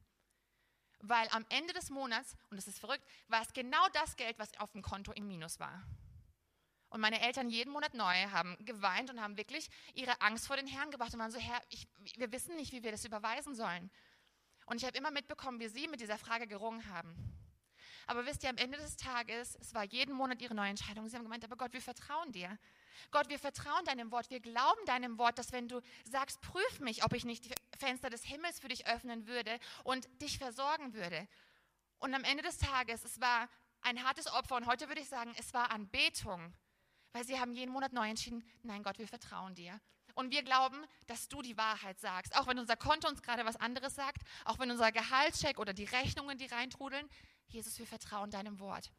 Weil 1.00 1.28
am 1.30 1.44
Ende 1.48 1.74
des 1.74 1.90
Monats, 1.90 2.36
und 2.50 2.56
das 2.56 2.68
ist 2.68 2.78
verrückt, 2.78 3.04
war 3.28 3.42
es 3.42 3.52
genau 3.52 3.88
das 3.92 4.16
Geld, 4.16 4.38
was 4.38 4.56
auf 4.58 4.72
dem 4.72 4.82
Konto 4.82 5.12
im 5.12 5.26
Minus 5.26 5.58
war. 5.58 5.84
Und 6.92 7.00
meine 7.00 7.22
Eltern 7.22 7.48
jeden 7.48 7.72
Monat 7.72 7.94
neu 7.94 8.14
haben 8.32 8.54
geweint 8.66 9.08
und 9.10 9.18
haben 9.18 9.38
wirklich 9.38 9.70
ihre 9.94 10.20
Angst 10.20 10.46
vor 10.46 10.56
den 10.56 10.66
Herrn 10.66 10.90
gebracht 10.90 11.14
und 11.14 11.20
waren 11.20 11.30
so, 11.30 11.38
Herr, 11.38 11.58
ich, 11.70 11.88
wir 12.18 12.30
wissen 12.32 12.54
nicht, 12.54 12.70
wie 12.72 12.82
wir 12.82 12.92
das 12.92 13.06
überweisen 13.06 13.54
sollen. 13.54 13.90
Und 14.66 14.76
ich 14.76 14.84
habe 14.84 14.98
immer 14.98 15.10
mitbekommen, 15.10 15.58
wie 15.58 15.68
sie 15.68 15.88
mit 15.88 16.02
dieser 16.02 16.18
Frage 16.18 16.46
gerungen 16.46 16.86
haben. 16.90 17.16
Aber 18.06 18.26
wisst 18.26 18.42
ihr, 18.42 18.50
am 18.50 18.58
Ende 18.58 18.76
des 18.76 18.98
Tages, 18.98 19.56
es 19.58 19.72
war 19.72 19.84
jeden 19.84 20.14
Monat 20.14 20.42
ihre 20.42 20.54
neue 20.54 20.68
Entscheidung. 20.68 21.08
Sie 21.08 21.16
haben 21.16 21.22
gemeint, 21.22 21.44
aber 21.44 21.56
Gott, 21.56 21.72
wir 21.72 21.80
vertrauen 21.80 22.30
dir. 22.30 22.58
Gott, 23.10 23.30
wir 23.30 23.38
vertrauen 23.38 23.86
deinem 23.86 24.10
Wort. 24.10 24.28
Wir 24.28 24.40
glauben 24.40 24.84
deinem 24.84 25.16
Wort, 25.16 25.38
dass 25.38 25.50
wenn 25.50 25.68
du 25.68 25.80
sagst, 26.04 26.42
prüf 26.42 26.80
mich, 26.80 27.04
ob 27.04 27.14
ich 27.14 27.24
nicht 27.24 27.46
die 27.46 27.54
Fenster 27.78 28.10
des 28.10 28.22
Himmels 28.22 28.60
für 28.60 28.68
dich 28.68 28.86
öffnen 28.86 29.26
würde 29.26 29.58
und 29.84 30.10
dich 30.20 30.36
versorgen 30.36 30.92
würde. 30.92 31.26
Und 32.00 32.12
am 32.12 32.24
Ende 32.24 32.42
des 32.42 32.58
Tages, 32.58 33.02
es 33.06 33.18
war 33.18 33.48
ein 33.80 34.04
hartes 34.04 34.30
Opfer 34.30 34.56
und 34.56 34.66
heute 34.66 34.88
würde 34.88 35.00
ich 35.00 35.08
sagen, 35.08 35.34
es 35.38 35.54
war 35.54 35.70
Anbetung 35.70 36.52
weil 37.12 37.24
sie 37.24 37.38
haben 37.38 37.52
jeden 37.52 37.72
Monat 37.72 37.92
neu 37.92 38.08
entschieden, 38.08 38.44
nein 38.62 38.82
Gott, 38.82 38.98
wir 38.98 39.08
vertrauen 39.08 39.54
dir. 39.54 39.80
Und 40.14 40.30
wir 40.30 40.42
glauben, 40.42 40.76
dass 41.06 41.28
du 41.28 41.40
die 41.40 41.56
Wahrheit 41.56 41.98
sagst. 41.98 42.36
Auch 42.36 42.46
wenn 42.46 42.58
unser 42.58 42.76
Konto 42.76 43.08
uns 43.08 43.22
gerade 43.22 43.44
was 43.46 43.56
anderes 43.56 43.94
sagt, 43.94 44.22
auch 44.44 44.58
wenn 44.58 44.70
unser 44.70 44.92
Gehaltscheck 44.92 45.58
oder 45.58 45.72
die 45.72 45.84
Rechnungen, 45.84 46.36
die 46.36 46.46
reintrudeln, 46.46 47.08
Jesus, 47.48 47.78
wir 47.78 47.86
vertrauen 47.86 48.30
deinem 48.30 48.60
Wort. 48.60 48.90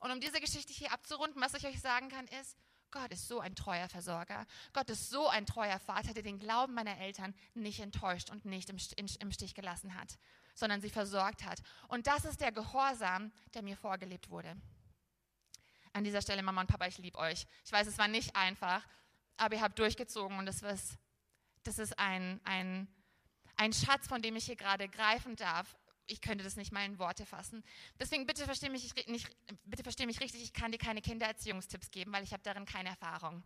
Und 0.00 0.10
um 0.10 0.20
diese 0.20 0.40
Geschichte 0.40 0.72
hier 0.72 0.92
abzurunden, 0.92 1.42
was 1.42 1.54
ich 1.54 1.66
euch 1.66 1.80
sagen 1.80 2.08
kann, 2.08 2.26
ist, 2.28 2.56
Gott 2.90 3.10
ist 3.12 3.28
so 3.28 3.40
ein 3.40 3.54
treuer 3.54 3.88
Versorger. 3.88 4.46
Gott 4.72 4.88
ist 4.88 5.10
so 5.10 5.28
ein 5.28 5.44
treuer 5.44 5.78
Vater, 5.78 6.14
der 6.14 6.22
den 6.22 6.38
Glauben 6.38 6.74
meiner 6.74 6.98
Eltern 6.98 7.34
nicht 7.54 7.80
enttäuscht 7.80 8.30
und 8.30 8.44
nicht 8.44 8.70
im, 8.70 9.32
Stich 9.32 9.54
gelassen 9.54 9.94
hat, 9.94 10.18
sondern 10.54 10.80
sie 10.80 10.88
versorgt 10.88 11.44
hat. 11.44 11.60
Und 11.88 12.06
das 12.06 12.24
ist 12.24 12.40
der 12.40 12.52
Gehorsam, 12.52 13.32
der 13.52 13.62
mir 13.62 13.76
vorgelebt 13.76 14.30
wurde. 14.30 14.56
An 15.98 16.04
dieser 16.04 16.22
Stelle, 16.22 16.44
Mama 16.44 16.60
und 16.60 16.68
Papa, 16.68 16.86
ich 16.86 16.98
liebe 16.98 17.18
euch. 17.18 17.44
Ich 17.64 17.72
weiß, 17.72 17.88
es 17.88 17.98
war 17.98 18.06
nicht 18.06 18.36
einfach, 18.36 18.86
aber 19.36 19.56
ihr 19.56 19.60
habt 19.60 19.76
durchgezogen 19.80 20.38
und 20.38 20.46
das 20.46 20.62
ist, 20.62 20.96
das 21.64 21.80
ist 21.80 21.98
ein, 21.98 22.40
ein, 22.44 22.86
ein 23.56 23.72
Schatz, 23.72 24.06
von 24.06 24.22
dem 24.22 24.36
ich 24.36 24.44
hier 24.44 24.54
gerade 24.54 24.88
greifen 24.88 25.34
darf. 25.34 25.76
Ich 26.06 26.20
könnte 26.20 26.44
das 26.44 26.54
nicht 26.54 26.70
mal 26.70 26.84
in 26.84 27.00
Worte 27.00 27.26
fassen. 27.26 27.64
Deswegen 27.98 28.26
bitte 28.26 28.44
verstehe 28.44 28.70
mich, 28.70 28.94
nicht, 29.08 29.28
bitte 29.64 29.82
versteh 29.82 30.06
mich 30.06 30.20
richtig, 30.20 30.40
ich 30.40 30.52
kann 30.52 30.70
dir 30.70 30.78
keine 30.78 31.02
Kindererziehungstipps 31.02 31.90
geben, 31.90 32.12
weil 32.12 32.22
ich 32.22 32.32
habe 32.32 32.44
darin 32.44 32.64
keine 32.64 32.90
Erfahrung. 32.90 33.44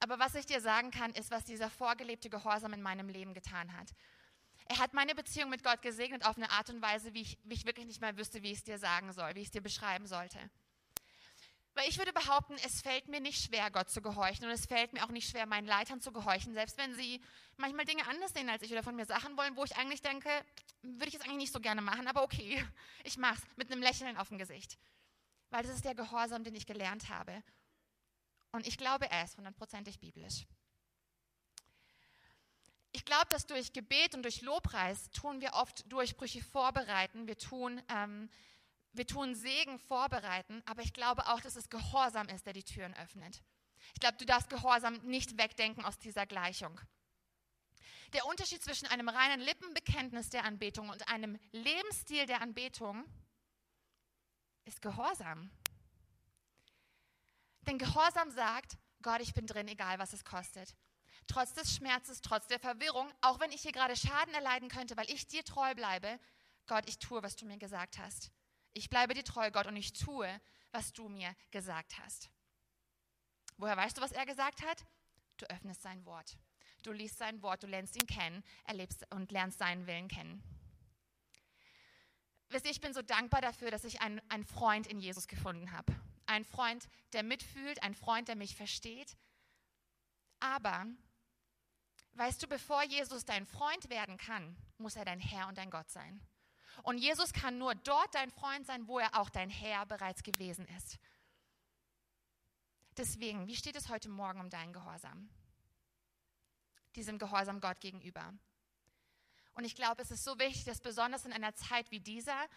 Aber 0.00 0.18
was 0.18 0.34
ich 0.34 0.46
dir 0.46 0.62
sagen 0.62 0.90
kann, 0.90 1.12
ist, 1.12 1.30
was 1.30 1.44
dieser 1.44 1.68
vorgelebte 1.68 2.30
Gehorsam 2.30 2.72
in 2.72 2.80
meinem 2.80 3.10
Leben 3.10 3.34
getan 3.34 3.76
hat. 3.76 3.90
Er 4.68 4.78
hat 4.78 4.94
meine 4.94 5.14
Beziehung 5.14 5.50
mit 5.50 5.62
Gott 5.62 5.82
gesegnet 5.82 6.24
auf 6.24 6.38
eine 6.38 6.50
Art 6.50 6.70
und 6.70 6.80
Weise, 6.80 7.12
wie 7.12 7.20
ich, 7.20 7.38
wie 7.44 7.56
ich 7.56 7.66
wirklich 7.66 7.84
nicht 7.84 8.00
mehr 8.00 8.16
wüsste, 8.16 8.42
wie 8.42 8.52
ich 8.52 8.58
es 8.58 8.64
dir 8.64 8.78
sagen 8.78 9.12
soll, 9.12 9.34
wie 9.34 9.40
ich 9.40 9.48
es 9.48 9.52
dir 9.52 9.60
beschreiben 9.60 10.06
sollte. 10.06 10.38
Weil 11.80 11.88
ich 11.88 11.96
würde 11.96 12.12
behaupten, 12.12 12.56
es 12.66 12.82
fällt 12.82 13.08
mir 13.08 13.20
nicht 13.20 13.42
schwer, 13.42 13.70
Gott 13.70 13.88
zu 13.88 14.02
gehorchen 14.02 14.44
und 14.44 14.50
es 14.50 14.66
fällt 14.66 14.92
mir 14.92 15.02
auch 15.02 15.08
nicht 15.08 15.30
schwer, 15.30 15.46
meinen 15.46 15.66
Leitern 15.66 15.98
zu 15.98 16.12
gehorchen, 16.12 16.52
selbst 16.52 16.76
wenn 16.76 16.94
sie 16.94 17.22
manchmal 17.56 17.86
Dinge 17.86 18.06
anders 18.06 18.34
sehen 18.34 18.50
als 18.50 18.60
ich 18.60 18.70
oder 18.70 18.82
von 18.82 18.94
mir 18.94 19.06
Sachen 19.06 19.34
wollen, 19.38 19.56
wo 19.56 19.64
ich 19.64 19.74
eigentlich 19.78 20.02
denke, 20.02 20.28
würde 20.82 21.08
ich 21.08 21.14
es 21.14 21.22
eigentlich 21.22 21.38
nicht 21.38 21.54
so 21.54 21.58
gerne 21.58 21.80
machen, 21.80 22.06
aber 22.06 22.22
okay, 22.22 22.62
ich 23.04 23.16
mache 23.16 23.36
es 23.36 23.56
mit 23.56 23.72
einem 23.72 23.80
Lächeln 23.80 24.18
auf 24.18 24.28
dem 24.28 24.36
Gesicht. 24.36 24.76
Weil 25.48 25.62
das 25.62 25.74
ist 25.74 25.86
der 25.86 25.94
Gehorsam, 25.94 26.44
den 26.44 26.54
ich 26.54 26.66
gelernt 26.66 27.08
habe. 27.08 27.42
Und 28.52 28.66
ich 28.66 28.76
glaube, 28.76 29.10
er 29.10 29.24
ist 29.24 29.38
hundertprozentig 29.38 30.00
biblisch. 30.00 30.44
Ich 32.92 33.06
glaube, 33.06 33.28
dass 33.30 33.46
durch 33.46 33.72
Gebet 33.72 34.14
und 34.14 34.22
durch 34.22 34.42
Lobpreis 34.42 35.08
tun 35.12 35.40
wir 35.40 35.54
oft 35.54 35.90
Durchbrüche 35.90 36.42
vorbereiten. 36.42 37.26
Wir 37.26 37.38
tun 37.38 37.80
ähm, 37.88 38.28
wir 38.92 39.06
tun 39.06 39.34
Segen 39.34 39.78
vorbereiten, 39.78 40.62
aber 40.66 40.82
ich 40.82 40.92
glaube 40.92 41.26
auch, 41.28 41.40
dass 41.40 41.56
es 41.56 41.68
Gehorsam 41.70 42.28
ist, 42.28 42.46
der 42.46 42.52
die 42.52 42.64
Türen 42.64 42.94
öffnet. 42.96 43.42
Ich 43.94 44.00
glaube, 44.00 44.16
du 44.18 44.26
darfst 44.26 44.50
Gehorsam 44.50 44.94
nicht 45.04 45.38
wegdenken 45.38 45.84
aus 45.84 45.98
dieser 45.98 46.26
Gleichung. 46.26 46.80
Der 48.12 48.26
Unterschied 48.26 48.62
zwischen 48.62 48.86
einem 48.86 49.08
reinen 49.08 49.40
Lippenbekenntnis 49.40 50.30
der 50.30 50.44
Anbetung 50.44 50.88
und 50.88 51.08
einem 51.08 51.38
Lebensstil 51.52 52.26
der 52.26 52.40
Anbetung 52.42 53.04
ist 54.64 54.82
Gehorsam. 54.82 55.50
Denn 57.62 57.78
Gehorsam 57.78 58.30
sagt, 58.30 58.78
Gott, 59.02 59.20
ich 59.20 59.32
bin 59.32 59.46
drin, 59.46 59.68
egal 59.68 59.98
was 59.98 60.12
es 60.12 60.24
kostet. 60.24 60.74
Trotz 61.26 61.54
des 61.54 61.74
Schmerzes, 61.74 62.20
trotz 62.20 62.48
der 62.48 62.58
Verwirrung, 62.58 63.08
auch 63.20 63.38
wenn 63.38 63.52
ich 63.52 63.62
hier 63.62 63.72
gerade 63.72 63.94
Schaden 63.94 64.34
erleiden 64.34 64.68
könnte, 64.68 64.96
weil 64.96 65.08
ich 65.10 65.28
dir 65.28 65.44
treu 65.44 65.74
bleibe, 65.74 66.18
Gott, 66.66 66.88
ich 66.88 66.98
tue, 66.98 67.22
was 67.22 67.36
du 67.36 67.46
mir 67.46 67.58
gesagt 67.58 67.98
hast. 67.98 68.32
Ich 68.72 68.88
bleibe 68.88 69.14
dir 69.14 69.24
treu, 69.24 69.50
Gott, 69.50 69.66
und 69.66 69.76
ich 69.76 69.92
tue, 69.92 70.40
was 70.72 70.92
du 70.92 71.08
mir 71.08 71.34
gesagt 71.50 71.98
hast. 71.98 72.30
Woher 73.56 73.76
weißt 73.76 73.98
du, 73.98 74.02
was 74.02 74.12
er 74.12 74.26
gesagt 74.26 74.62
hat? 74.62 74.84
Du 75.36 75.46
öffnest 75.50 75.82
sein 75.82 76.04
Wort. 76.06 76.38
Du 76.82 76.92
liest 76.92 77.18
sein 77.18 77.42
Wort, 77.42 77.62
du 77.62 77.66
lernst 77.66 77.96
ihn 77.96 78.06
kennen, 78.06 78.42
erlebst 78.64 79.04
und 79.12 79.30
lernst 79.32 79.58
seinen 79.58 79.86
Willen 79.86 80.08
kennen. 80.08 80.42
Wisst 82.48 82.64
ihr, 82.64 82.70
ich 82.70 82.80
bin 82.80 82.94
so 82.94 83.02
dankbar 83.02 83.40
dafür, 83.40 83.70
dass 83.70 83.84
ich 83.84 84.00
einen, 84.00 84.20
einen 84.28 84.44
Freund 84.44 84.86
in 84.86 84.98
Jesus 84.98 85.28
gefunden 85.28 85.72
habe. 85.72 85.94
Ein 86.26 86.44
Freund, 86.44 86.88
der 87.12 87.22
mitfühlt, 87.22 87.82
ein 87.82 87.94
Freund, 87.94 88.28
der 88.28 88.36
mich 88.36 88.56
versteht. 88.56 89.16
Aber, 90.40 90.86
weißt 92.14 92.42
du, 92.42 92.48
bevor 92.48 92.82
Jesus 92.84 93.24
dein 93.24 93.46
Freund 93.46 93.88
werden 93.90 94.16
kann, 94.16 94.56
muss 94.78 94.96
er 94.96 95.04
dein 95.04 95.20
Herr 95.20 95.48
und 95.48 95.58
dein 95.58 95.70
Gott 95.70 95.90
sein. 95.90 96.20
Und 96.82 96.98
Jesus 96.98 97.32
kann 97.32 97.58
nur 97.58 97.74
dort 97.74 98.14
dein 98.14 98.30
Freund 98.30 98.66
sein, 98.66 98.86
wo 98.86 98.98
er 98.98 99.18
auch 99.18 99.30
dein 99.30 99.50
Herr 99.50 99.86
bereits 99.86 100.22
gewesen 100.22 100.66
ist. 100.76 100.98
Deswegen, 102.96 103.46
wie 103.46 103.56
steht 103.56 103.76
es 103.76 103.88
heute 103.88 104.08
Morgen 104.08 104.40
um 104.40 104.50
deinen 104.50 104.72
Gehorsam? 104.72 105.30
Diesem 106.96 107.18
Gehorsam 107.18 107.60
Gott 107.60 107.80
gegenüber. 107.80 108.34
Und 109.54 109.64
ich 109.64 109.74
glaube, 109.74 110.02
es 110.02 110.10
ist 110.10 110.24
so 110.24 110.38
wichtig, 110.38 110.64
dass 110.64 110.80
besonders 110.80 111.24
in 111.24 111.32
einer 111.32 111.54
Zeit 111.54 111.90
wie 111.90 112.00
dieser, 112.00 112.48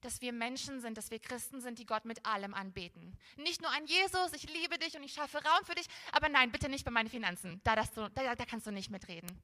dass 0.00 0.20
wir 0.20 0.32
Menschen 0.32 0.80
sind, 0.80 0.96
dass 0.96 1.10
wir 1.10 1.18
Christen 1.18 1.60
sind, 1.60 1.78
die 1.78 1.86
Gott 1.86 2.04
mit 2.04 2.24
allem 2.24 2.54
anbeten. 2.54 3.16
Nicht 3.36 3.60
nur 3.60 3.70
an 3.70 3.86
Jesus, 3.86 4.32
ich 4.32 4.44
liebe 4.52 4.78
dich 4.78 4.96
und 4.96 5.02
ich 5.02 5.12
schaffe 5.12 5.38
Raum 5.38 5.64
für 5.64 5.74
dich, 5.74 5.86
aber 6.12 6.28
nein, 6.28 6.52
bitte 6.52 6.68
nicht 6.68 6.84
bei 6.84 6.90
meinen 6.90 7.10
Finanzen. 7.10 7.60
Da, 7.64 7.76
du, 7.76 8.08
da, 8.10 8.34
da 8.34 8.44
kannst 8.46 8.66
du 8.66 8.70
nicht 8.70 8.90
mitreden. 8.90 9.42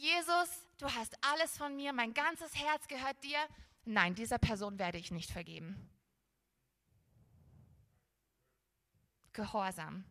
Jesus, 0.00 0.48
du 0.78 0.86
hast 0.90 1.14
alles 1.22 1.58
von 1.58 1.76
mir, 1.76 1.92
mein 1.92 2.14
ganzes 2.14 2.54
Herz 2.56 2.88
gehört 2.88 3.22
dir. 3.22 3.38
Nein, 3.84 4.14
dieser 4.14 4.38
Person 4.38 4.78
werde 4.78 4.96
ich 4.96 5.10
nicht 5.10 5.30
vergeben. 5.30 5.90
Gehorsam 9.34 10.06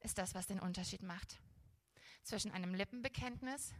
ist 0.00 0.16
das, 0.16 0.34
was 0.34 0.46
den 0.46 0.58
Unterschied 0.58 1.02
macht 1.02 1.38
zwischen 2.22 2.50
einem 2.50 2.74
Lippenbekenntnis 2.74 3.74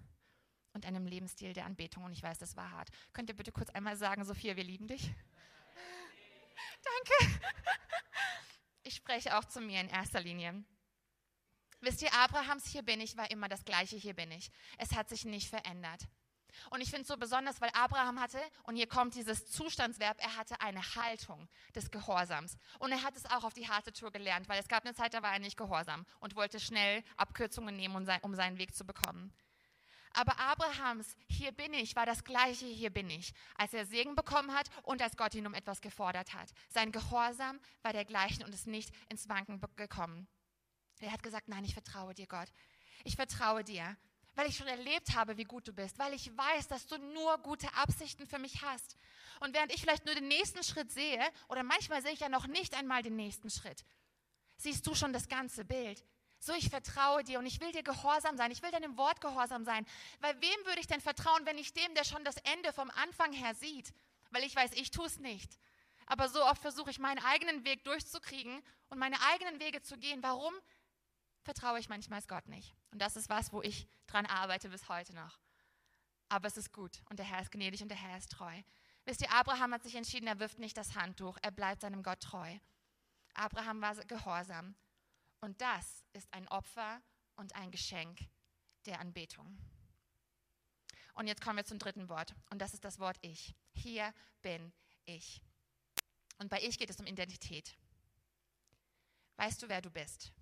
und 0.75 0.85
einem 0.85 1.07
Lebensstil 1.07 1.55
der 1.55 1.65
Anbetung. 1.65 2.05
Und 2.05 2.13
ich 2.13 2.23
weiß, 2.23 2.39
das 2.39 2.55
war 2.57 2.71
hart. 2.73 2.91
Könnt 3.15 3.31
ihr 3.31 3.37
bitte 3.37 3.51
kurz 3.51 3.71
einmal 3.71 3.97
sagen, 3.97 4.25
Sophia, 4.25 4.57
wir 4.57 4.65
lieben 4.65 4.89
dich? 4.89 5.11
Danke. 6.85 7.41
Ich 8.83 8.95
spreche 8.95 9.39
auch 9.39 9.45
zu 9.47 9.63
mir 9.63 9.81
in 9.81 9.89
erster 9.89 10.21
Linie. 10.21 10.65
Wisst 11.81 12.03
ihr, 12.03 12.13
Abrahams 12.15 12.67
hier 12.67 12.83
bin 12.83 13.01
ich 13.01 13.17
war 13.17 13.31
immer 13.31 13.49
das 13.49 13.65
gleiche 13.65 13.97
hier 13.97 14.15
bin 14.15 14.31
ich. 14.31 14.51
Es 14.79 14.95
hat 14.95 15.09
sich 15.09 15.25
nicht 15.25 15.49
verändert. 15.49 16.03
Und 16.71 16.81
ich 16.81 16.91
finde 16.91 17.03
es 17.03 17.09
so 17.09 17.17
besonders, 17.17 17.61
weil 17.61 17.71
Abraham 17.73 18.21
hatte, 18.21 18.41
und 18.65 18.77
hier 18.77 18.87
kommt 18.87 19.15
dieses 19.15 19.47
Zustandsverb, 19.47 20.19
er 20.21 20.37
hatte 20.37 20.61
eine 20.61 20.83
Haltung 20.97 21.49
des 21.75 21.91
Gehorsams. 21.91 22.57
Und 22.79 22.93
er 22.93 23.03
hat 23.03 23.17
es 23.17 23.25
auch 23.27 23.45
auf 23.45 23.55
die 23.55 23.69
harte 23.69 23.93
Tour 23.93 24.11
gelernt, 24.11 24.49
weil 24.49 24.61
es 24.61 24.69
gab 24.69 24.85
eine 24.85 24.95
Zeit, 24.95 25.15
da 25.15 25.23
war 25.23 25.33
er 25.33 25.39
nicht 25.39 25.57
gehorsam 25.57 26.05
und 26.19 26.37
wollte 26.37 26.61
schnell 26.61 27.03
Abkürzungen 27.17 27.77
nehmen, 27.77 27.97
um, 27.97 28.05
sein, 28.05 28.21
seinen 28.35 28.59
Weg 28.59 28.75
zu 28.75 28.85
bekommen. 28.85 29.33
Aber 30.13 30.39
Abrahams, 30.41 31.17
hier 31.29 31.53
bin 31.53 31.73
ich, 31.73 31.95
war 31.95 32.05
das 32.05 32.25
gleiche, 32.25 32.67
hier 32.67 32.91
bin 32.91 33.09
ich, 33.11 33.33
als 33.55 33.73
er 33.73 33.87
Segen 33.87 34.17
bekommen 34.17 34.53
hat 34.53 34.69
und 34.83 35.01
als 35.01 35.17
Gott 35.17 35.35
ihn 35.35 35.47
um 35.47 35.55
etwas 35.55 35.81
gefordert 35.81 36.35
hat. 36.35 36.51
Sein 36.69 36.91
Gehorsam 36.91 37.61
war 37.83 37.93
der 37.93 38.05
gleiche 38.05 38.45
und 38.45 38.53
ist 38.53 38.67
nicht 38.67 38.91
ins 39.09 39.29
Wanken 39.29 39.61
gekommen. 39.77 40.27
Er 41.01 41.13
hat 41.13 41.23
gesagt, 41.23 41.49
nein, 41.49 41.65
ich 41.65 41.75
vertraue 41.75 42.15
dir, 42.15 42.27
Gott. 42.27 42.49
Ich 43.05 43.17
vertraue 43.17 43.65
dir 43.65 43.97
weil 44.35 44.49
ich 44.49 44.57
schon 44.57 44.69
erlebt 44.69 45.15
habe, 45.15 45.37
wie 45.37 45.45
gut 45.45 45.67
du 45.69 45.73
bist, 45.73 45.99
weil 45.99 46.15
ich 46.15 46.35
weiß, 46.37 46.69
dass 46.69 46.87
du 46.87 46.97
nur 46.99 47.37
gute 47.39 47.73
Absichten 47.75 48.27
für 48.27 48.39
mich 48.39 48.63
hast. 48.63 48.97
Und 49.41 49.55
während 49.55 49.73
ich 49.73 49.81
vielleicht 49.81 50.07
nur 50.07 50.15
den 50.15 50.29
nächsten 50.29 50.63
Schritt 50.63 50.91
sehe, 50.93 51.21
oder 51.49 51.63
manchmal 51.63 52.03
sehe 52.03 52.13
ich 52.13 52.21
ja 52.21 52.29
noch 52.29 52.47
nicht 52.47 52.75
einmal 52.75 53.03
den 53.03 53.17
nächsten 53.17 53.51
Schritt, 53.51 53.85
siehst 54.57 54.87
du 54.87 54.95
schon 54.95 55.13
das 55.13 55.29
ganze 55.29 55.65
Bild. 55.65 56.05
So, 56.39 56.55
ich 56.55 56.71
vertraue 56.71 57.23
dir 57.23 57.39
und 57.39 57.45
ich 57.45 57.61
will 57.61 57.71
dir 57.73 57.83
gehorsam 57.83 58.39
sein. 58.39 58.51
Ich 58.51 58.63
will 58.63 58.71
deinem 58.71 58.97
Wort 58.97 59.21
gehorsam 59.21 59.65
sein. 59.65 59.85
Weil 60.21 60.41
wem 60.41 60.65
würde 60.65 60.81
ich 60.81 60.87
denn 60.87 61.03
vertrauen, 61.03 61.45
wenn 61.45 61.57
nicht 61.57 61.77
dem, 61.77 61.95
der 61.95 62.05
schon 62.05 62.25
das 62.25 62.37
Ende 62.39 62.73
vom 62.73 62.91
Anfang 62.93 63.35
her 63.35 63.55
sieht? 63.55 63.93
Weil 64.31 64.45
ich 64.45 64.57
weiß, 64.57 64.73
ich 64.73 64.91
tue 64.91 65.05
es 65.05 65.19
nicht. 65.19 65.59
Aber 66.07 66.31
so 66.31 66.43
oft 66.43 66.63
versuche 66.63 66.91
ich 66.91 66.99
meinen 66.99 67.23
eigenen 67.23 67.65
Weg 67.67 67.85
durchzukriegen 67.85 68.63
und 68.89 68.99
meine 68.99 69.21
eigenen 69.33 69.61
Wege 69.61 69.83
zu 69.83 69.99
gehen. 69.99 70.23
Warum? 70.23 70.55
Vertraue 71.43 71.79
ich 71.79 71.89
manchmal 71.89 72.23
Gott 72.23 72.47
nicht. 72.49 72.75
Und 72.91 73.01
das 73.01 73.17
ist 73.17 73.29
was, 73.29 73.53
wo 73.53 73.63
ich 73.63 73.89
dran 74.07 74.27
arbeite 74.27 74.69
bis 74.69 74.89
heute 74.89 75.15
noch. 75.15 75.39
Aber 76.29 76.47
es 76.47 76.57
ist 76.57 76.73
gut 76.73 77.03
und 77.09 77.19
der 77.19 77.27
Herr 77.27 77.43
ist 77.43 77.51
gnädig 77.51 77.83
und 77.83 77.89
der 77.89 77.99
Herr 77.99 78.17
ist 78.17 78.33
treu. 78.33 78.63
Wisst 79.05 79.23
ihr, 79.23 79.33
Abraham 79.33 79.75
hat 79.75 79.83
sich 79.83 79.97
entschieden, 79.97 80.27
er 80.27 80.39
wirft 80.39 80.59
nicht 80.59 80.77
das 80.77 80.95
Handtuch, 80.95 81.39
er 81.43 81.51
bleibt 81.51 81.81
seinem 81.81 82.03
Gott 82.03 82.21
treu. 82.21 82.59
Abraham 83.35 83.81
war 83.81 83.95
gehorsam. 84.05 84.77
Und 85.41 85.61
das 85.61 86.05
ist 86.13 86.33
ein 86.33 86.47
Opfer 86.49 87.01
und 87.37 87.55
ein 87.55 87.71
Geschenk 87.71 88.21
der 88.87 89.01
Anbetung. 89.01 89.59
Und 91.15 91.27
jetzt 91.27 91.43
kommen 91.43 91.57
wir 91.57 91.65
zum 91.65 91.79
dritten 91.79 92.09
Wort. 92.09 92.35
Und 92.51 92.61
das 92.61 92.75
ist 92.75 92.85
das 92.85 92.99
Wort 92.99 93.19
Ich. 93.23 93.55
Hier 93.73 94.13
bin 94.43 94.73
ich. 95.05 95.43
Und 96.39 96.49
bei 96.49 96.61
Ich 96.63 96.79
geht 96.79 96.91
es 96.91 97.01
um 97.01 97.07
Identität. 97.07 97.77
Weißt 99.37 99.63
du, 99.63 99.69
wer 99.69 99.81
du 99.81 99.91
bist? 99.91 100.33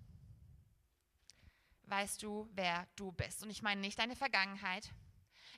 Weißt 1.89 2.23
du, 2.23 2.47
wer 2.53 2.87
du 2.95 3.11
bist. 3.11 3.43
Und 3.43 3.49
ich 3.49 3.61
meine 3.61 3.81
nicht 3.81 3.99
deine 3.99 4.15
Vergangenheit. 4.15 4.89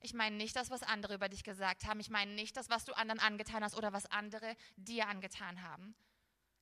Ich 0.02 0.14
meine 0.14 0.36
nicht 0.36 0.56
das, 0.56 0.70
was 0.70 0.84
andere 0.84 1.14
über 1.14 1.30
dich 1.30 1.44
gesagt 1.44 1.86
haben. 1.86 2.00
Ich 2.00 2.10
meine 2.10 2.34
nicht 2.34 2.58
das, 2.58 2.70
was 2.70 2.86
du 2.86 2.94
anderen 2.94 3.20
angetan 3.20 3.64
hast 3.64 3.76
oder 3.76 3.94
was 3.94 4.06
andere 4.08 4.56
dir 4.76 5.08
angetan 5.08 5.62
haben. 5.62 5.96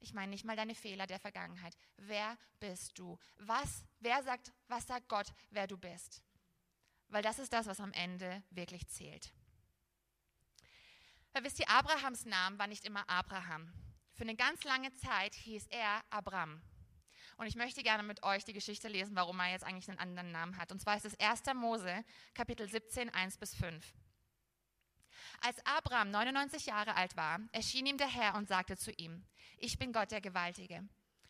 Ich 0.01 0.13
meine 0.13 0.29
nicht 0.31 0.45
mal 0.45 0.55
deine 0.55 0.75
Fehler 0.75 1.07
der 1.07 1.19
Vergangenheit. 1.19 1.75
Wer 1.97 2.37
bist 2.59 2.97
du? 2.97 3.17
Was, 3.37 3.83
wer 3.99 4.23
sagt, 4.23 4.51
was 4.67 4.87
sagt 4.87 5.07
Gott, 5.09 5.33
wer 5.49 5.67
du 5.67 5.77
bist? 5.77 6.21
Weil 7.07 7.23
das 7.23 7.39
ist 7.39 7.53
das, 7.53 7.65
was 7.65 7.79
am 7.79 7.91
Ende 7.93 8.43
wirklich 8.49 8.87
zählt. 8.87 9.33
Weil 11.31 11.43
wisst 11.43 11.59
ihr, 11.59 11.69
Abrahams 11.69 12.25
Name 12.25 12.57
war 12.59 12.67
nicht 12.67 12.85
immer 12.85 13.07
Abraham. 13.09 13.71
Für 14.13 14.23
eine 14.23 14.35
ganz 14.35 14.63
lange 14.63 14.93
Zeit 14.95 15.33
hieß 15.35 15.67
er 15.67 16.03
Abram. 16.09 16.61
Und 17.39 17.47
ich 17.47 17.55
möchte 17.55 17.83
gerne 17.83 18.03
mit 18.03 18.21
euch 18.23 18.43
die 18.43 18.51
Geschichte 18.51 18.89
lesen, 18.89 19.15
warum 19.15 19.39
er 19.39 19.51
jetzt 19.51 19.63
eigentlich 19.63 19.87
einen 19.87 19.97
anderen 19.97 20.33
Namen 20.33 20.57
hat. 20.57 20.73
Und 20.73 20.81
zwar 20.81 20.97
ist 20.97 21.05
es 21.05 21.17
1. 21.21 21.43
Mose, 21.55 22.03
Kapitel 22.33 22.67
17, 22.67 23.09
1 23.09 23.37
bis 23.37 23.55
5. 23.55 23.93
Als 25.39 25.65
Abraham 25.65 26.11
99 26.11 26.65
Jahre 26.65 26.97
alt 26.97 27.15
war, 27.15 27.39
erschien 27.53 27.85
ihm 27.85 27.97
der 27.97 28.09
Herr 28.09 28.35
und 28.35 28.49
sagte 28.49 28.75
zu 28.75 28.91
ihm, 28.91 29.23
ich 29.57 29.79
bin 29.79 29.93
Gott 29.93 30.11
der 30.11 30.19
Gewaltige. 30.19 30.83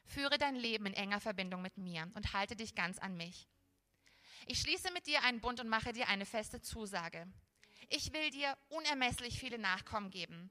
Führe 0.04 0.40
dein 0.40 0.56
Leben 0.56 0.88
in 0.88 0.96
enger 0.96 1.22
Verbindung 1.22 1.62
mit 1.62 1.78
mir 1.78 2.10
und 2.16 2.34
halte 2.34 2.56
dich 2.56 2.74
ganz 2.74 2.98
an 2.98 3.16
mich. 3.16 3.48
Ich 4.48 4.62
schließe 4.62 4.92
mit 4.92 5.06
dir 5.06 5.22
einen 5.26 5.42
Bund 5.42 5.60
und 5.60 5.70
mache 5.70 5.94
dir 5.94 6.08
eine 6.08 6.26
feste 6.26 6.60
Zusage. 6.60 7.28
Ich 7.88 8.14
will 8.14 8.32
dir 8.32 8.58
unermesslich 8.70 9.40
viele 9.40 9.60
Nachkommen 9.60 10.10
geben. 10.10 10.50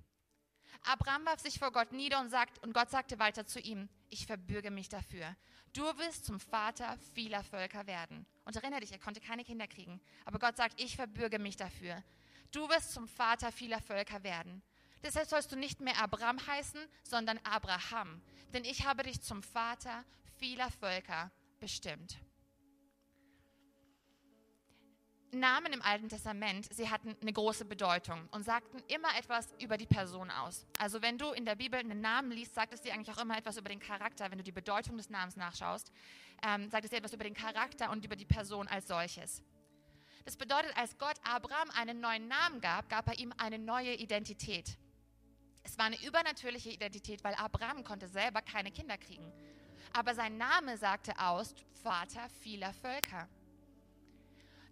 Abraham 0.84 1.26
warf 1.26 1.40
sich 1.40 1.58
vor 1.58 1.72
Gott 1.72 1.92
nieder 1.92 2.20
und, 2.20 2.30
sagt, 2.30 2.62
und 2.62 2.72
Gott 2.72 2.90
sagte 2.90 3.18
weiter 3.18 3.46
zu 3.46 3.60
ihm, 3.60 3.88
ich 4.08 4.26
verbürge 4.26 4.70
mich 4.70 4.88
dafür. 4.88 5.36
Du 5.72 5.82
wirst 5.98 6.24
zum 6.24 6.40
Vater 6.40 6.96
vieler 7.14 7.44
Völker 7.44 7.86
werden. 7.86 8.26
Und 8.44 8.56
erinnere 8.56 8.80
dich, 8.80 8.92
er 8.92 8.98
konnte 8.98 9.20
keine 9.20 9.44
Kinder 9.44 9.66
kriegen. 9.66 10.00
Aber 10.24 10.38
Gott 10.38 10.56
sagt, 10.56 10.80
ich 10.80 10.96
verbürge 10.96 11.38
mich 11.38 11.56
dafür. 11.56 12.02
Du 12.52 12.68
wirst 12.68 12.92
zum 12.92 13.06
Vater 13.06 13.52
vieler 13.52 13.80
Völker 13.80 14.22
werden. 14.22 14.62
Deshalb 15.02 15.28
sollst 15.28 15.52
du 15.52 15.56
nicht 15.56 15.80
mehr 15.80 15.98
Abraham 15.98 16.44
heißen, 16.46 16.80
sondern 17.02 17.38
Abraham. 17.44 18.22
Denn 18.52 18.64
ich 18.64 18.86
habe 18.86 19.02
dich 19.02 19.20
zum 19.20 19.42
Vater 19.42 20.04
vieler 20.38 20.70
Völker 20.70 21.30
bestimmt. 21.60 22.18
Namen 25.32 25.72
im 25.72 25.82
Alten 25.82 26.08
Testament, 26.08 26.72
sie 26.72 26.88
hatten 26.88 27.16
eine 27.20 27.32
große 27.32 27.64
Bedeutung 27.64 28.28
und 28.30 28.44
sagten 28.44 28.82
immer 28.88 29.08
etwas 29.18 29.54
über 29.60 29.76
die 29.76 29.86
Person 29.86 30.30
aus. 30.30 30.66
Also 30.78 31.02
wenn 31.02 31.18
du 31.18 31.32
in 31.32 31.44
der 31.44 31.54
Bibel 31.54 31.78
einen 31.78 32.00
Namen 32.00 32.30
liest, 32.30 32.54
sagt 32.54 32.72
es 32.72 32.80
dir 32.80 32.94
eigentlich 32.94 33.14
auch 33.14 33.20
immer 33.20 33.36
etwas 33.36 33.56
über 33.58 33.68
den 33.68 33.80
Charakter. 33.80 34.30
Wenn 34.30 34.38
du 34.38 34.44
die 34.44 34.52
Bedeutung 34.52 34.96
des 34.96 35.10
Namens 35.10 35.36
nachschaust, 35.36 35.92
ähm, 36.46 36.70
sagt 36.70 36.84
es 36.84 36.90
dir 36.90 36.96
etwas 36.96 37.12
über 37.12 37.24
den 37.24 37.34
Charakter 37.34 37.90
und 37.90 38.04
über 38.04 38.16
die 38.16 38.24
Person 38.24 38.68
als 38.68 38.88
solches. 38.88 39.42
Das 40.24 40.36
bedeutet, 40.36 40.76
als 40.76 40.98
Gott 40.98 41.16
Abraham 41.24 41.70
einen 41.70 42.00
neuen 42.00 42.28
Namen 42.28 42.60
gab, 42.60 42.88
gab 42.88 43.08
er 43.08 43.18
ihm 43.18 43.32
eine 43.38 43.58
neue 43.58 43.94
Identität. 43.94 44.78
Es 45.62 45.76
war 45.78 45.86
eine 45.86 46.02
übernatürliche 46.02 46.70
Identität, 46.70 47.22
weil 47.24 47.34
Abraham 47.34 47.84
konnte 47.84 48.08
selber 48.08 48.40
keine 48.42 48.70
Kinder 48.70 48.96
kriegen. 48.96 49.30
Aber 49.92 50.14
sein 50.14 50.36
Name 50.36 50.76
sagte 50.76 51.18
aus, 51.18 51.54
Vater 51.82 52.28
vieler 52.40 52.72
Völker. 52.72 53.28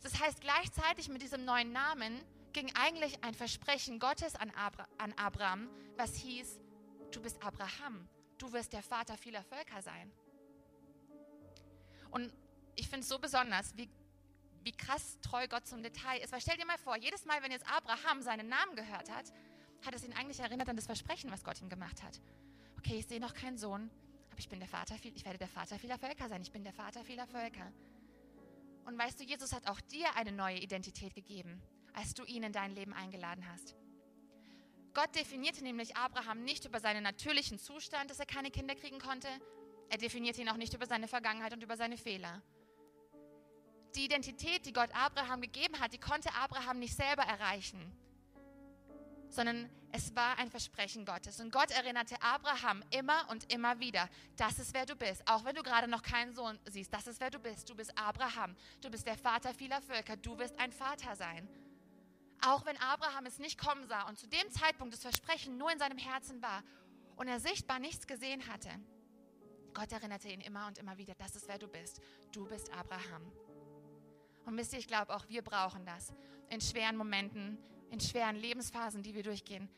Das 0.06 0.20
heißt, 0.20 0.40
gleichzeitig 0.40 1.08
mit 1.08 1.20
diesem 1.20 1.44
neuen 1.44 1.72
Namen 1.72 2.22
ging 2.52 2.70
eigentlich 2.76 3.24
ein 3.24 3.34
Versprechen 3.34 3.98
Gottes 3.98 4.36
an, 4.36 4.52
Abra 4.52 4.86
an 4.98 5.12
Abraham, 5.14 5.68
was 5.96 6.14
hieß, 6.14 6.60
du 7.10 7.20
bist 7.20 7.42
Abraham, 7.42 8.08
du 8.38 8.52
wirst 8.52 8.72
der 8.72 8.84
Vater 8.84 9.16
vieler 9.16 9.42
Völker 9.42 9.82
sein. 9.82 10.12
Und 12.12 12.32
ich 12.76 12.88
finde 12.88 13.00
es 13.00 13.08
so 13.08 13.18
besonders, 13.18 13.76
wie, 13.76 13.90
wie 14.62 14.70
krass 14.70 15.18
treu 15.22 15.48
Gott 15.48 15.66
zum 15.66 15.82
Detail 15.82 16.20
ist. 16.20 16.30
Weil 16.30 16.40
stell 16.40 16.56
dir 16.56 16.66
mal 16.66 16.78
vor, 16.78 16.96
jedes 16.96 17.24
Mal, 17.24 17.42
wenn 17.42 17.50
jetzt 17.50 17.68
Abraham 17.68 18.22
seinen 18.22 18.48
Namen 18.48 18.76
gehört 18.76 19.10
hat, 19.10 19.32
hat 19.84 19.92
es 19.92 20.04
ihn 20.04 20.12
eigentlich 20.12 20.38
erinnert 20.38 20.68
an 20.68 20.76
das 20.76 20.86
Versprechen, 20.86 21.32
was 21.32 21.42
Gott 21.42 21.60
ihm 21.60 21.68
gemacht 21.68 22.04
hat. 22.04 22.20
Okay, 22.78 23.00
ich 23.00 23.08
sehe 23.08 23.18
noch 23.18 23.34
keinen 23.34 23.58
Sohn, 23.58 23.90
aber 24.30 24.38
ich 24.38 24.48
bin 24.48 24.60
der 24.60 24.68
Vater, 24.68 24.94
ich 25.02 25.24
werde 25.24 25.38
der 25.38 25.48
Vater 25.48 25.80
vieler 25.80 25.98
Völker 25.98 26.28
sein. 26.28 26.42
Ich 26.42 26.52
bin 26.52 26.62
der 26.62 26.72
Vater 26.72 27.02
vieler 27.02 27.26
Völker. 27.26 27.72
Und 28.86 28.96
weißt 28.98 29.20
du, 29.20 29.24
Jesus 29.24 29.52
hat 29.52 29.66
auch 29.66 29.80
dir 29.80 30.14
eine 30.16 30.32
neue 30.32 30.58
Identität 30.58 31.14
gegeben, 31.14 31.60
als 31.92 32.14
du 32.14 32.24
ihn 32.24 32.44
in 32.44 32.52
dein 32.52 32.74
Leben 32.74 32.92
eingeladen 32.92 33.46
hast. 33.46 33.74
Gott 34.94 35.14
definierte 35.14 35.62
nämlich 35.62 35.96
Abraham 35.96 36.44
nicht 36.44 36.64
über 36.64 36.80
seinen 36.80 37.02
natürlichen 37.02 37.58
Zustand, 37.58 38.10
dass 38.10 38.20
er 38.20 38.26
keine 38.26 38.50
Kinder 38.50 38.74
kriegen 38.74 38.98
konnte. 38.98 39.28
Er 39.90 39.98
definierte 39.98 40.40
ihn 40.40 40.48
auch 40.48 40.56
nicht 40.56 40.72
über 40.72 40.86
seine 40.86 41.08
Vergangenheit 41.08 41.52
und 41.52 41.62
über 41.62 41.76
seine 41.76 41.98
Fehler. 41.98 42.42
Die 43.94 44.04
Identität, 44.04 44.64
die 44.64 44.72
Gott 44.72 44.90
Abraham 44.94 45.40
gegeben 45.40 45.80
hat, 45.80 45.92
die 45.92 46.00
konnte 46.00 46.32
Abraham 46.34 46.78
nicht 46.78 46.94
selber 46.94 47.24
erreichen 47.24 47.80
sondern 49.28 49.70
es 49.92 50.14
war 50.14 50.38
ein 50.38 50.50
Versprechen 50.50 51.04
Gottes. 51.04 51.40
Und 51.40 51.52
Gott 51.52 51.70
erinnerte 51.70 52.20
Abraham 52.22 52.82
immer 52.90 53.26
und 53.30 53.52
immer 53.52 53.78
wieder, 53.80 54.08
das 54.36 54.58
ist 54.58 54.74
wer 54.74 54.84
du 54.86 54.94
bist. 54.94 55.22
Auch 55.26 55.44
wenn 55.44 55.54
du 55.54 55.62
gerade 55.62 55.88
noch 55.88 56.02
keinen 56.02 56.34
Sohn 56.34 56.58
siehst, 56.66 56.92
das 56.92 57.06
ist 57.06 57.20
wer 57.20 57.30
du 57.30 57.38
bist. 57.38 57.68
Du 57.70 57.74
bist 57.74 57.96
Abraham, 57.96 58.56
du 58.80 58.90
bist 58.90 59.06
der 59.06 59.16
Vater 59.16 59.54
vieler 59.54 59.80
Völker, 59.80 60.16
du 60.16 60.38
wirst 60.38 60.58
ein 60.58 60.72
Vater 60.72 61.16
sein. 61.16 61.48
Auch 62.44 62.66
wenn 62.66 62.76
Abraham 62.78 63.26
es 63.26 63.38
nicht 63.38 63.58
kommen 63.58 63.86
sah 63.86 64.02
und 64.02 64.18
zu 64.18 64.28
dem 64.28 64.50
Zeitpunkt 64.50 64.92
das 64.92 65.02
Versprechen 65.02 65.56
nur 65.56 65.72
in 65.72 65.78
seinem 65.78 65.98
Herzen 65.98 66.42
war 66.42 66.62
und 67.16 67.28
er 67.28 67.40
sichtbar 67.40 67.78
nichts 67.78 68.06
gesehen 68.06 68.46
hatte, 68.46 68.68
Gott 69.72 69.92
erinnerte 69.92 70.28
ihn 70.28 70.40
immer 70.40 70.66
und 70.66 70.78
immer 70.78 70.96
wieder, 70.96 71.14
das 71.18 71.36
ist 71.36 71.48
wer 71.48 71.58
du 71.58 71.68
bist. 71.68 72.00
Du 72.32 72.46
bist 72.46 72.72
Abraham. 72.72 73.30
Und 74.46 74.56
wisst 74.56 74.72
ihr, 74.72 74.78
ich 74.78 74.86
glaube, 74.86 75.14
auch 75.14 75.28
wir 75.28 75.42
brauchen 75.42 75.84
das. 75.84 76.14
In 76.48 76.60
schweren 76.60 76.96
Momenten, 76.96 77.58
in 77.96 78.00
schweren 78.00 78.36
Lebensphasen, 78.36 79.02
die 79.02 79.14
wir 79.14 79.22
durchgehen, 79.22 79.70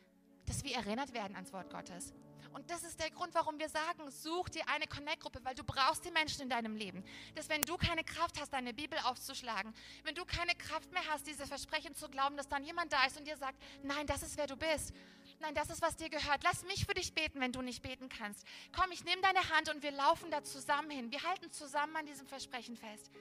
dass 0.46 0.64
wir 0.64 0.74
erinnert 0.74 1.14
werden 1.14 1.36
ans 1.36 1.52
Wort 1.52 1.70
Gottes. 1.70 2.12
Und 2.52 2.68
das 2.68 2.82
ist 2.82 2.98
der 2.98 3.10
Grund, 3.10 3.32
warum 3.34 3.60
wir 3.60 3.68
sagen, 3.68 4.10
such 4.10 4.48
dir 4.48 4.68
eine 4.68 4.88
Connect-Gruppe, 4.88 5.38
weil 5.44 5.54
du 5.54 5.62
brauchst 5.62 6.04
die 6.04 6.10
Menschen 6.10 6.42
in 6.42 6.48
deinem 6.48 6.74
Leben. 6.74 7.04
Dass 7.36 7.48
wenn 7.48 7.60
du 7.62 7.76
keine 7.76 8.02
Kraft 8.02 8.40
hast, 8.40 8.52
deine 8.52 8.74
Bibel 8.74 8.98
aufzuschlagen, 9.04 9.72
wenn 10.02 10.16
du 10.16 10.24
keine 10.24 10.54
Kraft 10.56 10.90
mehr 10.92 11.02
hast, 11.08 11.28
diese 11.28 11.46
Versprechen 11.46 11.94
zu 11.94 12.08
glauben, 12.08 12.36
dass 12.36 12.48
dann 12.48 12.64
jemand 12.64 12.92
da 12.92 13.04
ist 13.04 13.16
und 13.16 13.26
dir 13.28 13.36
sagt, 13.36 13.62
nein, 13.84 14.06
das 14.08 14.24
ist 14.24 14.36
wer 14.36 14.48
du 14.48 14.56
bist. 14.56 14.92
Nein, 15.38 15.54
das 15.54 15.70
ist, 15.70 15.80
was 15.80 15.94
dir 15.94 16.08
gehört. 16.08 16.42
Lass 16.42 16.64
mich 16.64 16.86
für 16.86 16.94
dich 16.94 17.14
beten, 17.14 17.40
wenn 17.40 17.52
du 17.52 17.62
nicht 17.62 17.82
beten 17.82 18.08
kannst. 18.08 18.44
Komm, 18.74 18.90
ich 18.90 19.04
nehme 19.04 19.22
deine 19.22 19.48
Hand 19.50 19.72
und 19.72 19.84
wir 19.84 19.92
laufen 19.92 20.32
da 20.32 20.42
zusammen 20.42 20.90
hin. 20.90 21.12
Wir 21.12 21.22
halten 21.22 21.52
zusammen 21.52 21.94
an 21.94 22.06
diesem 22.06 22.26
Versprechen 22.26 22.76
fest 22.76 23.12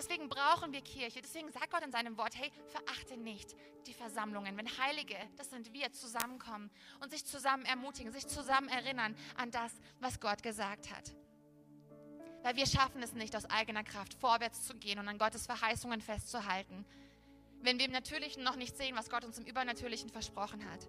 Deswegen 0.00 0.30
brauchen 0.30 0.72
wir 0.72 0.80
Kirche. 0.80 1.20
Deswegen 1.20 1.52
sagt 1.52 1.70
Gott 1.70 1.84
in 1.84 1.92
seinem 1.92 2.16
Wort, 2.16 2.34
hey, 2.34 2.50
verachte 2.68 3.18
nicht 3.18 3.54
die 3.86 3.92
Versammlungen. 3.92 4.56
Wenn 4.56 4.78
Heilige, 4.78 5.16
das 5.36 5.50
sind 5.50 5.74
wir, 5.74 5.92
zusammenkommen 5.92 6.70
und 7.00 7.10
sich 7.10 7.26
zusammen 7.26 7.66
ermutigen, 7.66 8.10
sich 8.10 8.26
zusammen 8.26 8.70
erinnern 8.70 9.14
an 9.36 9.50
das, 9.50 9.72
was 9.98 10.18
Gott 10.18 10.42
gesagt 10.42 10.90
hat. 10.90 11.14
Weil 12.42 12.56
wir 12.56 12.66
schaffen 12.66 13.02
es 13.02 13.12
nicht, 13.12 13.36
aus 13.36 13.44
eigener 13.44 13.84
Kraft 13.84 14.14
vorwärts 14.14 14.66
zu 14.66 14.74
gehen 14.74 14.98
und 14.98 15.06
an 15.06 15.18
Gottes 15.18 15.44
Verheißungen 15.44 16.00
festzuhalten, 16.00 16.86
wenn 17.60 17.78
wir 17.78 17.84
im 17.84 17.92
Natürlichen 17.92 18.42
noch 18.42 18.56
nicht 18.56 18.78
sehen, 18.78 18.96
was 18.96 19.10
Gott 19.10 19.26
uns 19.26 19.36
im 19.36 19.44
Übernatürlichen 19.44 20.08
versprochen 20.08 20.64
hat. 20.70 20.88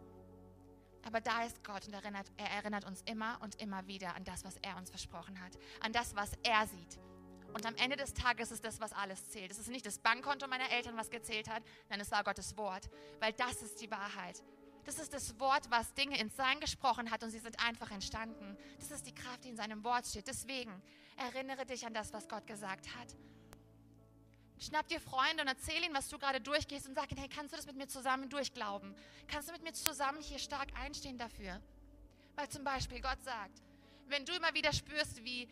Aber 1.04 1.20
da 1.20 1.44
ist 1.44 1.66
Gott 1.66 1.86
und 1.86 1.94
erinnert, 1.94 2.32
er 2.38 2.50
erinnert 2.50 2.86
uns 2.86 3.02
immer 3.02 3.40
und 3.42 3.62
immer 3.62 3.86
wieder 3.88 4.16
an 4.16 4.24
das, 4.24 4.46
was 4.46 4.56
er 4.62 4.78
uns 4.78 4.90
versprochen 4.90 5.42
hat, 5.42 5.52
an 5.82 5.92
das, 5.92 6.16
was 6.16 6.32
er 6.44 6.66
sieht. 6.68 6.98
Und 7.54 7.66
am 7.66 7.76
Ende 7.76 7.98
des 7.98 8.14
Tages 8.14 8.52
ist 8.52 8.64
das, 8.64 8.80
was 8.80 8.94
alles 8.94 9.30
zählt. 9.30 9.52
Es 9.52 9.60
ist 9.60 9.70
nicht 9.70 9.86
das 9.86 10.00
Bankkonto 10.00 10.48
meiner 10.48 10.70
Eltern, 10.72 10.96
was 10.98 11.10
gezählt 11.10 11.50
hat, 11.50 11.64
nein, 11.90 12.00
es 12.00 12.12
war 12.12 12.24
Gottes 12.24 12.56
Wort, 12.58 12.90
weil 13.20 13.34
das 13.34 13.62
ist 13.62 13.82
die 13.82 13.92
Wahrheit. 13.92 14.42
Das 14.86 14.98
ist 14.98 15.14
das 15.14 15.40
Wort, 15.40 15.70
was 15.70 15.94
Dinge 15.94 16.20
ins 16.20 16.36
Sein 16.36 16.60
gesprochen 16.60 17.12
hat 17.12 17.24
und 17.24 17.30
sie 17.30 17.40
sind 17.40 17.60
einfach 17.64 17.92
entstanden. 17.92 18.58
Das 18.80 18.92
ist 18.92 19.06
die 19.06 19.14
Kraft, 19.14 19.44
die 19.44 19.50
in 19.50 19.56
seinem 19.56 19.84
Wort 19.84 20.08
steht. 20.08 20.28
Deswegen 20.28 20.82
erinnere 21.18 21.66
dich 21.66 21.86
an 21.86 21.94
das, 21.94 22.14
was 22.14 22.28
Gott 22.28 22.48
gesagt 22.48 22.88
hat. 22.96 23.16
Schnapp 24.58 24.88
dir 24.88 25.00
Freunde 25.00 25.42
und 25.42 25.48
erzähl 25.48 25.84
ihnen, 25.84 25.94
was 25.94 26.08
du 26.10 26.20
gerade 26.20 26.40
durchgehst 26.40 26.88
und 26.88 26.96
sag 26.96 27.12
ihnen, 27.12 27.20
hey, 27.20 27.30
kannst 27.30 27.52
du 27.52 27.58
das 27.58 27.66
mit 27.66 27.76
mir 27.76 27.88
zusammen 27.88 28.30
durchglauben? 28.30 28.96
Kannst 29.28 29.50
du 29.50 29.54
mit 29.54 29.64
mir 29.64 29.74
zusammen 29.74 30.22
hier 30.22 30.40
stark 30.40 30.70
einstehen 30.76 31.18
dafür? 31.18 31.60
Weil 32.36 32.48
zum 32.50 32.64
Beispiel 32.64 33.02
Gott 33.02 33.22
sagt, 33.24 33.62
wenn 34.08 34.26
du 34.26 34.34
immer 34.34 34.54
wieder 34.54 34.72
spürst, 34.72 35.24
wie, 35.24 35.48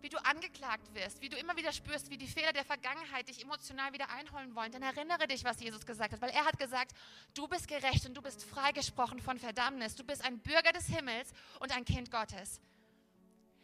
wie 0.00 0.08
du 0.08 0.18
angeklagt 0.24 0.94
wirst, 0.94 1.20
wie 1.20 1.28
du 1.28 1.36
immer 1.36 1.56
wieder 1.56 1.72
spürst, 1.72 2.10
wie 2.10 2.16
die 2.16 2.26
Fehler 2.26 2.52
der 2.52 2.64
Vergangenheit 2.64 3.28
dich 3.28 3.42
emotional 3.42 3.92
wieder 3.92 4.08
einholen 4.10 4.54
wollen, 4.54 4.72
dann 4.72 4.82
erinnere 4.82 5.26
dich, 5.26 5.44
was 5.44 5.60
Jesus 5.60 5.86
gesagt 5.86 6.12
hat. 6.12 6.20
Weil 6.20 6.30
er 6.30 6.44
hat 6.44 6.58
gesagt, 6.58 6.92
du 7.34 7.48
bist 7.48 7.68
gerecht 7.68 8.06
und 8.06 8.14
du 8.14 8.22
bist 8.22 8.44
freigesprochen 8.44 9.20
von 9.20 9.38
Verdammnis. 9.38 9.96
Du 9.96 10.04
bist 10.04 10.24
ein 10.24 10.38
Bürger 10.38 10.72
des 10.72 10.86
Himmels 10.86 11.32
und 11.60 11.74
ein 11.74 11.84
Kind 11.84 12.10
Gottes. 12.10 12.60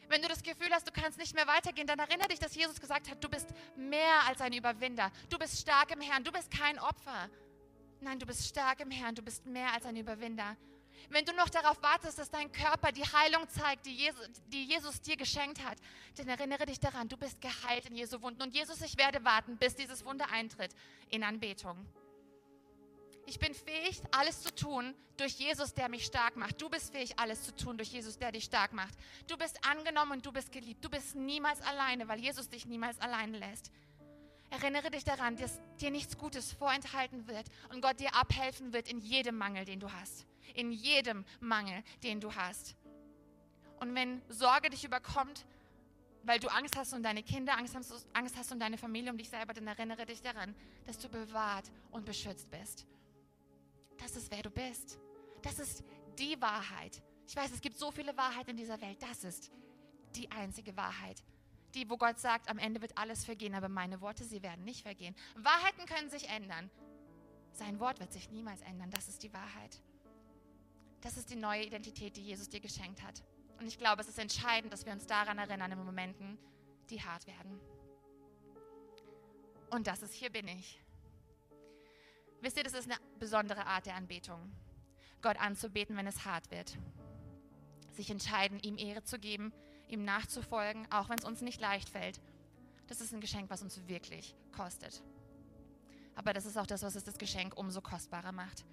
Wenn 0.08 0.20
du 0.20 0.28
das 0.28 0.42
Gefühl 0.42 0.68
hast, 0.72 0.86
du 0.86 0.92
kannst 0.92 1.18
nicht 1.18 1.34
mehr 1.34 1.46
weitergehen, 1.46 1.86
dann 1.86 1.98
erinnere 1.98 2.28
dich, 2.28 2.38
dass 2.38 2.54
Jesus 2.54 2.80
gesagt 2.80 3.10
hat, 3.10 3.22
du 3.22 3.28
bist 3.28 3.48
mehr 3.76 4.26
als 4.26 4.40
ein 4.40 4.52
Überwinder. 4.52 5.10
Du 5.30 5.38
bist 5.38 5.58
stark 5.58 5.90
im 5.90 6.00
Herrn. 6.00 6.22
Du 6.22 6.32
bist 6.32 6.50
kein 6.50 6.78
Opfer. 6.78 7.30
Nein, 8.00 8.18
du 8.18 8.26
bist 8.26 8.46
stark 8.46 8.80
im 8.80 8.90
Herrn. 8.90 9.14
Du 9.14 9.22
bist 9.22 9.46
mehr 9.46 9.72
als 9.72 9.86
ein 9.86 9.96
Überwinder. 9.96 10.56
Wenn 11.10 11.24
du 11.24 11.32
noch 11.34 11.48
darauf 11.48 11.82
wartest, 11.82 12.18
dass 12.18 12.30
dein 12.30 12.50
Körper 12.52 12.92
die 12.92 13.04
Heilung 13.04 13.48
zeigt, 13.48 13.86
die 13.86 13.94
Jesus, 13.94 14.28
die 14.46 14.64
Jesus, 14.64 15.00
dir 15.00 15.16
geschenkt 15.16 15.62
hat, 15.62 15.78
dann 16.16 16.28
erinnere 16.28 16.66
dich 16.66 16.80
daran, 16.80 17.08
du 17.08 17.16
bist 17.16 17.40
geheilt 17.40 17.86
in 17.86 17.96
Jesu 17.96 18.22
Wunden. 18.22 18.42
Und 18.42 18.54
Jesus, 18.54 18.80
ich 18.80 18.96
werde 18.96 19.24
warten, 19.24 19.56
bis 19.56 19.74
dieses 19.74 20.04
Wunder 20.04 20.30
eintritt 20.30 20.74
in 21.10 21.22
Anbetung. 21.22 21.86
Ich 23.26 23.38
bin 23.38 23.54
fähig, 23.54 24.02
alles 24.10 24.42
zu 24.42 24.54
tun 24.54 24.94
durch 25.16 25.34
Jesus, 25.34 25.74
der 25.74 25.88
mich 25.88 26.04
stark 26.04 26.36
macht. 26.36 26.60
Du 26.60 26.68
bist 26.68 26.92
fähig, 26.92 27.18
alles 27.18 27.44
zu 27.44 27.54
tun 27.54 27.76
durch 27.76 27.90
Jesus, 27.90 28.18
der 28.18 28.32
dich 28.32 28.44
stark 28.44 28.72
macht. 28.72 28.94
Du 29.28 29.36
bist 29.36 29.64
angenommen 29.64 30.12
und 30.12 30.26
du 30.26 30.32
bist 30.32 30.50
geliebt. 30.50 30.84
Du 30.84 30.90
bist 30.90 31.14
niemals 31.14 31.60
alleine, 31.62 32.08
weil 32.08 32.20
Jesus 32.20 32.48
dich 32.48 32.66
niemals 32.66 32.98
alleine 33.00 33.38
lässt. 33.38 33.70
Erinnere 34.50 34.90
dich 34.90 35.04
daran, 35.04 35.36
dass 35.36 35.60
dir 35.80 35.90
nichts 35.90 36.18
Gutes 36.18 36.52
vorenthalten 36.52 37.26
wird 37.26 37.46
und 37.70 37.80
Gott 37.80 38.00
dir 38.00 38.14
abhelfen 38.14 38.72
wird 38.72 38.88
in 38.88 38.98
jedem 38.98 39.38
Mangel, 39.38 39.64
den 39.64 39.80
du 39.80 39.90
hast. 39.90 40.26
In 40.54 40.72
jedem 40.72 41.24
Mangel, 41.40 41.82
den 42.02 42.20
du 42.20 42.34
hast. 42.34 42.76
Und 43.80 43.94
wenn 43.94 44.22
Sorge 44.28 44.70
dich 44.70 44.84
überkommt, 44.84 45.44
weil 46.24 46.38
du 46.38 46.48
Angst 46.48 46.76
hast 46.76 46.92
um 46.92 47.02
deine 47.02 47.22
Kinder, 47.22 47.56
Angst 47.58 47.74
hast, 47.74 48.06
Angst 48.12 48.36
hast 48.36 48.52
um 48.52 48.58
deine 48.58 48.78
Familie, 48.78 49.10
um 49.10 49.18
dich 49.18 49.28
selber, 49.28 49.52
dann 49.52 49.66
erinnere 49.66 50.06
dich 50.06 50.22
daran, 50.22 50.54
dass 50.86 50.98
du 50.98 51.08
bewahrt 51.08 51.70
und 51.90 52.04
beschützt 52.04 52.50
bist. 52.50 52.86
Das 53.98 54.16
ist, 54.16 54.30
wer 54.30 54.42
du 54.42 54.50
bist. 54.50 54.98
Das 55.42 55.58
ist 55.58 55.82
die 56.18 56.40
Wahrheit. 56.40 57.02
Ich 57.26 57.36
weiß, 57.36 57.50
es 57.52 57.60
gibt 57.60 57.78
so 57.78 57.90
viele 57.90 58.16
Wahrheiten 58.16 58.50
in 58.50 58.56
dieser 58.56 58.80
Welt. 58.80 59.02
Das 59.02 59.24
ist 59.24 59.50
die 60.14 60.30
einzige 60.30 60.76
Wahrheit. 60.76 61.22
Die, 61.74 61.88
wo 61.88 61.96
Gott 61.96 62.18
sagt, 62.18 62.48
am 62.50 62.58
Ende 62.58 62.82
wird 62.82 62.96
alles 62.98 63.24
vergehen, 63.24 63.54
aber 63.54 63.68
meine 63.68 64.00
Worte, 64.00 64.24
sie 64.24 64.42
werden 64.42 64.64
nicht 64.64 64.82
vergehen. 64.82 65.14
Wahrheiten 65.36 65.86
können 65.86 66.10
sich 66.10 66.28
ändern. 66.28 66.70
Sein 67.52 67.80
Wort 67.80 68.00
wird 68.00 68.12
sich 68.12 68.30
niemals 68.30 68.60
ändern. 68.62 68.90
Das 68.90 69.08
ist 69.08 69.22
die 69.22 69.32
Wahrheit. 69.32 69.80
Das 71.02 71.16
ist 71.16 71.30
die 71.30 71.36
neue 71.36 71.64
Identität, 71.64 72.16
die 72.16 72.22
Jesus 72.22 72.48
dir 72.48 72.60
geschenkt 72.60 73.02
hat. 73.02 73.22
Und 73.58 73.66
ich 73.66 73.78
glaube, 73.78 74.00
es 74.00 74.08
ist 74.08 74.18
entscheidend, 74.18 74.72
dass 74.72 74.86
wir 74.86 74.92
uns 74.92 75.06
daran 75.06 75.38
erinnern 75.38 75.72
in 75.72 75.84
Momenten, 75.84 76.38
die 76.90 77.02
hart 77.02 77.26
werden. 77.26 77.60
Und 79.70 79.86
das 79.86 80.02
ist, 80.02 80.14
hier 80.14 80.30
bin 80.30 80.48
ich. 80.48 80.80
Wisst 82.40 82.56
ihr, 82.56 82.64
das 82.64 82.74
ist 82.74 82.90
eine 82.90 82.98
besondere 83.18 83.66
Art 83.66 83.86
der 83.86 83.94
Anbetung. 83.94 84.52
Gott 85.22 85.40
anzubeten, 85.40 85.96
wenn 85.96 86.06
es 86.06 86.24
hart 86.24 86.50
wird. 86.50 86.76
Sich 87.92 88.10
entscheiden, 88.10 88.58
ihm 88.60 88.78
Ehre 88.78 89.02
zu 89.04 89.18
geben, 89.18 89.52
ihm 89.88 90.04
nachzufolgen, 90.04 90.90
auch 90.90 91.08
wenn 91.08 91.18
es 91.18 91.24
uns 91.24 91.40
nicht 91.40 91.60
leicht 91.60 91.88
fällt. 91.88 92.20
Das 92.88 93.00
ist 93.00 93.12
ein 93.12 93.20
Geschenk, 93.20 93.50
was 93.50 93.62
uns 93.62 93.86
wirklich 93.86 94.34
kostet. 94.50 95.02
Aber 96.14 96.32
das 96.32 96.46
ist 96.46 96.58
auch 96.58 96.66
das, 96.66 96.82
was 96.82 96.94
es 96.94 97.04
das 97.04 97.18
Geschenk 97.18 97.56
umso 97.56 97.80
kostbarer 97.80 98.32
macht. 98.32 98.64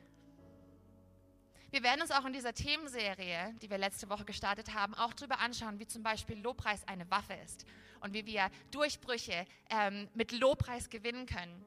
Wir 1.71 1.83
werden 1.83 2.01
uns 2.01 2.09
auch 2.09 2.25
in 2.25 2.33
dieser 2.33 2.53
Themenserie, 2.53 3.53
die 3.61 3.69
wir 3.69 3.77
letzte 3.77 4.09
Woche 4.09 4.25
gestartet 4.25 4.73
haben, 4.73 4.95
auch 4.95 5.13
darüber 5.13 5.39
anschauen, 5.39 5.79
wie 5.79 5.85
zum 5.85 6.01
Beispiel 6.01 6.39
Lobpreis 6.39 6.87
eine 6.87 7.09
Waffe 7.11 7.33
ist 7.45 7.65
und 8.01 8.13
wie 8.13 8.25
wir 8.25 8.49
Durchbrüche 8.71 9.45
ähm, 9.69 10.09
mit 10.15 10.31
Lobpreis 10.31 10.89
gewinnen 10.89 11.27
können. 11.27 11.63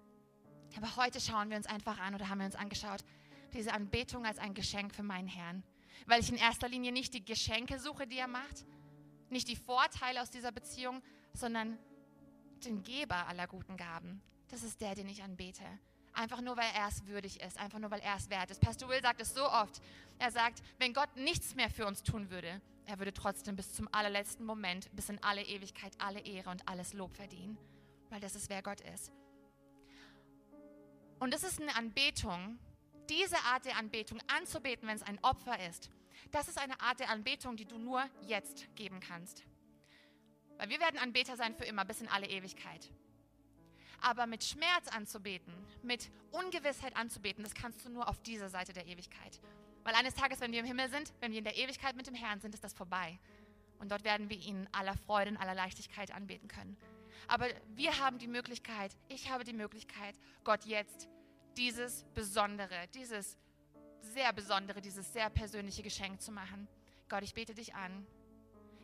Aber 0.77 0.97
heute 0.97 1.21
schauen 1.21 1.51
wir 1.51 1.57
uns 1.57 1.67
einfach 1.67 2.01
an 2.01 2.17
oder 2.17 2.29
haben 2.29 2.39
wir 2.39 2.47
uns 2.47 2.57
angeschaut, 2.57 3.05
diese 3.53 3.73
Anbetung 3.73 4.27
als 4.27 4.39
ein 4.39 4.55
Geschenk 4.55 4.93
für 4.93 5.05
meinen 5.05 5.29
Herrn. 5.29 5.63
Weil 6.07 6.21
ich 6.21 6.31
in 6.31 6.37
erster 6.37 6.69
Linie 6.69 6.91
nicht 6.91 7.15
die 7.15 7.25
Geschenke 7.25 7.79
suche, 7.79 8.09
die 8.09 8.19
er 8.19 8.27
macht, 8.27 8.65
nicht 9.31 9.47
die 9.47 9.57
Vorteile 9.57 10.21
aus 10.21 10.31
dieser 10.31 10.51
Beziehung, 10.51 11.01
sondern 11.33 11.79
den 12.65 12.83
Geber 12.83 13.29
aller 13.29 13.47
guten 13.47 13.77
Gaben. 13.77 14.21
Das 14.49 14.65
ist 14.65 14.81
der, 14.81 14.97
den 14.97 15.09
ich 15.09 15.23
anbete. 15.23 15.65
Einfach 16.15 16.41
nur, 16.41 16.57
weil 16.57 16.71
er 16.75 16.89
es 16.89 17.07
würdig 17.07 17.41
ist, 17.41 17.59
einfach 17.59 17.79
nur, 17.79 17.91
weil 17.91 18.01
er 18.01 18.17
es 18.17 18.29
wert 18.29 18.51
ist. 18.51 18.61
Pastor 18.61 18.89
Will 18.89 19.01
sagt 19.01 19.21
es 19.21 19.35
so 19.35 19.45
oft. 19.49 19.81
Er 20.19 20.31
sagt, 20.31 20.63
wenn 20.79 20.93
Gott 20.93 21.17
nichts 21.17 21.55
mehr 21.55 21.71
für 21.71 21.87
uns 21.87 22.03
tun 22.03 22.31
würde, 22.31 22.61
er 22.87 22.99
würde 22.99 23.13
trotzdem 23.13 23.57
bis 23.57 23.73
zum 23.73 23.89
allerletzten 23.93 24.45
Moment, 24.45 24.95
bis 24.95 25.09
in 25.09 25.23
alle 25.23 25.43
Ewigkeit, 25.43 25.93
alle 25.99 26.21
Ehre 26.21 26.51
und 26.51 26.69
alles 26.69 26.93
Lob 26.93 27.17
verdienen. 27.17 27.57
Weil 28.11 28.21
das 28.21 28.35
ist, 28.35 28.51
wer 28.51 28.63
Gott 28.63 28.81
ist. 28.81 29.11
Und 31.19 31.33
das 31.33 31.45
ist 31.45 31.61
eine 31.61 31.75
Anbetung, 31.77 32.59
diese 33.09 33.39
Art 33.45 33.65
der 33.65 33.77
Anbetung 33.77 34.19
anzubeten, 34.27 34.89
wenn 34.89 34.97
es 34.97 35.03
ein 35.03 35.19
Opfer 35.23 35.67
ist. 35.69 35.91
Das 36.31 36.49
ist 36.49 36.59
eine 36.59 36.81
Art 36.81 37.01
der 37.01 37.11
Anbetung, 37.11 37.57
die 37.57 37.65
du 37.65 37.79
nur 37.79 38.05
jetzt 38.27 38.67
geben 38.75 39.01
kannst. 39.01 39.45
Weil 40.59 40.69
wir 40.69 40.81
werden 40.81 40.99
Anbeter 40.99 41.37
sein 41.37 41.55
für 41.55 41.65
immer, 41.65 41.85
bis 41.85 42.01
in 42.01 42.09
alle 42.09 42.29
Ewigkeit. 42.29 42.91
Aber 44.03 44.27
mit 44.27 44.45
Schmerz 44.45 44.89
anzubeten, 44.89 45.55
mit 45.83 46.11
Ungewissheit 46.33 46.97
anzubeten, 46.97 47.45
das 47.45 47.55
kannst 47.55 47.85
du 47.85 47.91
nur 47.91 48.09
auf 48.09 48.21
dieser 48.23 48.49
Seite 48.49 48.73
der 48.73 48.87
Ewigkeit. 48.87 49.41
Weil 49.85 49.95
eines 49.95 50.15
Tages, 50.15 50.41
wenn 50.41 50.53
wir 50.53 50.61
im 50.61 50.67
Himmel 50.67 50.91
sind, 50.91 51.13
wenn 51.21 51.33
wir 51.33 51.39
in 51.39 51.45
der 51.45 51.57
Ewigkeit 51.57 51.97
mit 51.97 52.07
dem 52.07 52.15
Herrn 52.15 52.41
sind, 52.41 52.55
ist 52.55 52.65
das 52.65 52.73
vorbei. 52.73 53.19
Und 53.79 53.91
dort 53.91 54.05
werden 54.05 54.29
wir 54.29 54.39
ihn 54.39 54.69
aller 54.73 54.97
Freude 54.97 55.31
und 55.31 55.37
aller 55.37 55.55
Leichtigkeit 55.55 56.13
anbeten 56.13 56.49
können. 56.49 56.77
Aber 57.29 57.47
wir 57.75 57.99
haben 57.99 58.19
die 58.19 58.29
Möglichkeit, 58.29 58.97
ich 59.09 59.31
habe 59.31 59.45
die 59.45 59.53
Möglichkeit, 59.53 60.15
Gott 60.45 60.65
jetzt 60.65 61.09
dieses 61.57 62.05
Besondere, 62.15 62.89
dieses 62.95 63.37
sehr 64.01 64.33
Besondere, 64.33 64.81
dieses 64.81 65.13
sehr 65.13 65.31
persönliche 65.31 65.83
Geschenk 65.83 66.21
zu 66.21 66.33
machen. 66.33 66.69
Gott, 67.09 67.23
ich 67.23 67.35
bete 67.35 67.55
dich 67.55 67.75
an. 67.75 68.07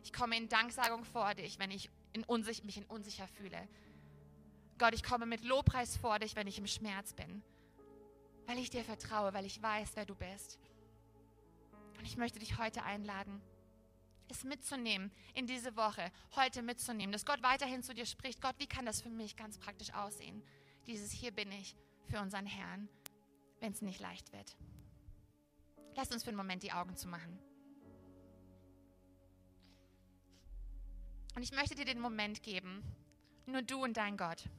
Ich 0.03 0.13
komme 0.13 0.37
in 0.37 0.47
Danksagung 0.47 1.03
vor 1.03 1.33
dich, 1.33 1.59
wenn 1.59 1.71
ich 1.71 1.89
in 2.13 2.25
mich 2.63 2.77
in 2.77 2.85
unsicher 2.85 3.27
fühle. 3.27 3.67
Gott, 4.79 4.93
ich 4.93 5.03
komme 5.03 5.25
mit 5.25 5.43
Lobpreis 5.43 5.97
vor 5.97 6.19
dich, 6.19 6.35
wenn 6.35 6.47
ich 6.47 6.57
im 6.57 6.67
Schmerz 6.67 7.13
bin. 7.13 7.43
Weil 8.47 8.57
ich 8.57 8.69
dir 8.69 8.83
vertraue, 8.83 9.33
weil 9.33 9.45
ich 9.45 9.61
weiß, 9.61 9.91
wer 9.95 10.05
du 10.05 10.15
bist. 10.15 10.57
Und 11.97 12.05
ich 12.05 12.17
möchte 12.17 12.39
dich 12.39 12.57
heute 12.57 12.83
einladen, 12.83 13.41
es 14.29 14.43
mitzunehmen 14.43 15.11
in 15.33 15.47
diese 15.47 15.75
Woche, 15.75 16.11
heute 16.35 16.61
mitzunehmen, 16.61 17.11
dass 17.11 17.25
Gott 17.25 17.43
weiterhin 17.43 17.83
zu 17.83 17.93
dir 17.93 18.05
spricht. 18.05 18.41
Gott, 18.41 18.55
wie 18.57 18.67
kann 18.67 18.85
das 18.85 19.01
für 19.01 19.09
mich 19.09 19.35
ganz 19.35 19.57
praktisch 19.57 19.93
aussehen? 19.93 20.41
Dieses 20.87 21.11
Hier 21.11 21.31
bin 21.31 21.51
ich 21.51 21.75
für 22.05 22.21
unseren 22.21 22.45
Herrn, 22.45 22.87
wenn 23.59 23.73
es 23.73 23.81
nicht 23.81 23.99
leicht 23.99 24.31
wird. 24.31 24.55
Lass 25.95 26.11
uns 26.11 26.23
für 26.23 26.29
einen 26.29 26.37
Moment 26.37 26.63
die 26.63 26.71
Augen 26.71 26.95
zu 26.95 27.07
machen. 27.07 27.37
Und 31.35 31.41
ich 31.41 31.51
möchte 31.51 31.75
dir 31.75 31.85
den 31.85 31.99
Moment 31.99 32.43
geben, 32.43 32.83
nur 33.45 33.61
du 33.61 33.83
und 33.83 33.97
dein 33.97 34.15
Gott. 34.15 34.49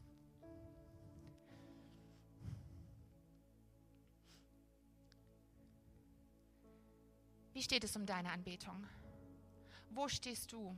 Wie 7.52 7.62
steht 7.62 7.84
es 7.84 7.96
um 7.96 8.06
deine 8.06 8.30
Anbetung? 8.30 8.86
Wo 9.90 10.08
stehst 10.08 10.52
du? 10.52 10.76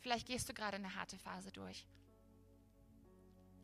Vielleicht 0.00 0.26
gehst 0.26 0.48
du 0.48 0.54
gerade 0.54 0.76
eine 0.76 0.94
harte 0.94 1.18
Phase 1.18 1.52
durch. 1.52 1.86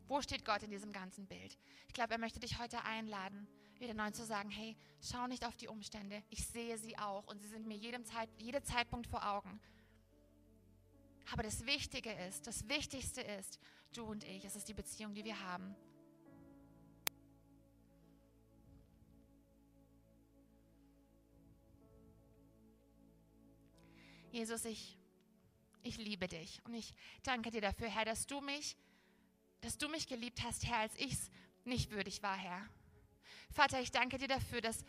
Wo 0.07 0.21
steht 0.21 0.45
Gott 0.45 0.61
in 0.61 0.69
diesem 0.69 0.91
ganzen 0.91 1.25
Bild? 1.25 1.57
Ich 1.87 1.93
glaube, 1.93 2.13
er 2.13 2.19
möchte 2.19 2.39
dich 2.39 2.59
heute 2.59 2.83
einladen, 2.83 3.47
wieder 3.79 3.95
neu 3.95 4.11
zu 4.11 4.23
sagen, 4.23 4.51
hey, 4.51 4.75
schau 5.01 5.25
nicht 5.27 5.45
auf 5.45 5.57
die 5.57 5.67
Umstände, 5.67 6.21
ich 6.29 6.45
sehe 6.45 6.77
sie 6.77 6.97
auch 6.97 7.25
und 7.27 7.41
sie 7.41 7.47
sind 7.47 7.65
mir 7.65 7.75
jedem 7.75 8.05
Zeit, 8.05 8.29
jeder 8.37 8.63
Zeitpunkt 8.63 9.07
vor 9.07 9.25
Augen. 9.27 9.59
Aber 11.31 11.41
das 11.41 11.65
Wichtige 11.65 12.11
ist, 12.11 12.45
das 12.45 12.69
Wichtigste 12.69 13.21
ist, 13.21 13.59
du 13.93 14.03
und 14.03 14.23
ich, 14.23 14.45
es 14.45 14.55
ist 14.55 14.67
die 14.67 14.75
Beziehung, 14.75 15.15
die 15.15 15.25
wir 15.25 15.39
haben. 15.39 15.75
Jesus, 24.35 24.65
ich, 24.65 24.97
ich 25.81 25.95
liebe 25.95 26.27
dich 26.27 26.61
und 26.65 26.73
ich 26.73 26.93
danke 27.23 27.51
dir 27.51 27.61
dafür, 27.61 27.87
Herr, 27.87 28.03
dass 28.03 28.27
du 28.27 28.41
mich, 28.41 28.75
dass 29.61 29.77
du 29.77 29.87
mich 29.87 30.07
geliebt 30.07 30.43
hast, 30.43 30.65
Herr, 30.65 30.79
als 30.79 30.93
ich 30.97 31.13
es 31.13 31.31
nicht 31.63 31.91
würdig 31.91 32.21
war, 32.21 32.35
Herr. 32.35 32.67
Vater, 33.53 33.79
ich 33.79 33.91
danke 33.91 34.17
dir 34.17 34.27
dafür, 34.27 34.59
dass 34.59 34.83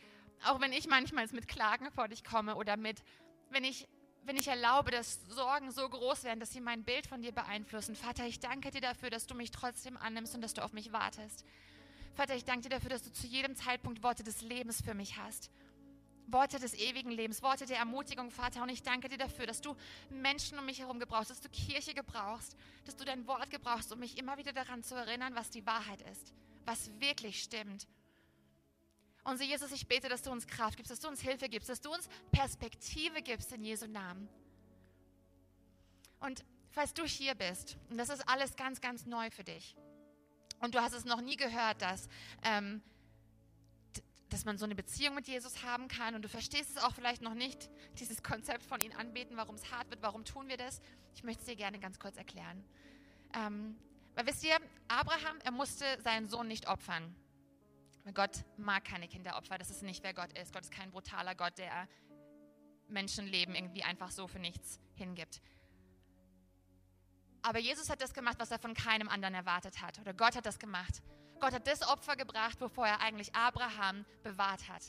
auch 0.44 0.60
wenn 0.60 0.72
ich 0.72 0.88
manchmal 0.88 1.28
mit 1.28 1.46
Klagen 1.46 1.92
vor 1.92 2.08
dich 2.08 2.24
komme 2.24 2.56
oder 2.56 2.76
mit, 2.76 3.04
wenn 3.50 3.62
ich, 3.62 3.86
wenn 4.24 4.36
ich 4.36 4.48
erlaube, 4.48 4.90
dass 4.90 5.20
Sorgen 5.28 5.70
so 5.70 5.88
groß 5.88 6.24
werden, 6.24 6.40
dass 6.40 6.50
sie 6.50 6.60
mein 6.60 6.82
Bild 6.82 7.06
von 7.06 7.22
dir 7.22 7.30
beeinflussen. 7.30 7.94
Vater, 7.94 8.26
ich 8.26 8.40
danke 8.40 8.72
dir 8.72 8.80
dafür, 8.80 9.10
dass 9.10 9.28
du 9.28 9.36
mich 9.36 9.52
trotzdem 9.52 9.96
annimmst 9.96 10.34
und 10.34 10.40
dass 10.40 10.54
du 10.54 10.64
auf 10.64 10.72
mich 10.72 10.90
wartest. 10.90 11.44
Vater, 12.16 12.34
ich 12.34 12.44
danke 12.44 12.62
dir 12.62 12.70
dafür, 12.70 12.90
dass 12.90 13.04
du 13.04 13.12
zu 13.12 13.28
jedem 13.28 13.54
Zeitpunkt 13.54 14.02
Worte 14.02 14.24
des 14.24 14.42
Lebens 14.42 14.82
für 14.82 14.94
mich 14.94 15.16
hast. 15.18 15.52
Worte 16.26 16.58
des 16.58 16.74
ewigen 16.74 17.10
Lebens, 17.10 17.42
Worte 17.42 17.66
der 17.66 17.78
Ermutigung, 17.78 18.30
Vater. 18.30 18.62
Und 18.62 18.68
ich 18.68 18.82
danke 18.82 19.08
dir 19.08 19.18
dafür, 19.18 19.46
dass 19.46 19.60
du 19.60 19.76
Menschen 20.10 20.58
um 20.58 20.66
mich 20.66 20.80
herum 20.80 20.98
gebrauchst, 20.98 21.30
dass 21.30 21.40
du 21.40 21.48
Kirche 21.48 21.94
gebrauchst, 21.94 22.56
dass 22.84 22.96
du 22.96 23.04
dein 23.04 23.26
Wort 23.26 23.50
gebrauchst, 23.50 23.92
um 23.92 23.98
mich 23.98 24.18
immer 24.18 24.36
wieder 24.36 24.52
daran 24.52 24.82
zu 24.82 24.94
erinnern, 24.94 25.34
was 25.34 25.50
die 25.50 25.66
Wahrheit 25.66 26.02
ist, 26.02 26.34
was 26.64 26.90
wirklich 27.00 27.42
stimmt. 27.42 27.86
Und 29.24 29.38
so, 29.38 29.44
Jesus, 29.44 29.72
ich 29.72 29.88
bete, 29.88 30.08
dass 30.08 30.22
du 30.22 30.30
uns 30.30 30.46
Kraft 30.46 30.76
gibst, 30.76 30.90
dass 30.90 31.00
du 31.00 31.08
uns 31.08 31.20
Hilfe 31.20 31.48
gibst, 31.48 31.68
dass 31.68 31.80
du 31.80 31.92
uns 31.92 32.08
Perspektive 32.30 33.22
gibst 33.22 33.52
in 33.52 33.64
Jesu 33.64 33.86
Namen. 33.86 34.28
Und 36.20 36.44
falls 36.70 36.94
du 36.94 37.04
hier 37.04 37.34
bist, 37.34 37.76
und 37.90 37.98
das 37.98 38.08
ist 38.08 38.28
alles 38.28 38.54
ganz, 38.56 38.80
ganz 38.80 39.04
neu 39.04 39.30
für 39.30 39.44
dich, 39.44 39.76
und 40.60 40.74
du 40.74 40.80
hast 40.80 40.92
es 40.92 41.04
noch 41.04 41.20
nie 41.20 41.36
gehört, 41.36 41.82
dass 41.82 42.08
ähm, 42.42 42.82
dass 44.30 44.44
man 44.44 44.58
so 44.58 44.64
eine 44.64 44.74
Beziehung 44.74 45.14
mit 45.14 45.28
Jesus 45.28 45.62
haben 45.62 45.88
kann 45.88 46.14
und 46.14 46.22
du 46.22 46.28
verstehst 46.28 46.70
es 46.70 46.82
auch 46.82 46.92
vielleicht 46.92 47.22
noch 47.22 47.34
nicht, 47.34 47.70
dieses 47.98 48.22
Konzept 48.22 48.64
von 48.64 48.80
ihn 48.80 48.92
anbeten, 48.92 49.36
warum 49.36 49.54
es 49.54 49.70
hart 49.70 49.88
wird, 49.90 50.02
warum 50.02 50.24
tun 50.24 50.48
wir 50.48 50.56
das. 50.56 50.80
Ich 51.14 51.22
möchte 51.22 51.40
es 51.40 51.46
dir 51.46 51.56
gerne 51.56 51.78
ganz 51.78 51.98
kurz 51.98 52.16
erklären. 52.16 52.64
Ähm, 53.34 53.76
weil 54.14 54.26
wisst 54.26 54.42
ihr, 54.44 54.56
Abraham, 54.88 55.38
er 55.44 55.52
musste 55.52 55.84
seinen 56.02 56.28
Sohn 56.28 56.48
nicht 56.48 56.68
opfern. 56.68 57.14
Gott 58.14 58.44
mag 58.56 58.84
keine 58.84 59.08
Kinderopfer, 59.08 59.58
das 59.58 59.70
ist 59.70 59.82
nicht, 59.82 60.02
wer 60.02 60.14
Gott 60.14 60.32
ist. 60.38 60.52
Gott 60.52 60.62
ist 60.62 60.72
kein 60.72 60.90
brutaler 60.90 61.34
Gott, 61.34 61.58
der 61.58 61.88
Menschenleben 62.88 63.54
irgendwie 63.54 63.82
einfach 63.82 64.10
so 64.10 64.28
für 64.28 64.38
nichts 64.38 64.78
hingibt. 64.94 65.40
Aber 67.42 67.58
Jesus 67.58 67.90
hat 67.90 68.00
das 68.00 68.12
gemacht, 68.12 68.38
was 68.38 68.50
er 68.50 68.58
von 68.58 68.74
keinem 68.74 69.08
anderen 69.08 69.34
erwartet 69.34 69.80
hat. 69.80 69.98
Oder 70.00 70.14
Gott 70.14 70.36
hat 70.36 70.46
das 70.46 70.58
gemacht, 70.58 71.02
Gott 71.40 71.52
hat 71.52 71.66
das 71.66 71.82
Opfer 71.82 72.16
gebracht, 72.16 72.58
bevor 72.58 72.86
er 72.86 73.00
eigentlich 73.00 73.34
Abraham 73.34 74.04
bewahrt 74.22 74.68
hat. 74.68 74.82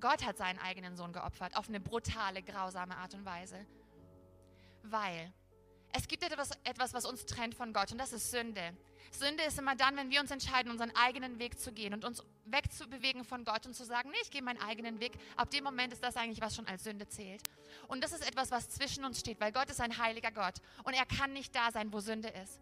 Gott 0.00 0.24
hat 0.24 0.38
seinen 0.38 0.58
eigenen 0.58 0.96
Sohn 0.96 1.12
geopfert, 1.12 1.56
auf 1.56 1.68
eine 1.68 1.80
brutale, 1.80 2.42
grausame 2.42 2.96
Art 2.96 3.14
und 3.14 3.24
Weise. 3.24 3.66
Weil 4.82 5.32
es 5.92 6.08
gibt 6.08 6.22
etwas, 6.22 6.50
etwas, 6.64 6.94
was 6.94 7.04
uns 7.04 7.26
trennt 7.26 7.54
von 7.54 7.72
Gott 7.72 7.92
und 7.92 7.98
das 7.98 8.12
ist 8.12 8.30
Sünde. 8.30 8.76
Sünde 9.10 9.42
ist 9.42 9.58
immer 9.58 9.74
dann, 9.74 9.96
wenn 9.96 10.10
wir 10.10 10.20
uns 10.20 10.30
entscheiden, 10.30 10.70
unseren 10.70 10.94
eigenen 10.94 11.38
Weg 11.38 11.58
zu 11.58 11.72
gehen 11.72 11.92
und 11.92 12.04
uns 12.04 12.22
wegzubewegen 12.44 13.24
von 13.24 13.44
Gott 13.44 13.66
und 13.66 13.74
zu 13.74 13.84
sagen, 13.84 14.10
nee, 14.10 14.16
ich 14.22 14.30
gehe 14.30 14.42
meinen 14.42 14.62
eigenen 14.62 15.00
Weg. 15.00 15.12
Ab 15.36 15.50
dem 15.50 15.64
Moment 15.64 15.92
ist 15.92 16.02
das 16.02 16.16
eigentlich, 16.16 16.40
was 16.40 16.54
schon 16.54 16.66
als 16.66 16.84
Sünde 16.84 17.08
zählt. 17.08 17.42
Und 17.88 18.04
das 18.04 18.12
ist 18.12 18.26
etwas, 18.26 18.50
was 18.52 18.70
zwischen 18.70 19.04
uns 19.04 19.18
steht, 19.18 19.40
weil 19.40 19.52
Gott 19.52 19.68
ist 19.68 19.80
ein 19.80 19.98
heiliger 19.98 20.30
Gott 20.30 20.54
und 20.84 20.94
er 20.94 21.06
kann 21.06 21.32
nicht 21.32 21.54
da 21.54 21.72
sein, 21.72 21.92
wo 21.92 22.00
Sünde 22.00 22.28
ist. 22.28 22.60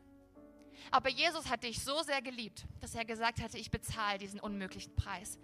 Aber 0.91 1.09
Jesus 1.09 1.49
hat 1.49 1.65
dich 1.65 1.83
so 1.83 2.03
sehr 2.03 2.23
geliebt, 2.23 2.65
dass 2.81 2.95
er 2.95 3.05
gesagt 3.05 3.41
hatte, 3.41 3.59
ich 3.59 3.71
bezahle 3.71 4.19
diesen 4.19 4.41
unmöglichen 4.41 4.95
Preis. 4.95 5.39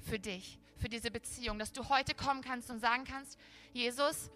Für 0.00 0.18
dich, 0.18 0.58
für 0.76 0.88
diese 0.88 1.10
Beziehung, 1.10 1.58
dass 1.58 1.72
du 1.72 1.88
heute 1.88 2.14
kommen 2.14 2.42
kannst 2.42 2.70
und 2.70 2.80
sagen 2.80 3.04
kannst, 3.04 3.38
Jesus, 3.72 4.30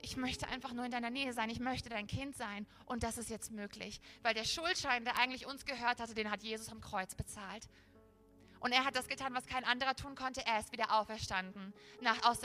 ich 0.00 0.16
möchte 0.16 0.48
einfach 0.48 0.72
nur 0.72 0.84
in 0.84 0.90
deiner 0.90 1.10
Nähe 1.10 1.32
sein, 1.32 1.48
ich 1.48 1.60
möchte 1.60 1.88
dein 1.88 2.06
Kind 2.06 2.36
sein 2.36 2.66
und 2.86 3.02
das 3.02 3.18
ist 3.18 3.30
jetzt 3.30 3.52
möglich, 3.52 4.00
weil 4.22 4.34
der 4.34 4.44
Schuldschein, 4.44 5.04
der 5.04 5.16
eigentlich 5.16 5.46
uns 5.46 5.64
gehört 5.64 6.00
hatte, 6.00 6.14
den 6.14 6.30
hat 6.30 6.42
Jesus 6.42 6.68
am 6.70 6.80
Kreuz 6.80 7.14
bezahlt. 7.14 7.68
Und 8.58 8.70
er 8.70 8.84
hat 8.84 8.94
das 8.94 9.08
getan, 9.08 9.34
was 9.34 9.46
kein 9.46 9.64
anderer 9.64 9.96
tun 9.96 10.14
konnte. 10.14 10.46
Er 10.46 10.60
ist 10.60 10.70
wieder 10.70 11.00
auferstanden, 11.00 11.74
nach, 12.00 12.22
aus, 12.24 12.38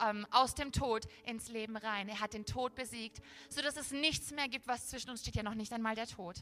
ähm, 0.00 0.26
aus 0.30 0.54
dem 0.54 0.72
Tod 0.72 1.06
ins 1.24 1.48
Leben 1.48 1.76
rein. 1.76 2.08
Er 2.08 2.20
hat 2.20 2.34
den 2.34 2.46
Tod 2.46 2.74
besiegt, 2.74 3.20
sodass 3.48 3.76
es 3.76 3.90
nichts 3.90 4.30
mehr 4.30 4.48
gibt, 4.48 4.66
was 4.66 4.88
zwischen 4.88 5.10
uns 5.10 5.20
steht, 5.20 5.36
ja 5.36 5.42
noch 5.42 5.54
nicht 5.54 5.72
einmal 5.72 5.94
der 5.94 6.06
Tod. 6.06 6.36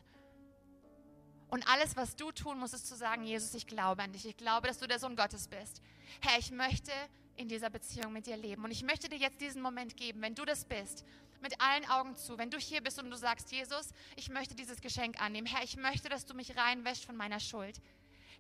Und 1.51 1.67
alles, 1.67 1.97
was 1.97 2.15
du 2.17 2.31
tun 2.31 2.59
musst, 2.59 2.75
ist 2.75 2.87
zu 2.87 2.95
sagen, 2.95 3.25
Jesus, 3.25 3.55
ich 3.55 3.67
glaube 3.67 4.03
an 4.03 4.13
dich. 4.13 4.27
Ich 4.27 4.37
glaube, 4.37 4.69
dass 4.69 4.79
du 4.79 4.87
der 4.87 4.99
Sohn 4.99 5.17
Gottes 5.17 5.49
bist. 5.49 5.81
Herr, 6.21 6.39
ich 6.39 6.51
möchte 6.51 6.93
in 7.37 7.49
dieser 7.49 7.71
Beziehung 7.71 8.13
mit 8.13 8.27
dir 8.27 8.37
leben. 8.37 8.65
Und 8.65 8.71
ich 8.71 8.83
möchte 8.83 9.09
dir 9.09 9.17
jetzt 9.17 9.41
diesen 9.41 9.63
Moment 9.63 9.97
geben, 9.97 10.21
wenn 10.21 10.35
du 10.35 10.45
das 10.45 10.65
bist, 10.65 11.05
mit 11.41 11.59
allen 11.61 11.89
Augen 11.89 12.17
zu, 12.17 12.37
wenn 12.37 12.51
du 12.51 12.59
hier 12.59 12.83
bist 12.83 12.99
und 12.99 13.11
du 13.11 13.17
sagst, 13.17 13.53
Jesus, 13.53 13.91
ich 14.17 14.29
möchte 14.29 14.55
dieses 14.55 14.81
Geschenk 14.81 15.21
annehmen. 15.23 15.47
Herr, 15.47 15.63
ich 15.63 15.77
möchte, 15.77 16.09
dass 16.09 16.27
du 16.27 16.35
mich 16.35 16.57
reinwäschst 16.57 17.05
von 17.05 17.17
meiner 17.17 17.41
Schuld. 17.41 17.81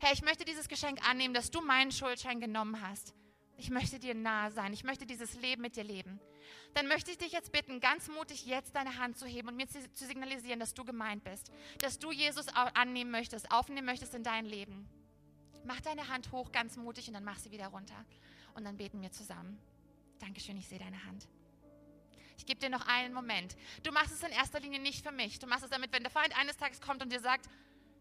Herr, 0.00 0.12
ich 0.12 0.22
möchte 0.22 0.44
dieses 0.44 0.68
Geschenk 0.68 1.08
annehmen, 1.08 1.32
dass 1.32 1.50
du 1.50 1.60
meinen 1.60 1.92
Schuldschein 1.92 2.40
genommen 2.40 2.82
hast. 2.82 3.14
Ich 3.58 3.70
möchte 3.70 3.98
dir 3.98 4.14
nahe 4.14 4.52
sein. 4.52 4.72
Ich 4.72 4.84
möchte 4.84 5.04
dieses 5.04 5.34
Leben 5.34 5.62
mit 5.62 5.74
dir 5.76 5.82
leben. 5.82 6.20
Dann 6.74 6.86
möchte 6.86 7.10
ich 7.10 7.18
dich 7.18 7.32
jetzt 7.32 7.50
bitten, 7.50 7.80
ganz 7.80 8.08
mutig 8.08 8.46
jetzt 8.46 8.74
deine 8.76 8.98
Hand 8.98 9.18
zu 9.18 9.26
heben 9.26 9.48
und 9.48 9.56
mir 9.56 9.66
zu, 9.66 9.80
signalisieren, 9.94 10.60
dass 10.60 10.74
du 10.74 10.84
gemeint 10.84 11.24
bist. 11.24 11.50
Dass 11.80 11.98
du 11.98 12.12
Jesus 12.12 12.46
annehmen 12.48 13.10
möchtest, 13.10 13.50
aufnehmen 13.50 13.84
möchtest 13.84 14.14
in 14.14 14.22
dein 14.22 14.46
Leben. 14.46 14.88
Mach 15.64 15.80
deine 15.80 16.08
Hand 16.08 16.30
hoch, 16.30 16.52
ganz 16.52 16.76
mutig, 16.76 17.08
und 17.08 17.14
dann 17.14 17.24
mach 17.24 17.38
sie 17.38 17.50
wieder 17.50 17.66
runter. 17.66 18.04
Und 18.54 18.64
dann 18.64 18.76
beten 18.76 19.02
wir 19.02 19.10
zusammen. 19.10 19.58
Dankeschön, 20.20 20.56
ich 20.56 20.68
sehe 20.68 20.78
deine 20.78 21.04
Hand. 21.04 21.28
Ich 22.36 22.46
gebe 22.46 22.60
dir 22.60 22.70
noch 22.70 22.86
einen 22.86 23.12
Moment. 23.12 23.56
Du 23.82 23.90
machst 23.90 24.12
es 24.12 24.22
in 24.22 24.30
erster 24.30 24.60
Linie 24.60 24.78
nicht 24.78 25.04
für 25.04 25.12
mich. 25.12 25.40
Du 25.40 25.48
machst 25.48 25.64
es 25.64 25.70
damit, 25.70 25.92
wenn 25.92 26.04
der 26.04 26.12
Feind 26.12 26.38
eines 26.38 26.56
Tages 26.56 26.80
kommt 26.80 27.02
und 27.02 27.12
dir 27.12 27.20
sagt, 27.20 27.48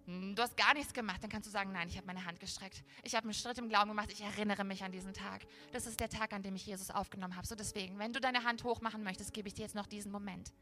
du 0.07 0.41
hast 0.41 0.55
gar 0.55 0.73
nichts 0.73 0.93
gemacht, 0.93 1.21
dann 1.21 1.29
kannst 1.29 1.47
du 1.47 1.51
sagen, 1.51 1.71
nein, 1.71 1.87
ich 1.89 1.97
habe 1.97 2.07
meine 2.07 2.25
Hand 2.25 2.39
gestreckt. 2.39 2.83
Ich 3.03 3.13
habe 3.13 3.25
einen 3.25 3.33
Schritt 3.33 3.57
im 3.57 3.67
Glauben 3.67 3.89
gemacht, 3.89 4.11
ich 4.11 4.21
erinnere 4.21 4.63
mich 4.63 4.83
an 4.83 4.91
diesen 4.91 5.13
Tag. 5.13 5.45
Das 5.71 5.85
ist 5.85 5.99
der 5.99 6.09
Tag, 6.09 6.33
an 6.33 6.43
dem 6.43 6.55
ich 6.55 6.65
Jesus 6.65 6.89
aufgenommen 6.89 7.35
habe. 7.35 7.45
So 7.45 7.55
deswegen, 7.55 7.99
wenn 7.99 8.13
du 8.13 8.21
deine 8.21 8.43
Hand 8.43 8.63
hochmachen 8.63 9.03
möchtest, 9.03 9.33
gebe 9.33 9.47
ich 9.49 9.53
dir 9.53 9.63
jetzt 9.63 9.75
noch 9.75 9.85
diesen 9.85 10.11
Moment. 10.11 10.53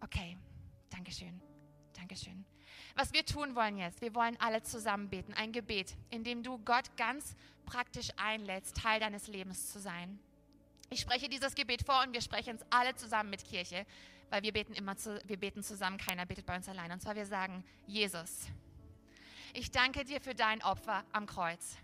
Okay, 0.00 0.38
Dankeschön. 0.90 1.40
Dankeschön. 1.94 2.44
Was 2.94 3.12
wir 3.12 3.24
tun 3.24 3.54
wollen 3.54 3.78
jetzt, 3.78 4.00
wir 4.00 4.14
wollen 4.14 4.36
alle 4.40 4.62
zusammen 4.62 5.08
beten, 5.08 5.32
ein 5.34 5.52
Gebet, 5.52 5.96
in 6.10 6.24
dem 6.24 6.42
du 6.42 6.58
Gott 6.58 6.96
ganz 6.96 7.36
praktisch 7.66 8.08
einlädst, 8.16 8.76
Teil 8.76 9.00
deines 9.00 9.28
Lebens 9.28 9.72
zu 9.72 9.78
sein. 9.78 10.18
Ich 10.90 11.00
spreche 11.00 11.28
dieses 11.28 11.54
Gebet 11.54 11.84
vor 11.84 12.02
und 12.02 12.12
wir 12.12 12.20
sprechen 12.20 12.56
es 12.56 12.66
alle 12.70 12.96
zusammen 12.96 13.30
mit 13.30 13.44
Kirche 13.44 13.86
weil 14.30 14.42
wir 14.42 14.52
beten 14.52 14.72
immer 14.72 14.96
zu, 14.96 15.20
wir 15.26 15.36
beten 15.36 15.62
zusammen, 15.62 15.98
keiner 15.98 16.24
betet 16.24 16.46
bei 16.46 16.56
uns 16.56 16.68
allein. 16.68 16.90
Und 16.92 17.02
zwar 17.02 17.16
wir 17.16 17.26
sagen, 17.26 17.64
Jesus, 17.86 18.46
ich 19.52 19.70
danke 19.70 20.04
dir 20.04 20.20
für 20.20 20.34
dein 20.34 20.62
Opfer 20.62 21.04
am 21.12 21.26
Kreuz. 21.26 21.76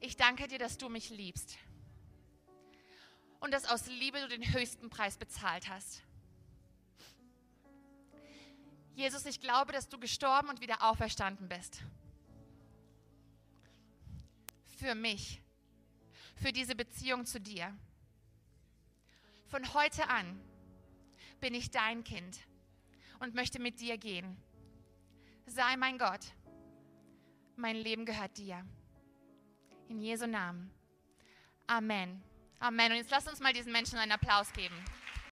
Ich 0.00 0.16
danke 0.16 0.46
dir, 0.46 0.58
dass 0.58 0.78
du 0.78 0.88
mich 0.88 1.10
liebst 1.10 1.56
und 3.40 3.52
dass 3.52 3.64
aus 3.64 3.86
Liebe 3.86 4.20
du 4.20 4.28
den 4.28 4.52
höchsten 4.52 4.90
Preis 4.90 5.16
bezahlt 5.16 5.68
hast. 5.68 6.02
Jesus, 8.94 9.24
ich 9.24 9.40
glaube, 9.40 9.72
dass 9.72 9.88
du 9.88 9.98
gestorben 9.98 10.48
und 10.48 10.60
wieder 10.60 10.82
auferstanden 10.82 11.48
bist. 11.48 11.82
Für 14.78 14.94
mich, 14.94 15.40
für 16.36 16.52
diese 16.52 16.74
Beziehung 16.74 17.24
zu 17.24 17.40
dir. 17.40 17.74
Von 19.52 19.74
heute 19.74 20.08
an 20.08 20.40
bin 21.42 21.52
ich 21.52 21.70
dein 21.70 22.04
Kind 22.04 22.38
und 23.20 23.34
möchte 23.34 23.60
mit 23.60 23.80
dir 23.80 23.98
gehen. 23.98 24.38
Sei 25.44 25.76
mein 25.76 25.98
Gott. 25.98 26.20
Mein 27.56 27.76
Leben 27.76 28.06
gehört 28.06 28.38
dir. 28.38 28.64
In 29.90 30.00
Jesu 30.00 30.26
Namen. 30.26 30.72
Amen. 31.66 32.22
Amen. 32.60 32.92
Und 32.92 32.96
jetzt 32.96 33.10
lass 33.10 33.28
uns 33.28 33.40
mal 33.40 33.52
diesen 33.52 33.72
Menschen 33.72 33.98
einen 33.98 34.12
Applaus 34.12 34.50
geben. 34.54 34.74